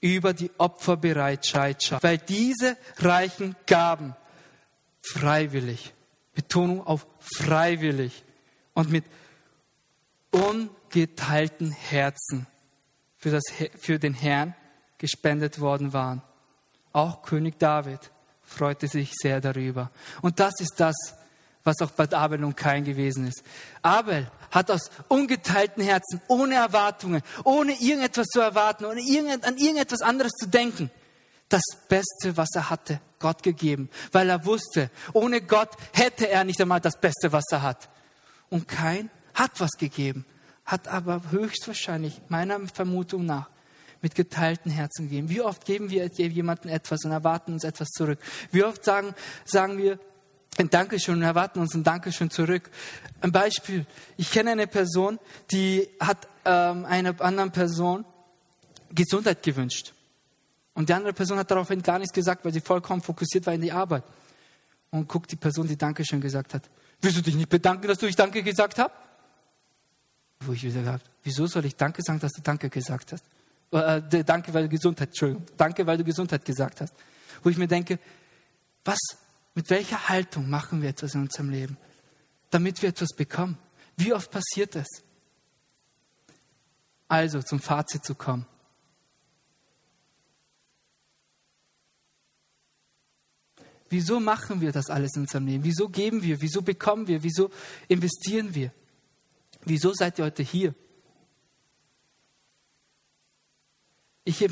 über 0.00 0.34
die 0.34 0.50
Opferbereitschaft, 0.58 2.02
weil 2.02 2.18
diese 2.18 2.76
reichen 2.98 3.56
Gaben 3.66 4.14
freiwillig, 5.02 5.94
Betonung 6.34 6.86
auf 6.86 7.06
freiwillig 7.18 8.24
und 8.74 8.90
mit 8.90 9.04
ungeteilten 10.30 11.70
Herzen 11.70 12.46
für, 13.16 13.30
das, 13.30 13.44
für 13.78 13.98
den 13.98 14.14
Herrn 14.14 14.54
gespendet 14.98 15.60
worden 15.60 15.92
waren. 15.92 16.22
Auch 16.92 17.22
König 17.22 17.58
David 17.58 18.10
freute 18.42 18.88
sich 18.88 19.12
sehr 19.14 19.40
darüber. 19.40 19.90
Und 20.22 20.40
das 20.40 20.54
ist 20.60 20.74
das, 20.78 20.94
was 21.64 21.80
auch 21.80 21.90
bei 21.90 22.10
Abel 22.12 22.44
und 22.44 22.56
Kain 22.56 22.84
gewesen 22.84 23.26
ist. 23.26 23.42
Abel 23.82 24.30
hat 24.56 24.70
aus 24.70 24.90
ungeteilten 25.08 25.84
Herzen, 25.84 26.22
ohne 26.28 26.54
Erwartungen, 26.54 27.22
ohne 27.44 27.72
irgendetwas 27.72 28.26
zu 28.28 28.40
erwarten, 28.40 28.86
ohne 28.86 29.00
an 29.42 29.56
irgendetwas 29.58 30.00
anderes 30.00 30.32
zu 30.32 30.48
denken, 30.48 30.90
das 31.50 31.62
Beste, 31.88 32.36
was 32.36 32.48
er 32.54 32.70
hatte, 32.70 33.00
Gott 33.18 33.42
gegeben, 33.42 33.90
weil 34.12 34.30
er 34.30 34.46
wusste, 34.46 34.90
ohne 35.12 35.42
Gott 35.42 35.70
hätte 35.92 36.28
er 36.28 36.44
nicht 36.44 36.60
einmal 36.60 36.80
das 36.80 36.98
Beste, 36.98 37.32
was 37.32 37.44
er 37.50 37.62
hat. 37.62 37.90
Und 38.48 38.66
Kain 38.66 39.10
hat 39.34 39.60
was 39.60 39.72
gegeben, 39.72 40.24
hat 40.64 40.88
aber 40.88 41.30
höchstwahrscheinlich, 41.30 42.22
meiner 42.28 42.58
Vermutung 42.68 43.26
nach, 43.26 43.50
mit 44.00 44.14
geteilten 44.14 44.70
Herzen 44.70 45.08
gegeben. 45.08 45.28
Wie 45.28 45.42
oft 45.42 45.66
geben 45.66 45.90
wir 45.90 46.06
jemandem 46.06 46.70
etwas 46.70 47.04
und 47.04 47.12
erwarten 47.12 47.52
uns 47.52 47.64
etwas 47.64 47.88
zurück? 47.88 48.18
Wie 48.52 48.64
oft 48.64 48.84
sagen, 48.84 49.14
sagen 49.44 49.76
wir, 49.76 49.98
ein 50.58 50.70
Dankeschön 50.70 51.16
und 51.16 51.22
erwarten 51.22 51.60
uns 51.60 51.74
ein 51.74 51.84
Dankeschön 51.84 52.30
zurück. 52.30 52.70
Ein 53.20 53.32
Beispiel. 53.32 53.86
Ich 54.16 54.30
kenne 54.30 54.52
eine 54.52 54.66
Person, 54.66 55.18
die 55.50 55.88
hat 56.00 56.28
ähm, 56.44 56.84
einer 56.84 57.20
anderen 57.20 57.52
Person 57.52 58.04
Gesundheit 58.90 59.42
gewünscht. 59.42 59.92
Und 60.74 60.88
die 60.88 60.94
andere 60.94 61.12
Person 61.12 61.38
hat 61.38 61.50
daraufhin 61.50 61.82
gar 61.82 61.98
nichts 61.98 62.12
gesagt, 62.12 62.44
weil 62.44 62.52
sie 62.52 62.60
vollkommen 62.60 63.02
fokussiert 63.02 63.46
war 63.46 63.54
in 63.54 63.62
die 63.62 63.72
Arbeit. 63.72 64.04
Und 64.90 65.08
guckt 65.08 65.30
die 65.32 65.36
Person, 65.36 65.66
die 65.66 65.76
Dankeschön 65.76 66.20
gesagt 66.20 66.54
hat. 66.54 66.68
Willst 67.00 67.18
du 67.18 67.22
dich 67.22 67.34
nicht 67.34 67.48
bedanken, 67.48 67.88
dass 67.88 67.98
du 67.98 68.06
ich 68.06 68.16
Danke 68.16 68.42
gesagt 68.42 68.78
hast? 68.78 68.90
Wo 70.40 70.52
ich 70.52 70.62
wieder 70.62 70.82
gehabt, 70.82 71.10
wieso 71.22 71.46
soll 71.46 71.64
ich 71.64 71.76
Danke 71.76 72.02
sagen, 72.02 72.20
dass 72.20 72.32
du 72.32 72.42
Danke 72.42 72.68
gesagt 72.68 73.12
hast? 73.12 73.24
Äh, 73.72 74.22
danke, 74.22 74.54
weil 74.54 74.64
du 74.64 74.68
Gesundheit, 74.68 75.08
Entschuldigung. 75.08 75.44
Danke, 75.56 75.86
weil 75.86 75.98
du 75.98 76.04
Gesundheit 76.04 76.44
gesagt 76.44 76.80
hast. 76.80 76.94
Wo 77.42 77.50
ich 77.50 77.56
mir 77.56 77.66
denke, 77.66 77.98
was 78.84 78.98
mit 79.56 79.70
welcher 79.70 80.10
Haltung 80.10 80.50
machen 80.50 80.82
wir 80.82 80.90
etwas 80.90 81.14
in 81.14 81.22
unserem 81.22 81.48
Leben, 81.48 81.78
damit 82.50 82.82
wir 82.82 82.90
etwas 82.90 83.14
bekommen? 83.16 83.58
Wie 83.96 84.12
oft 84.12 84.30
passiert 84.30 84.74
das? 84.74 84.86
Also 87.08 87.40
zum 87.40 87.58
Fazit 87.58 88.04
zu 88.04 88.14
kommen. 88.14 88.46
Wieso 93.88 94.20
machen 94.20 94.60
wir 94.60 94.72
das 94.72 94.90
alles 94.90 95.14
in 95.16 95.22
unserem 95.22 95.46
Leben? 95.46 95.64
Wieso 95.64 95.88
geben 95.88 96.22
wir? 96.22 96.42
Wieso 96.42 96.60
bekommen 96.60 97.06
wir? 97.06 97.22
Wieso 97.22 97.50
investieren 97.88 98.54
wir? 98.54 98.72
Wieso 99.64 99.94
seid 99.94 100.18
ihr 100.18 100.26
heute 100.26 100.42
hier? 100.42 100.74
Ich 104.24 104.44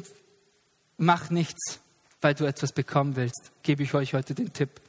mache 0.96 1.34
nichts, 1.34 1.80
weil 2.22 2.34
du 2.34 2.46
etwas 2.46 2.72
bekommen 2.72 3.16
willst, 3.16 3.52
gebe 3.62 3.82
ich 3.82 3.92
euch 3.92 4.14
heute 4.14 4.34
den 4.34 4.52
Tipp. 4.52 4.80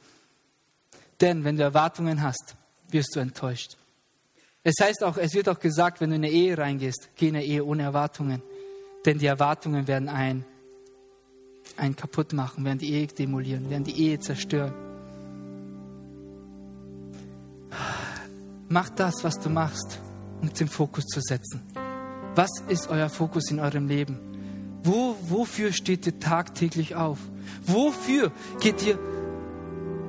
Denn 1.20 1.44
wenn 1.44 1.56
du 1.56 1.62
Erwartungen 1.62 2.22
hast, 2.22 2.56
wirst 2.90 3.14
du 3.14 3.20
enttäuscht. 3.20 3.76
Es 4.62 4.74
heißt 4.82 5.04
auch, 5.04 5.16
es 5.16 5.34
wird 5.34 5.48
auch 5.48 5.60
gesagt, 5.60 6.00
wenn 6.00 6.10
du 6.10 6.16
in 6.16 6.24
eine 6.24 6.32
Ehe 6.32 6.58
reingehst, 6.58 7.10
geh 7.14 7.28
in 7.28 7.36
eine 7.36 7.44
Ehe 7.44 7.64
ohne 7.64 7.84
Erwartungen. 7.84 8.42
Denn 9.04 9.18
die 9.18 9.26
Erwartungen 9.26 9.86
werden 9.86 10.08
einen, 10.08 10.44
einen 11.76 11.94
kaputt 11.94 12.32
machen, 12.32 12.64
werden 12.64 12.78
die 12.78 12.92
Ehe 12.92 13.06
demolieren, 13.06 13.70
werden 13.70 13.84
die 13.84 13.96
Ehe 13.96 14.18
zerstören. 14.18 14.74
Mach 18.68 18.88
das, 18.90 19.22
was 19.22 19.38
du 19.38 19.48
machst, 19.48 20.00
um 20.42 20.52
den 20.52 20.68
Fokus 20.68 21.04
zu 21.04 21.20
setzen. 21.20 21.62
Was 22.34 22.50
ist 22.68 22.88
euer 22.88 23.08
Fokus 23.08 23.50
in 23.50 23.60
eurem 23.60 23.86
Leben? 23.86 24.18
Wo, 24.82 25.16
wofür 25.22 25.72
steht 25.72 26.06
ihr 26.06 26.18
tagtäglich 26.18 26.96
auf? 26.96 27.18
Wofür 27.64 28.32
geht 28.60 28.84
ihr, 28.84 28.98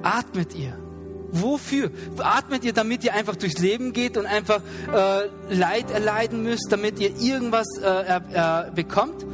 atmet 0.01 0.55
ihr? 0.55 0.86
Wofür? 1.31 1.91
Atmet 2.17 2.63
ihr, 2.63 2.73
damit 2.73 3.03
ihr 3.03 3.13
einfach 3.13 3.35
durchs 3.35 3.59
Leben 3.59 3.93
geht 3.93 4.17
und 4.17 4.25
einfach 4.25 4.61
äh, 4.93 5.53
Leid 5.53 5.91
erleiden 5.91 6.43
müsst, 6.43 6.67
damit 6.69 6.99
ihr 6.99 7.15
irgendwas 7.19 7.67
äh, 7.81 8.17
äh, 8.17 8.71
bekommt? 8.73 9.25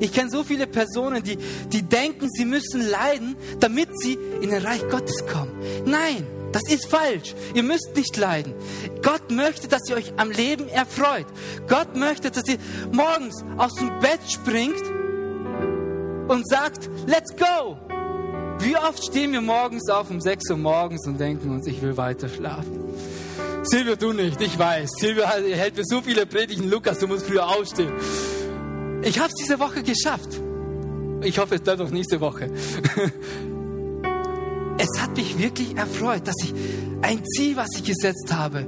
Ich 0.00 0.12
kenne 0.12 0.30
so 0.30 0.42
viele 0.42 0.66
Personen, 0.66 1.22
die, 1.22 1.38
die 1.68 1.82
denken, 1.82 2.28
sie 2.30 2.44
müssen 2.44 2.88
leiden, 2.88 3.36
damit 3.60 3.88
sie 4.00 4.18
in 4.40 4.50
den 4.50 4.62
Reich 4.64 4.88
Gottes 4.88 5.24
kommen. 5.26 5.52
Nein, 5.84 6.26
Das 6.54 6.62
ist 6.68 6.86
falsch. 6.86 7.34
Ihr 7.52 7.64
müsst 7.64 7.96
nicht 7.96 8.16
leiden. 8.16 8.54
Gott 9.02 9.32
möchte, 9.32 9.66
dass 9.66 9.88
ihr 9.88 9.96
euch 9.96 10.12
am 10.18 10.30
Leben 10.30 10.68
erfreut. 10.68 11.26
Gott 11.68 11.96
möchte, 11.96 12.30
dass 12.30 12.46
ihr 12.46 12.58
morgens 12.92 13.42
aus 13.56 13.74
dem 13.74 13.88
Bett 13.98 14.20
springt 14.28 14.80
und 16.28 16.48
sagt, 16.48 16.88
let's 17.08 17.34
go. 17.36 17.76
Wie 18.60 18.76
oft 18.76 19.04
stehen 19.04 19.32
wir 19.32 19.40
morgens 19.40 19.88
auf 19.90 20.10
um 20.10 20.20
6 20.20 20.50
Uhr 20.50 20.56
morgens 20.56 21.06
und 21.06 21.18
denken 21.18 21.50
uns, 21.50 21.66
ich 21.66 21.82
will 21.82 21.96
weiter 21.96 22.28
schlafen. 22.28 22.80
Silvia, 23.62 23.96
du 23.96 24.12
nicht, 24.12 24.40
ich 24.40 24.58
weiß. 24.58 24.90
Silvia 25.00 25.30
hält 25.30 25.76
mir 25.76 25.84
so 25.84 26.02
viele 26.02 26.26
Predigten. 26.26 26.68
Lukas, 26.68 26.98
du 26.98 27.06
musst 27.06 27.26
früher 27.26 27.48
aufstehen. 27.48 27.92
Ich 29.02 29.18
habe 29.18 29.28
es 29.28 29.34
diese 29.34 29.58
Woche 29.58 29.82
geschafft. 29.82 30.28
Ich 31.22 31.38
hoffe, 31.38 31.54
es 31.54 31.62
bleibt 31.62 31.80
auch 31.80 31.90
nächste 31.90 32.20
Woche. 32.20 32.50
Es 34.76 35.00
hat 35.00 35.16
mich 35.16 35.38
wirklich 35.38 35.76
erfreut, 35.76 36.26
dass 36.26 36.34
ich 36.42 36.52
ein 37.00 37.24
Ziel, 37.24 37.56
was 37.56 37.68
ich 37.76 37.84
gesetzt 37.84 38.32
habe, 38.32 38.66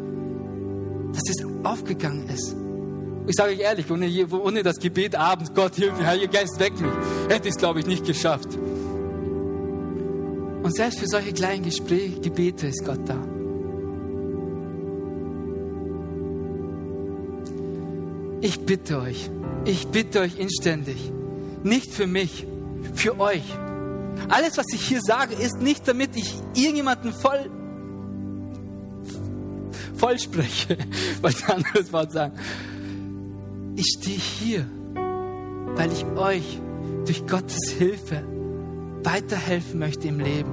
dass 1.13 1.23
es 1.29 1.45
aufgegangen 1.65 2.29
ist. 2.29 2.55
Ich 3.27 3.35
sage 3.35 3.53
euch 3.53 3.61
ehrlich, 3.61 3.91
ohne, 3.91 4.09
ohne 4.31 4.63
das 4.63 4.77
Gebet 4.77 5.17
abends, 5.17 5.53
Gott 5.53 5.75
hilf 5.75 5.99
mir, 5.99 6.07
Heiliger 6.07 6.33
Geist, 6.33 6.61
weck 6.61 6.81
mich, 6.81 6.93
hätte 7.29 7.49
ich 7.49 7.55
es, 7.55 7.59
glaube 7.59 7.81
ich, 7.81 7.87
nicht 7.87 8.05
geschafft. 8.07 8.57
Und 10.67 10.75
selbst 10.75 10.99
für 10.99 11.07
solche 11.07 11.33
kleinen 11.33 11.63
Gespräche, 11.63 12.19
Gebete 12.21 12.67
ist 12.67 12.85
Gott 12.85 12.99
da. 13.09 13.17
Ich 18.41 18.59
bitte 18.67 18.99
euch, 18.99 19.31
ich 19.65 19.87
bitte 19.87 20.19
euch 20.19 20.41
inständig, 20.41 21.13
nicht 21.63 21.93
für 21.93 22.09
mich, 22.09 22.49
für 22.95 23.21
euch. 23.21 23.45
Alles, 24.29 24.59
was 24.59 24.67
ich 24.75 24.81
hier 24.85 25.01
sage, 25.03 25.37
ist 25.37 25.63
nicht, 25.63 25.87
damit 25.87 26.17
ich 26.17 26.35
irgendjemanden 26.57 27.13
voll, 27.13 27.49
voll 29.95 30.19
spreche, 30.19 30.79
wollte 31.23 31.45
ein 31.47 31.65
anderes 31.65 31.93
Wort 31.93 32.11
sagen. 32.11 32.37
Ich 33.77 33.87
stehe 34.01 34.19
hier, 34.19 34.67
weil 35.77 35.93
ich 35.93 36.05
euch 36.17 36.61
durch 37.05 37.25
Gottes 37.25 37.71
Hilfe 37.71 38.36
weiterhelfen 39.07 39.79
möchte 39.79 40.09
im 40.09 40.21
Leben. 40.21 40.53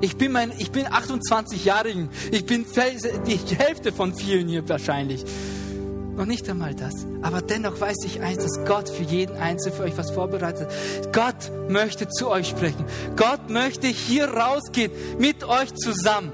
Ich 0.00 0.16
bin, 0.16 0.30
mein, 0.30 0.52
ich 0.58 0.70
bin 0.70 0.86
28 0.86 1.64
Jahre 1.64 1.88
jung. 1.88 2.08
Ich 2.30 2.46
bin 2.46 2.64
die 3.26 3.38
Hälfte 3.56 3.90
von 3.90 4.14
vielen 4.14 4.46
hier 4.46 4.68
wahrscheinlich. 4.68 5.24
Noch 6.16 6.26
nicht 6.26 6.48
einmal 6.48 6.74
das. 6.74 7.06
Aber 7.22 7.42
dennoch 7.42 7.80
weiß 7.80 7.96
ich 8.04 8.20
eins, 8.20 8.42
dass 8.42 8.64
Gott 8.64 8.88
für 8.88 9.02
jeden 9.02 9.36
Einzelnen 9.36 9.76
für 9.76 9.84
euch 9.84 9.96
was 9.96 10.10
vorbereitet. 10.10 10.68
Gott 11.12 11.50
möchte 11.68 12.08
zu 12.08 12.28
euch 12.28 12.48
sprechen. 12.48 12.84
Gott 13.16 13.48
möchte 13.48 13.88
hier 13.88 14.28
rausgehen 14.28 14.92
mit 15.18 15.42
euch 15.44 15.74
zusammen. 15.74 16.32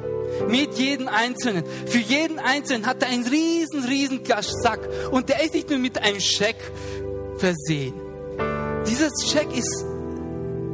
Mit 0.49 0.75
jedem 0.79 1.09
Einzelnen. 1.09 1.65
Für 1.87 1.99
jeden 1.99 2.39
Einzelnen 2.39 2.87
hat 2.87 3.03
er 3.03 3.09
einen 3.09 3.27
riesen, 3.27 3.85
riesen 3.85 4.21
Sack. 4.63 4.81
Und 5.11 5.29
der 5.29 5.43
ist 5.45 5.55
nicht 5.55 5.71
nur 5.71 5.79
mit 5.79 5.99
einem 5.99 6.21
Scheck 6.21 6.57
versehen. 7.39 7.95
Dieses 8.87 9.13
Scheck 9.31 9.57
ist 9.57 9.85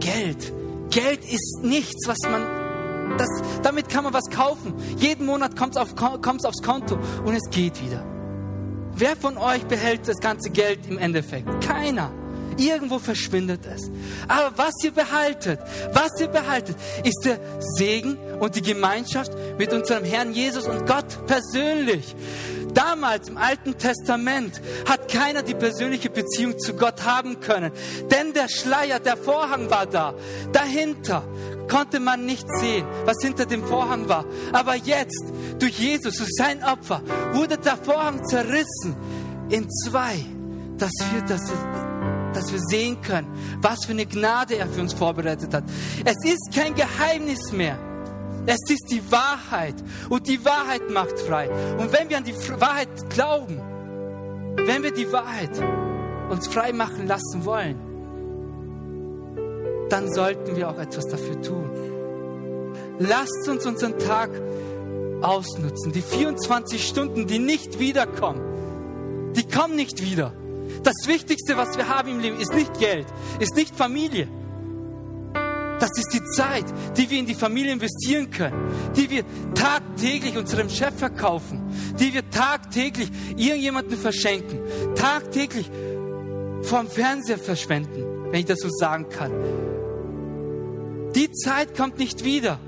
Geld. 0.01 0.53
Geld 0.91 1.25
ist 1.25 1.61
nichts, 1.63 2.09
was 2.09 2.19
man 2.29 2.61
das, 3.17 3.29
damit 3.63 3.89
kann 3.89 4.05
man 4.05 4.13
was 4.13 4.29
kaufen. 4.31 4.75
Jeden 4.97 5.27
Monat 5.27 5.57
kommt 5.57 5.77
es 5.77 5.81
auf, 5.81 5.95
aufs 5.97 6.63
Konto 6.63 6.99
und 7.25 7.35
es 7.35 7.51
geht 7.51 7.83
wieder. 7.83 8.05
Wer 8.95 9.17
von 9.17 9.39
euch 9.39 9.65
behält 9.65 10.07
das 10.09 10.19
ganze 10.19 10.51
Geld 10.51 10.81
im 10.89 10.99
Endeffekt? 10.99 11.49
Keiner. 11.65 12.13
Irgendwo 12.57 12.99
verschwindet 12.99 13.61
es. 13.65 13.91
Aber 14.29 14.53
was 14.57 14.75
ihr 14.83 14.91
behaltet, 14.91 15.61
was 15.93 16.21
ihr 16.21 16.29
behaltet, 16.29 16.77
ist 17.05 17.23
der 17.25 17.39
Segen 17.61 18.19
und 18.39 18.55
die 18.57 18.63
Gemeinschaft 18.63 19.33
mit 19.59 19.73
unserem 19.73 20.05
Herrn 20.05 20.33
Jesus 20.33 20.67
und 20.67 20.87
Gott 20.87 21.27
persönlich. 21.27 22.15
Damals 22.75 23.29
im 23.29 23.37
Alten 23.37 23.77
Testament 23.79 24.61
hat 24.89 25.11
keiner 25.11 25.43
die 25.43 25.55
persönliche 25.55 26.11
Beziehung 26.11 26.59
zu 26.59 26.75
Gott 26.75 27.05
haben 27.05 27.41
können, 27.41 27.73
denn 28.11 28.33
der 28.33 28.49
Schleier, 28.49 29.01
der 29.01 29.17
Vorhang 29.17 29.71
war 29.71 29.87
da. 29.87 30.15
Dahinter 30.53 31.25
konnte 31.69 32.01
man 32.01 32.27
nicht 32.27 32.47
sehen, 32.61 32.87
was 33.05 33.17
hinter 33.23 33.47
dem 33.47 33.65
Vorhang 33.65 34.09
war. 34.09 34.25
Aber 34.53 34.75
jetzt, 34.75 35.25
durch 35.59 35.79
Jesus, 35.79 36.17
durch 36.17 36.31
sein 36.33 36.63
Opfer, 36.65 37.03
wurde 37.33 37.59
der 37.59 37.77
Vorhang 37.77 38.25
zerrissen 38.27 38.97
in 39.49 39.69
zwei, 39.71 40.25
dass 40.79 40.93
wir, 41.13 41.23
dass, 41.23 41.43
dass 42.35 42.53
wir 42.53 42.61
sehen 42.61 43.01
können, 43.03 43.29
was 43.61 43.85
für 43.85 43.93
eine 43.93 44.07
Gnade 44.07 44.57
er 44.57 44.69
für 44.69 44.81
uns 44.81 44.93
vorbereitet 44.93 45.55
hat. 45.55 45.65
Es 46.05 46.17
ist 46.25 46.51
kein 46.55 46.75
Geheimnis 46.75 47.53
mehr. 47.53 47.79
Es 48.47 48.59
ist 48.69 48.91
die 48.91 49.03
Wahrheit 49.13 49.75
und 50.09 50.27
die 50.27 50.45
Wahrheit 50.45 50.91
macht 50.91 51.19
frei. 51.21 51.51
Und 51.79 51.93
wenn 51.93 52.09
wir 52.09 52.17
an 52.17 52.25
die 52.25 52.35
Wahrheit 52.61 52.89
glauben, 53.11 53.61
wenn 54.57 54.83
wir 54.83 54.93
die 54.93 55.13
Wahrheit 55.13 55.51
uns 56.31 56.49
frei 56.49 56.73
machen 56.73 57.07
lassen 57.07 57.45
wollen, 57.45 57.77
dann 59.89 60.13
sollten 60.13 60.57
wir 60.57 60.71
auch 60.71 60.79
etwas 60.79 61.09
dafür 61.09 61.41
tun. 61.43 61.71
Lasst 62.99 63.49
uns 63.49 63.67
unseren 63.67 63.99
Tag 63.99 64.31
ausnutzen. 65.23 65.93
Die 65.93 66.03
24 66.03 66.87
Stunden, 66.87 67.27
die 67.27 67.39
nicht 67.39 67.79
wiederkommen, 67.79 69.33
die 69.35 69.47
kommen 69.47 69.77
nicht 69.77 70.03
wieder. 70.03 70.33
Das 70.83 71.07
Wichtigste, 71.07 71.57
was 71.57 71.77
wir 71.77 71.89
haben 71.89 72.09
im 72.09 72.21
Leben, 72.21 72.41
ist 72.41 72.55
nicht 72.55 72.79
Geld, 72.79 73.07
ist 73.39 73.55
nicht 73.57 73.75
Familie. 73.75 74.29
Das 75.81 75.97
ist 75.97 76.13
die 76.13 76.23
Zeit, 76.37 76.67
die 76.97 77.09
wir 77.09 77.19
in 77.19 77.27
die 77.27 77.35
Familie 77.35 77.73
investieren 77.73 78.31
können, 78.31 78.71
die 78.95 79.09
wir 79.09 79.25
tagtäglich 79.55 80.37
unserem 80.37 80.69
Chef 80.69 80.95
verkaufen, 80.95 81.63
die 81.99 82.13
wir 82.13 82.29
tagtäglich 82.29 83.11
irgendjemanden 83.37 83.97
verschenken, 83.97 84.61
tagtäglich 84.95 85.71
vorm 86.63 86.89
Fernseher 86.89 87.39
verschwenden, 87.39 88.31
wenn 88.31 88.41
ich 88.41 88.47
das 88.47 88.61
so 88.61 88.69
sagen 88.69 89.09
kann. 89.09 89.33
Die 91.15 91.33
Zeit 91.33 91.77
kommt 91.77 91.99
nicht 91.99 92.25
wieder. 92.25 92.61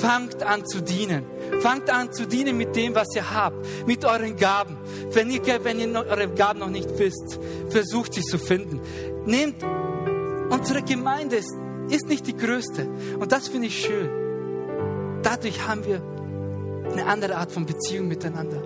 Fangt 0.00 0.42
an 0.42 0.66
zu 0.66 0.82
dienen. 0.82 1.24
Fangt 1.60 1.88
an 1.88 2.12
zu 2.12 2.26
dienen 2.26 2.56
mit 2.56 2.74
dem, 2.74 2.94
was 2.94 3.14
ihr 3.14 3.30
habt, 3.32 3.64
mit 3.86 4.04
euren 4.04 4.36
Gaben. 4.36 4.76
Wenn 5.12 5.30
ihr, 5.30 5.42
wenn 5.62 5.78
ihr 5.78 5.94
eure 5.94 6.28
Gaben 6.34 6.58
noch 6.58 6.70
nicht 6.70 6.98
wisst, 6.98 7.38
versucht 7.70 8.14
sie 8.14 8.22
zu 8.22 8.38
finden. 8.38 8.80
Nehmt, 9.24 9.64
unsere 10.50 10.82
Gemeinde 10.82 11.36
ist, 11.36 11.54
ist 11.88 12.08
nicht 12.08 12.26
die 12.26 12.36
größte. 12.36 12.88
Und 13.18 13.32
das 13.32 13.48
finde 13.48 13.68
ich 13.68 13.84
schön. 13.84 14.10
Dadurch 15.22 15.66
haben 15.66 15.84
wir 15.84 16.02
eine 16.92 17.06
andere 17.06 17.36
Art 17.36 17.52
von 17.52 17.66
Beziehung 17.66 18.08
miteinander. 18.08 18.62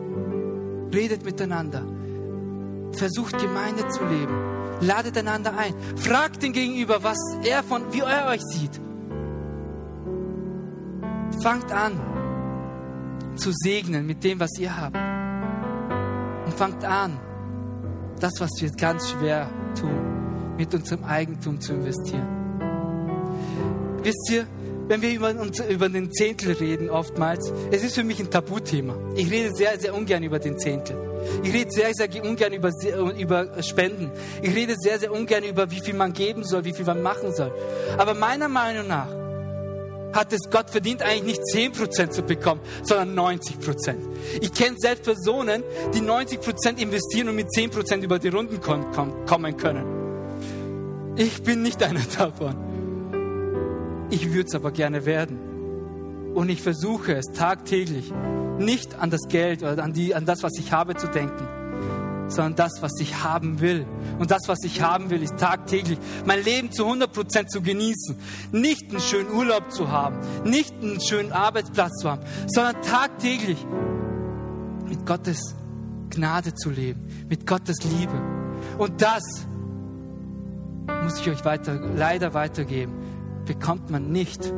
Redet 0.93 1.25
miteinander. 1.25 1.85
Versucht 2.93 3.39
Gemeinde 3.39 3.89
zu 3.89 4.05
leben. 4.05 4.35
Ladet 4.81 5.17
einander 5.19 5.57
ein. 5.57 5.75
Fragt 5.97 6.43
den 6.43 6.53
Gegenüber, 6.53 7.03
was 7.03 7.19
er 7.45 7.63
von, 7.63 7.93
wie 7.93 8.01
er 8.01 8.29
euch 8.29 8.43
sieht. 8.43 8.81
Fangt 11.43 11.71
an 11.73 12.01
zu 13.37 13.51
segnen 13.53 14.07
mit 14.07 14.25
dem, 14.25 14.41
was 14.41 14.51
ihr 14.59 14.77
habt. 14.77 14.97
Und 16.47 16.55
fangt 16.55 16.85
an, 16.85 17.19
das, 18.21 18.33
was 18.41 18.51
wir 18.59 18.71
ganz 18.73 19.11
schwer 19.11 19.49
tun, 19.79 20.18
mit 20.59 20.75
unserem 20.75 21.05
Eigentum 21.05 21.61
zu 21.61 21.73
investieren. 21.73 22.27
Wisst 24.03 24.31
ihr, 24.31 24.47
wenn 24.89 25.03
wir 25.03 25.13
über, 25.13 25.35
über 25.69 25.89
den 25.89 26.11
Zehntel 26.13 26.53
reden, 26.53 26.89
oftmals, 26.89 27.53
es 27.71 27.85
ist 27.85 27.95
für 27.95 28.05
mich 28.05 28.21
ein 28.21 28.31
Tabuthema. 28.31 28.97
Ich 29.17 29.31
rede 29.31 29.55
sehr, 29.55 29.79
sehr 29.79 29.95
ungern 29.95 30.23
über 30.23 30.39
den 30.39 30.59
Zehntel. 30.59 30.97
Ich 31.43 31.53
rede 31.53 31.71
sehr, 31.71 31.93
sehr 31.93 32.09
ungern 32.25 32.53
über, 32.55 32.71
über 33.19 33.63
Spenden. 33.63 34.11
Ich 34.41 34.55
rede 34.55 34.77
sehr, 34.79 34.99
sehr 34.99 35.13
ungern 35.13 35.45
über, 35.45 35.71
wie 35.71 35.81
viel 35.81 35.95
man 35.95 36.15
geben 36.15 36.43
soll, 36.43 36.65
wie 36.65 36.73
viel 36.73 36.87
man 36.87 37.03
machen 37.03 37.35
soll. 37.35 37.53
Aber 37.99 38.15
meiner 38.15 38.49
Meinung 38.49 38.89
nach 38.89 39.09
hat 40.15 40.33
es 40.33 40.49
Gott 40.51 40.71
verdient, 40.71 41.03
eigentlich 41.03 41.39
nicht 41.39 41.75
10% 41.75 42.11
zu 42.11 42.23
bekommen, 42.23 42.63
sondern 42.83 43.37
90%. 43.37 43.95
Ich 44.41 44.53
kenne 44.55 44.77
selbst 44.79 45.05
Personen, 45.05 45.63
die 45.95 46.01
90% 46.01 46.79
investieren 46.79 47.29
und 47.29 47.37
mit 47.37 47.49
10% 47.49 48.03
über 48.03 48.19
die 48.19 48.29
Runden 48.29 48.59
kommen 48.61 49.57
können. 49.59 49.98
Ich 51.19 51.43
bin 51.43 51.63
nicht 51.63 51.83
einer 51.83 52.05
davon. 52.17 54.07
Ich 54.11 54.33
würde 54.33 54.47
es 54.47 54.55
aber 54.55 54.71
gerne 54.71 55.05
werden. 55.05 56.33
Und 56.33 56.49
ich 56.49 56.63
versuche 56.63 57.13
es 57.15 57.27
tagtäglich, 57.35 58.13
nicht 58.59 58.95
an 58.95 59.11
das 59.11 59.23
Geld 59.29 59.65
oder 59.65 59.83
an, 59.83 59.93
die, 59.93 60.15
an 60.15 60.27
das, 60.27 60.45
was 60.45 60.53
ich 60.59 60.71
habe, 60.71 60.95
zu 60.95 61.09
denken, 61.09 62.29
sondern 62.29 62.55
das, 62.55 62.81
was 62.83 62.93
ich 63.01 63.25
haben 63.25 63.59
will. 63.59 63.85
Und 64.21 64.31
das, 64.31 64.43
was 64.47 64.59
ich 64.63 64.81
haben 64.81 65.11
will, 65.11 65.21
ist 65.21 65.37
tagtäglich 65.39 65.99
mein 66.25 66.45
Leben 66.45 66.71
zu 66.71 66.87
100% 66.87 67.49
zu 67.49 67.63
genießen. 67.63 68.17
Nicht 68.53 68.89
einen 68.89 69.01
schönen 69.01 69.33
Urlaub 69.33 69.73
zu 69.73 69.91
haben, 69.91 70.19
nicht 70.45 70.73
einen 70.81 71.01
schönen 71.01 71.33
Arbeitsplatz 71.33 71.95
zu 72.01 72.13
haben, 72.13 72.23
sondern 72.47 72.81
tagtäglich 72.83 73.59
mit 74.89 75.05
Gottes 75.05 75.57
Gnade 76.11 76.55
zu 76.55 76.71
leben, 76.71 77.27
mit 77.29 77.45
Gottes 77.45 77.79
Liebe. 77.83 78.23
Und 78.79 79.03
das 79.03 79.49
muss 81.03 81.21
ich 81.21 81.31
euch 81.31 81.45
weiter, 81.45 81.79
leider 81.97 82.35
weitergeben, 82.35 82.93
bekommt 83.45 83.91
man 83.91 84.11
nicht 84.11 84.53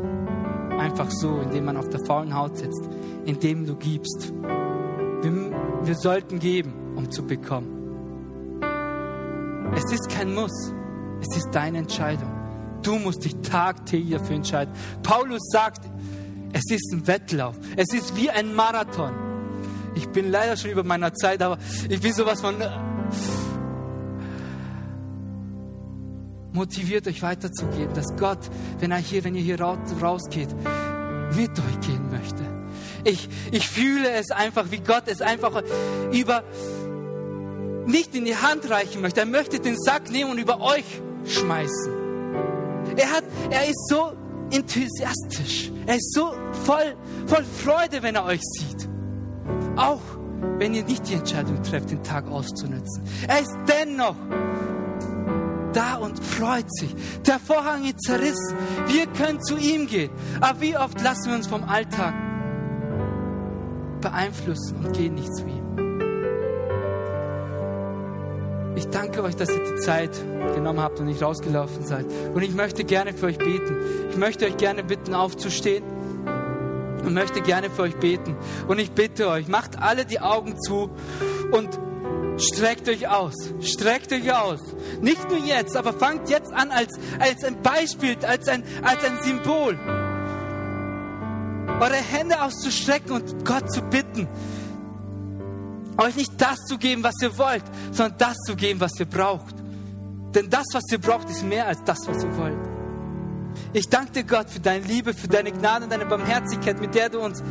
einfach 0.78 1.10
so, 1.10 1.40
indem 1.40 1.66
man 1.66 1.76
auf 1.76 1.88
der 1.88 2.00
faulen 2.04 2.34
Haut 2.34 2.56
sitzt, 2.56 2.88
indem 3.24 3.66
du 3.66 3.76
gibst. 3.76 4.32
Wir, 5.22 5.32
wir 5.82 5.94
sollten 5.94 6.38
geben, 6.38 6.72
um 6.96 7.10
zu 7.10 7.26
bekommen. 7.26 7.76
Es 9.74 9.92
ist 9.92 10.08
kein 10.08 10.34
Muss, 10.34 10.72
es 11.20 11.36
ist 11.36 11.50
deine 11.52 11.78
Entscheidung. 11.78 12.30
Du 12.82 12.98
musst 12.98 13.24
dich 13.24 13.36
tagtäglich 13.42 14.18
dafür 14.18 14.36
entscheiden. 14.36 14.74
Paulus 15.02 15.42
sagt, 15.52 15.84
es 16.52 16.70
ist 16.70 16.92
ein 16.92 17.06
Wettlauf, 17.06 17.56
es 17.76 17.92
ist 17.94 18.16
wie 18.16 18.30
ein 18.30 18.54
Marathon. 18.54 19.12
Ich 19.94 20.08
bin 20.08 20.30
leider 20.30 20.56
schon 20.56 20.70
über 20.70 20.82
meiner 20.84 21.12
Zeit, 21.14 21.42
aber 21.42 21.58
ich 21.88 22.00
bin 22.00 22.12
sowas 22.12 22.40
von 22.40 22.56
motiviert 26.52 27.06
euch 27.06 27.22
weiterzugeben, 27.22 27.94
dass 27.94 28.16
Gott, 28.16 28.38
wenn 28.78 28.90
er 28.90 28.98
hier, 28.98 29.24
wenn 29.24 29.34
ihr 29.34 29.42
hier 29.42 29.60
rausgeht, 29.60 30.48
mit 31.36 31.50
euch 31.50 31.80
gehen 31.86 32.10
möchte. 32.10 32.44
Ich, 33.04 33.28
ich 33.50 33.68
fühle 33.68 34.10
es 34.10 34.30
einfach, 34.30 34.70
wie 34.70 34.80
Gott 34.80 35.04
es 35.06 35.20
einfach 35.20 35.62
über 36.12 36.44
nicht 37.86 38.14
in 38.14 38.24
die 38.24 38.36
Hand 38.36 38.68
reichen 38.70 39.00
möchte. 39.00 39.20
Er 39.20 39.26
möchte 39.26 39.58
den 39.58 39.76
Sack 39.78 40.10
nehmen 40.10 40.30
und 40.30 40.38
über 40.38 40.60
euch 40.60 40.84
schmeißen. 41.24 41.92
Er 42.96 43.10
hat, 43.10 43.24
er 43.50 43.68
ist 43.68 43.88
so 43.88 44.12
enthusiastisch. 44.50 45.70
Er 45.86 45.96
ist 45.96 46.12
so 46.12 46.32
voll, 46.64 46.96
voll 47.26 47.44
Freude, 47.44 48.02
wenn 48.02 48.14
er 48.14 48.24
euch 48.24 48.42
sieht. 48.42 48.88
Auch 49.76 50.00
wenn 50.58 50.74
ihr 50.74 50.84
nicht 50.84 51.08
die 51.08 51.14
Entscheidung 51.14 51.62
trefft, 51.62 51.90
den 51.90 52.02
Tag 52.02 52.28
auszunutzen. 52.28 53.02
Er 53.26 53.40
ist 53.40 53.56
dennoch 53.68 54.16
da 55.72 55.96
und 55.96 56.22
freut 56.22 56.72
sich. 56.74 56.94
Der 57.26 57.38
Vorhang 57.38 57.84
ist 57.84 58.00
zerrissen. 58.02 58.56
Wir 58.86 59.06
können 59.06 59.40
zu 59.42 59.56
ihm 59.56 59.86
gehen. 59.86 60.10
Aber 60.40 60.60
wie 60.60 60.76
oft 60.76 61.00
lassen 61.00 61.30
wir 61.30 61.36
uns 61.36 61.46
vom 61.46 61.64
Alltag 61.64 62.14
beeinflussen 64.00 64.84
und 64.84 64.92
gehen 64.92 65.14
nicht 65.14 65.34
zu 65.34 65.44
ihm? 65.44 65.60
Ich 68.76 68.88
danke 68.88 69.22
euch, 69.22 69.36
dass 69.36 69.50
ihr 69.50 69.62
die 69.62 69.76
Zeit 69.80 70.10
genommen 70.54 70.80
habt 70.80 71.00
und 71.00 71.06
nicht 71.06 71.22
rausgelaufen 71.22 71.84
seid. 71.84 72.06
Und 72.32 72.42
ich 72.42 72.54
möchte 72.54 72.84
gerne 72.84 73.12
für 73.12 73.26
euch 73.26 73.38
beten. 73.38 73.76
Ich 74.10 74.16
möchte 74.16 74.46
euch 74.46 74.56
gerne 74.56 74.84
bitten, 74.84 75.14
aufzustehen 75.14 75.84
und 77.04 77.12
möchte 77.12 77.40
gerne 77.40 77.68
für 77.70 77.82
euch 77.82 77.96
beten. 77.96 78.36
Und 78.68 78.78
ich 78.78 78.92
bitte 78.92 79.28
euch, 79.28 79.48
macht 79.48 79.80
alle 79.80 80.04
die 80.06 80.20
Augen 80.20 80.60
zu 80.60 80.90
und 81.52 81.78
Streckt 82.40 82.88
euch 82.88 83.06
aus, 83.06 83.34
streckt 83.60 84.12
euch 84.12 84.32
aus. 84.32 84.60
Nicht 85.02 85.28
nur 85.28 85.44
jetzt, 85.44 85.76
aber 85.76 85.92
fangt 85.92 86.30
jetzt 86.30 86.52
an 86.52 86.70
als, 86.70 86.98
als 87.18 87.44
ein 87.44 87.60
Beispiel, 87.62 88.16
als 88.24 88.48
ein, 88.48 88.64
als 88.82 89.04
ein 89.04 89.18
Symbol. 89.22 89.78
Eure 91.80 91.96
Hände 91.96 92.40
auszustrecken 92.40 93.12
und 93.12 93.44
Gott 93.44 93.70
zu 93.70 93.82
bitten, 93.82 94.26
euch 95.98 96.16
nicht 96.16 96.32
das 96.38 96.58
zu 96.66 96.78
geben, 96.78 97.02
was 97.02 97.14
ihr 97.22 97.36
wollt, 97.36 97.64
sondern 97.92 98.16
das 98.18 98.36
zu 98.46 98.56
geben, 98.56 98.80
was 98.80 98.98
ihr 98.98 99.06
braucht. 99.06 99.54
Denn 100.34 100.48
das, 100.48 100.66
was 100.72 100.84
ihr 100.90 100.98
braucht, 100.98 101.28
ist 101.28 101.42
mehr 101.44 101.66
als 101.66 101.82
das, 101.84 101.98
was 102.06 102.24
ihr 102.24 102.36
wollt. 102.36 102.58
Ich 103.72 103.88
danke 103.88 104.12
dir, 104.12 104.24
Gott, 104.24 104.48
für 104.48 104.60
deine 104.60 104.84
Liebe, 104.84 105.12
für 105.12 105.28
deine 105.28 105.52
Gnade 105.52 105.84
und 105.84 105.92
deine 105.92 106.06
Barmherzigkeit, 106.06 106.80
mit 106.80 106.94
der 106.94 107.08
du 107.10 107.20
uns 107.20 107.42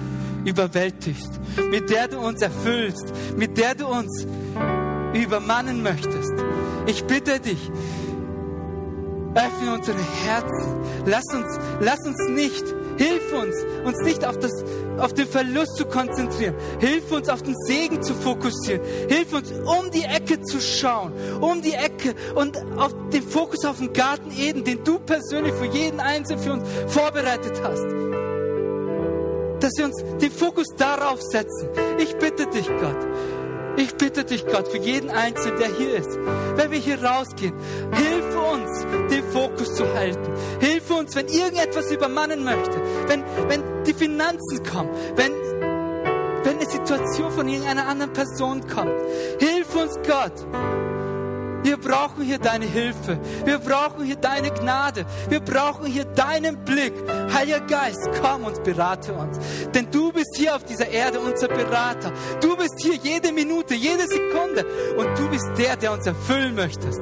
überwältigst, 0.46 1.40
mit 1.70 1.90
der 1.90 2.08
du 2.08 2.20
uns 2.20 2.42
erfüllst, 2.42 3.14
mit 3.36 3.58
der 3.58 3.76
du 3.76 3.88
uns 3.88 4.26
übermannen 5.14 5.84
möchtest. 5.84 6.34
Ich 6.86 7.04
bitte 7.06 7.40
dich, 7.40 7.72
öffne 9.36 9.74
unsere 9.74 9.98
Herzen. 10.26 10.80
Lass 11.06 11.26
uns, 11.34 11.60
lass 11.80 12.00
uns 12.06 12.18
nicht, 12.30 12.64
hilf 12.98 13.34
uns, 13.34 13.56
uns 13.86 14.00
nicht 14.04 14.26
auf, 14.26 14.38
das, 14.40 14.52
auf 14.98 15.14
den 15.14 15.28
Verlust 15.28 15.78
zu 15.78 15.86
konzentrieren. 15.86 16.56
Hilf 16.80 17.12
uns, 17.12 17.30
auf 17.30 17.42
den 17.42 17.56
Segen 17.66 18.02
zu 18.02 18.14
fokussieren. 18.14 18.82
Hilf 19.08 19.34
uns, 19.34 19.52
um 19.52 19.92
die 19.92 20.04
Ecke 20.04 20.42
zu 20.42 20.60
schauen, 20.60 21.14
um 21.42 21.62
die 21.62 21.74
Ecke 21.74 22.16
und 22.36 22.58
auf 22.78 22.94
den 23.12 23.24
Fokus 23.24 23.66
auf 23.66 23.78
den 23.78 23.94
Garten 23.94 24.32
Eden, 24.32 24.64
den 24.64 24.84
du 24.84 25.00
persönlich 25.00 25.54
für 25.54 25.66
jeden 25.66 26.00
Einzelnen 26.00 26.44
für 26.44 26.54
uns 26.54 26.64
vorbereitet 26.88 27.62
hast. 27.64 27.86
Dass 29.60 29.74
wir 29.78 29.86
uns 29.86 30.04
den 30.22 30.32
Fokus 30.32 30.68
darauf 30.78 31.22
setzen. 31.22 31.70
Ich 31.98 32.16
bitte 32.16 32.48
dich, 32.48 32.68
Gott, 32.68 33.08
ich 33.80 33.96
bitte 33.96 34.24
dich, 34.24 34.46
Gott, 34.46 34.68
für 34.68 34.78
jeden 34.78 35.10
Einzelnen, 35.10 35.60
der 35.60 35.76
hier 35.76 35.96
ist, 35.96 36.18
wenn 36.56 36.72
wir 36.72 36.80
hier 36.80 37.04
rausgehen, 37.04 37.54
hilf 37.94 38.36
uns, 38.36 38.86
den 39.10 39.24
Fokus 39.32 39.76
zu 39.76 39.92
halten. 39.94 40.34
Hilf 40.60 40.90
uns, 40.92 41.16
wenn 41.16 41.28
irgendetwas 41.28 41.92
übermannen 41.92 42.44
möchte, 42.44 42.82
wenn, 43.08 43.24
wenn 43.48 43.84
die 43.84 43.94
Finanzen 43.94 44.64
kommen, 44.64 44.90
wenn, 45.16 45.32
wenn 46.44 46.58
eine 46.58 46.70
Situation 46.70 47.32
von 47.32 47.48
irgendeiner 47.48 47.88
anderen 47.88 48.14
Person 48.14 48.68
kommt. 48.68 49.00
Hilf 49.40 49.76
uns, 49.76 49.96
Gott, 50.08 50.34
wir 51.64 51.78
brauchen 51.78 52.24
hier 52.24 52.40
deine 52.40 52.66
Hilfe. 52.66 53.20
Wir 53.46 53.60
brauchen 53.60 54.06
hier 54.06 54.16
deine 54.16 54.52
Gnade. 54.52 55.06
Wir 55.28 55.40
brauchen 55.40 55.86
hier 55.86 56.06
deinen 56.06 56.64
Blick. 56.64 56.94
Heiliger 57.34 57.62
Geist, 57.62 58.10
komm 58.22 58.46
und 58.46 58.64
berate 58.64 59.14
uns. 59.14 59.38
Denn 59.74 59.90
du 59.92 60.12
bist 60.12 60.36
hier 60.38 60.56
auf 60.56 60.64
dieser 60.64 60.88
Erde 60.88 61.20
unser 61.20 61.48
Berater. 61.48 62.12
Du 62.42 62.56
bist 62.56 62.80
hier 62.80 62.96
jede 62.96 63.32
Minute, 63.32 63.76
jede 63.76 64.08
Sekunde. 64.08 64.66
Und 64.98 65.18
du 65.18 65.30
bist 65.30 65.50
der, 65.58 65.76
der 65.76 65.92
uns 65.94 66.06
erfüllen 66.06 66.56
möchtest. 66.56 67.02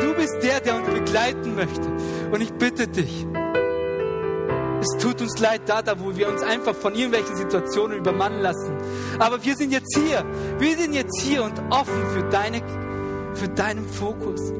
Du 0.00 0.14
bist 0.14 0.36
der, 0.42 0.60
der 0.60 0.76
uns 0.76 0.88
begleiten 0.88 1.54
möchte. 1.54 1.88
Und 2.30 2.40
ich 2.40 2.52
bitte 2.52 2.86
dich, 2.86 3.26
es 4.80 4.96
tut 5.02 5.20
uns 5.20 5.38
leid 5.38 5.62
da, 5.66 5.82
da, 5.82 6.00
wo 6.00 6.16
wir 6.16 6.28
uns 6.28 6.42
einfach 6.42 6.74
von 6.74 6.94
irgendwelchen 6.94 7.36
Situationen 7.36 7.98
übermannen 7.98 8.40
lassen. 8.40 8.78
Aber 9.18 9.44
wir 9.44 9.54
sind 9.54 9.72
jetzt 9.72 9.94
hier. 9.94 10.24
Wir 10.58 10.76
sind 10.78 10.94
jetzt 10.94 11.20
hier 11.20 11.44
und 11.44 11.60
offen 11.70 12.06
für 12.14 12.22
deine 12.30 12.62
für 13.34 13.48
deinen 13.48 13.86
Fokus. 13.86 14.52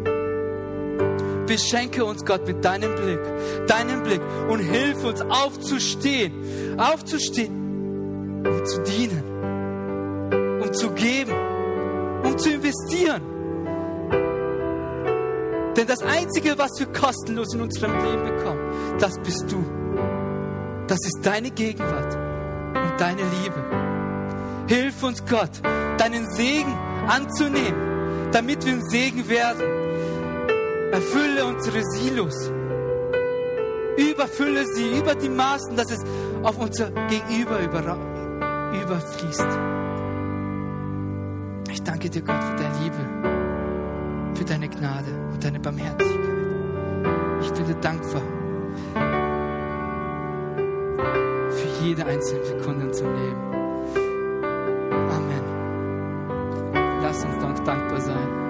Beschenke 1.47 2.05
uns, 2.05 2.25
Gott, 2.25 2.47
mit 2.47 2.65
deinem 2.65 2.95
Blick, 2.95 3.19
deinem 3.67 4.03
Blick 4.03 4.21
und 4.49 4.61
hilf 4.61 5.05
uns 5.05 5.21
aufzustehen, 5.21 6.79
aufzustehen, 6.79 8.45
um 8.47 8.65
zu 8.65 8.83
dienen, 8.83 10.61
um 10.63 10.73
zu 10.73 10.91
geben, 10.93 11.33
um 12.23 12.39
zu 12.39 12.51
investieren. 12.51 13.23
Denn 15.77 15.87
das 15.87 16.03
Einzige, 16.03 16.57
was 16.57 16.79
wir 16.79 16.87
kostenlos 16.87 17.55
in 17.55 17.63
unserem 17.63 17.93
Leben 18.05 18.25
bekommen, 18.37 18.61
das 19.01 19.19
bist 19.19 19.51
du. 19.51 19.65
Das 20.87 20.99
ist 21.05 21.21
deine 21.23 21.51
Gegenwart 21.51 22.15
und 22.15 23.01
deine 23.01 23.23
Liebe. 23.23 23.65
Hilf 24.69 25.03
uns, 25.03 25.25
Gott, 25.27 25.51
deinen 25.99 26.31
Segen 26.31 26.77
anzunehmen 27.09 27.90
damit 28.33 28.65
wir 28.65 28.73
ein 28.75 28.89
Segen 28.89 29.29
werden. 29.29 29.63
Erfülle 30.93 31.45
unsere 31.47 31.83
Silos. 31.85 32.51
Überfülle 33.97 34.65
sie 34.67 34.99
über 34.99 35.15
die 35.15 35.29
Maßen, 35.29 35.77
dass 35.77 35.91
es 35.91 36.01
auf 36.43 36.59
unser 36.59 36.91
Gegenüber 37.09 37.61
überfließt. 37.61 39.47
Ich 41.71 41.83
danke 41.83 42.11
dir, 42.11 42.23
Gott, 42.23 42.43
für 42.43 42.57
deine 42.57 42.79
Liebe, 42.83 44.35
für 44.35 44.45
deine 44.45 44.69
Gnade 44.69 45.11
und 45.33 45.45
deine 45.45 45.61
Barmherzigkeit. 45.61 46.11
Ich 47.43 47.53
bin 47.53 47.67
dir 47.67 47.75
dankbar 47.75 48.23
für 51.51 51.85
jede 51.85 52.05
einzelne 52.07 52.45
Sekunde 52.45 52.83
in 52.83 52.89
unserem 52.89 53.15
Leben. 53.15 53.41
Amen. 55.11 55.40
Lass 57.11 57.25
uns 57.25 57.61
dankbar 57.65 58.01
sein. 58.01 58.50